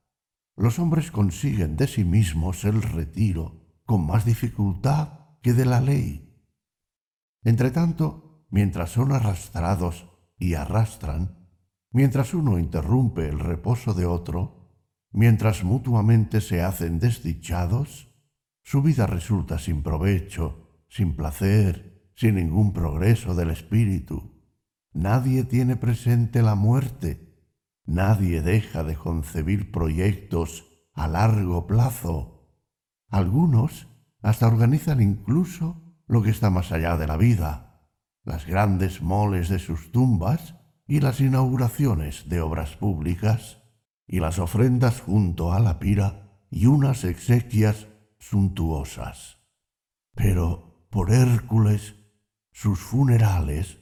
Los 0.57 0.79
hombres 0.79 1.11
consiguen 1.11 1.77
de 1.77 1.87
sí 1.87 2.05
mismos 2.05 2.65
el 2.65 2.83
retiro 2.83 3.63
con 3.87 4.07
más 4.07 4.25
dificultad 4.25 5.21
que 5.41 5.55
de 5.55 5.65
la 5.65 5.81
ley. 5.81 6.47
Entretanto, 7.43 8.47
mientras 8.51 8.91
son 8.91 9.13
arrastrados 9.13 10.07
y 10.39 10.55
arrastran, 10.55 11.49
mientras 11.91 12.35
uno 12.35 12.59
interrumpe 12.59 13.29
el 13.29 13.39
reposo 13.39 13.95
de 13.95 14.07
otro, 14.07 14.71
mientras 15.11 15.65
mutuamente 15.65 16.41
se 16.41 16.63
hacen 16.63 16.99
desdichados, 16.99 18.09
su 18.63 18.83
vida 18.83 19.07
resulta 19.07 19.59
sin 19.59 19.83
provecho, 19.83 20.62
sin 20.93 21.17
placer, 21.17 22.13
sin 22.15 22.35
ningún 22.35 22.75
progreso 22.75 23.35
del 23.35 23.49
espíritu. 23.49 24.45
Nadie 24.93 25.43
tiene 25.45 25.77
presente 25.77 26.43
la 26.43 26.55
muerte. 26.55 27.35
Nadie 27.87 28.43
deja 28.43 28.85
de 28.85 28.95
concebir 28.95 29.73
proyectos 29.73 30.67
a 30.93 31.09
largo 31.09 31.67
plazo. 31.67 32.55
Algunos 33.09 33.89
hasta 34.21 34.47
organizan 34.47 35.01
incluso 35.01 35.97
lo 36.07 36.23
que 36.23 36.29
está 36.29 36.51
más 36.51 36.73
allá 36.73 36.99
de 36.99 37.07
la 37.07 37.17
vida, 37.17 37.89
las 38.23 38.45
grandes 38.45 39.01
moles 39.01 39.49
de 39.49 39.61
sus 39.61 39.93
tumbas 39.93 40.57
y 40.87 41.01
las 41.01 41.23
inauguraciones 41.23 42.29
de 42.29 42.43
obras 42.43 42.77
públicas, 42.77 43.63
y 44.07 44.21
las 44.21 44.39
ofrendas 44.39 45.01
junto 45.01 45.55
a 45.55 45.59
la 45.59 45.79
pira 45.79 46.39
y 46.51 46.67
unas 46.67 47.05
exequias 47.05 47.89
suntuosas. 48.19 49.39
Pero, 50.15 50.72
por 50.93 51.11
Hércules, 51.11 51.97
sus 52.53 52.79
funerales 52.79 53.79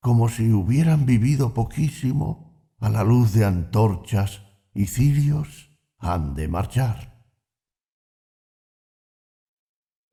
como 0.00 0.28
si 0.28 0.52
hubieran 0.52 1.04
vivido 1.04 1.52
poquísimo 1.52 2.72
a 2.80 2.88
la 2.88 3.04
luz 3.04 3.34
de 3.34 3.44
antorchas 3.44 4.42
y 4.72 4.86
cirios 4.86 5.70
han 5.98 6.34
de 6.34 6.48
marchar. 6.48 7.24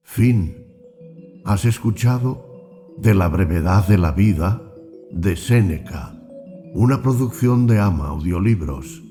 Fin. 0.01 0.57
Has 1.45 1.65
escuchado 1.65 2.93
de 2.97 3.13
la 3.13 3.29
brevedad 3.29 3.87
de 3.87 3.97
la 3.97 4.11
vida 4.11 4.61
de 5.11 5.37
Séneca, 5.37 6.13
una 6.73 7.01
producción 7.01 7.67
de 7.67 7.79
Ama 7.79 8.07
Audiolibros. 8.09 9.01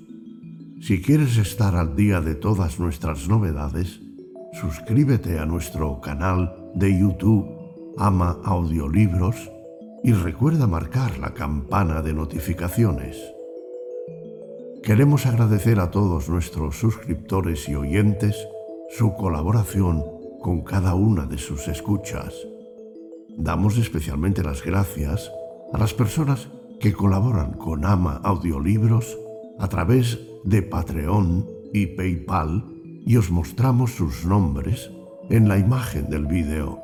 Si 0.81 1.01
quieres 1.01 1.39
estar 1.39 1.77
al 1.77 1.97
día 1.97 2.21
de 2.21 2.35
todas 2.35 2.79
nuestras 2.79 3.29
novedades, 3.29 4.01
suscríbete 4.61 5.39
a 5.39 5.47
nuestro 5.47 6.01
canal 6.01 6.62
de 6.74 6.99
YouTube 6.99 7.47
ama 7.99 8.39
audiolibros 8.44 9.51
y 10.03 10.12
recuerda 10.12 10.66
marcar 10.66 11.19
la 11.19 11.35
campana 11.35 12.03
de 12.03 12.15
notificaciones. 12.15 13.16
Queremos 14.82 15.27
agradecer 15.27 15.78
a 15.78 15.90
todos 15.90 16.28
nuestros 16.28 16.77
suscriptores 16.77 17.69
y 17.69 17.74
oyentes 17.77 18.36
su 18.90 19.15
colaboración 19.15 20.03
con 20.40 20.62
cada 20.62 20.94
una 20.94 21.27
de 21.27 21.39
sus 21.39 21.69
escuchas. 21.69 22.35
Damos 23.36 23.78
especialmente 23.78 24.43
las 24.43 24.65
gracias 24.65 25.31
a 25.73 25.78
las 25.78 25.94
personas 25.94 26.49
que 26.81 26.93
colaboran 26.93 27.53
con 27.53 27.85
Ama 27.85 28.20
Audiolibros 28.24 29.16
a 29.59 29.69
través 29.69 30.19
de 30.44 30.62
Patreon 30.62 31.47
y 31.73 31.86
PayPal 31.86 32.65
y 33.07 33.16
os 33.16 33.31
mostramos 33.31 33.93
sus 33.93 34.24
nombres 34.24 34.90
en 35.31 35.49
la 35.49 35.59
imagen 35.59 36.09
del 36.11 36.27
vídeo. 36.27 36.82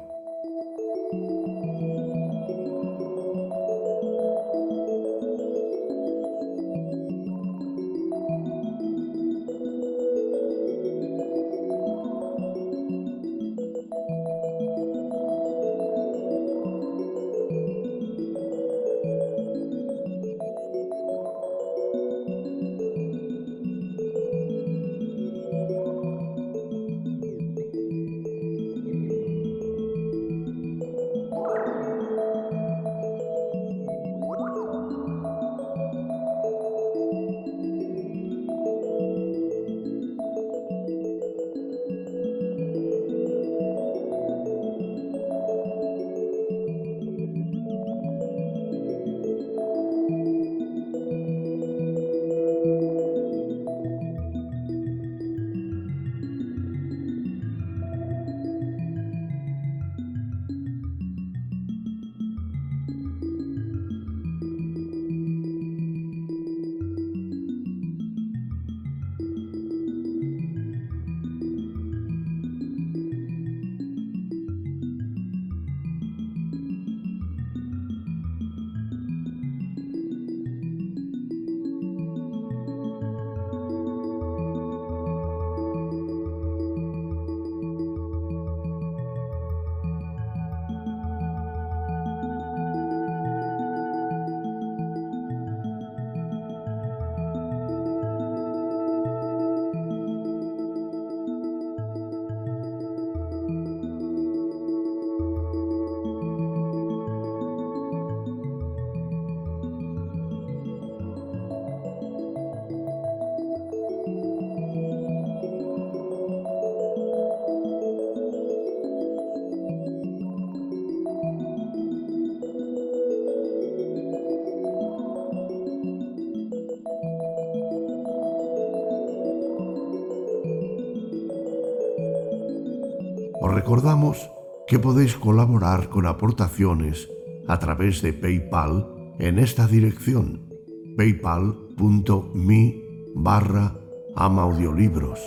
Recordamos 133.79 134.29
que 134.67 134.81
podéis 134.81 135.15
colaborar 135.15 135.89
con 135.89 136.07
aportaciones 136.07 137.09
a 137.47 137.61
través 137.61 138.03
de 138.03 138.13
PayPal 138.13 138.89
en 139.21 139.39
esta 139.39 139.69
dirección 139.69 140.51
paypal.me 140.97 142.83
barra 143.15 143.79
amaudiolibros 144.17 145.21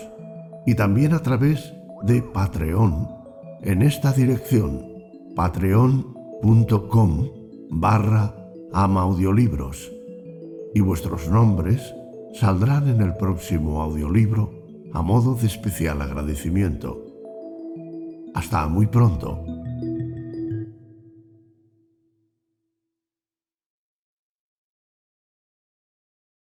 y 0.66 0.76
también 0.76 1.14
a 1.14 1.20
través 1.20 1.72
de 2.04 2.22
Patreon 2.22 3.08
en 3.62 3.84
esta 3.84 4.12
dirección 4.12 4.84
patreon.com 5.34 7.30
barra 7.70 8.36
amaudiolibros 8.74 9.94
y 10.76 10.82
vuestros 10.82 11.30
nombres 11.30 11.96
saldrán 12.34 12.90
en 12.90 13.00
el 13.00 13.16
próximo 13.16 13.82
audiolibro 13.82 14.52
a 14.92 15.02
modo 15.02 15.36
de 15.36 15.48
especial 15.48 16.02
agradecimiento. 16.02 17.01
Hasta 18.52 18.68
muy 18.68 18.86
pronto. 18.86 19.51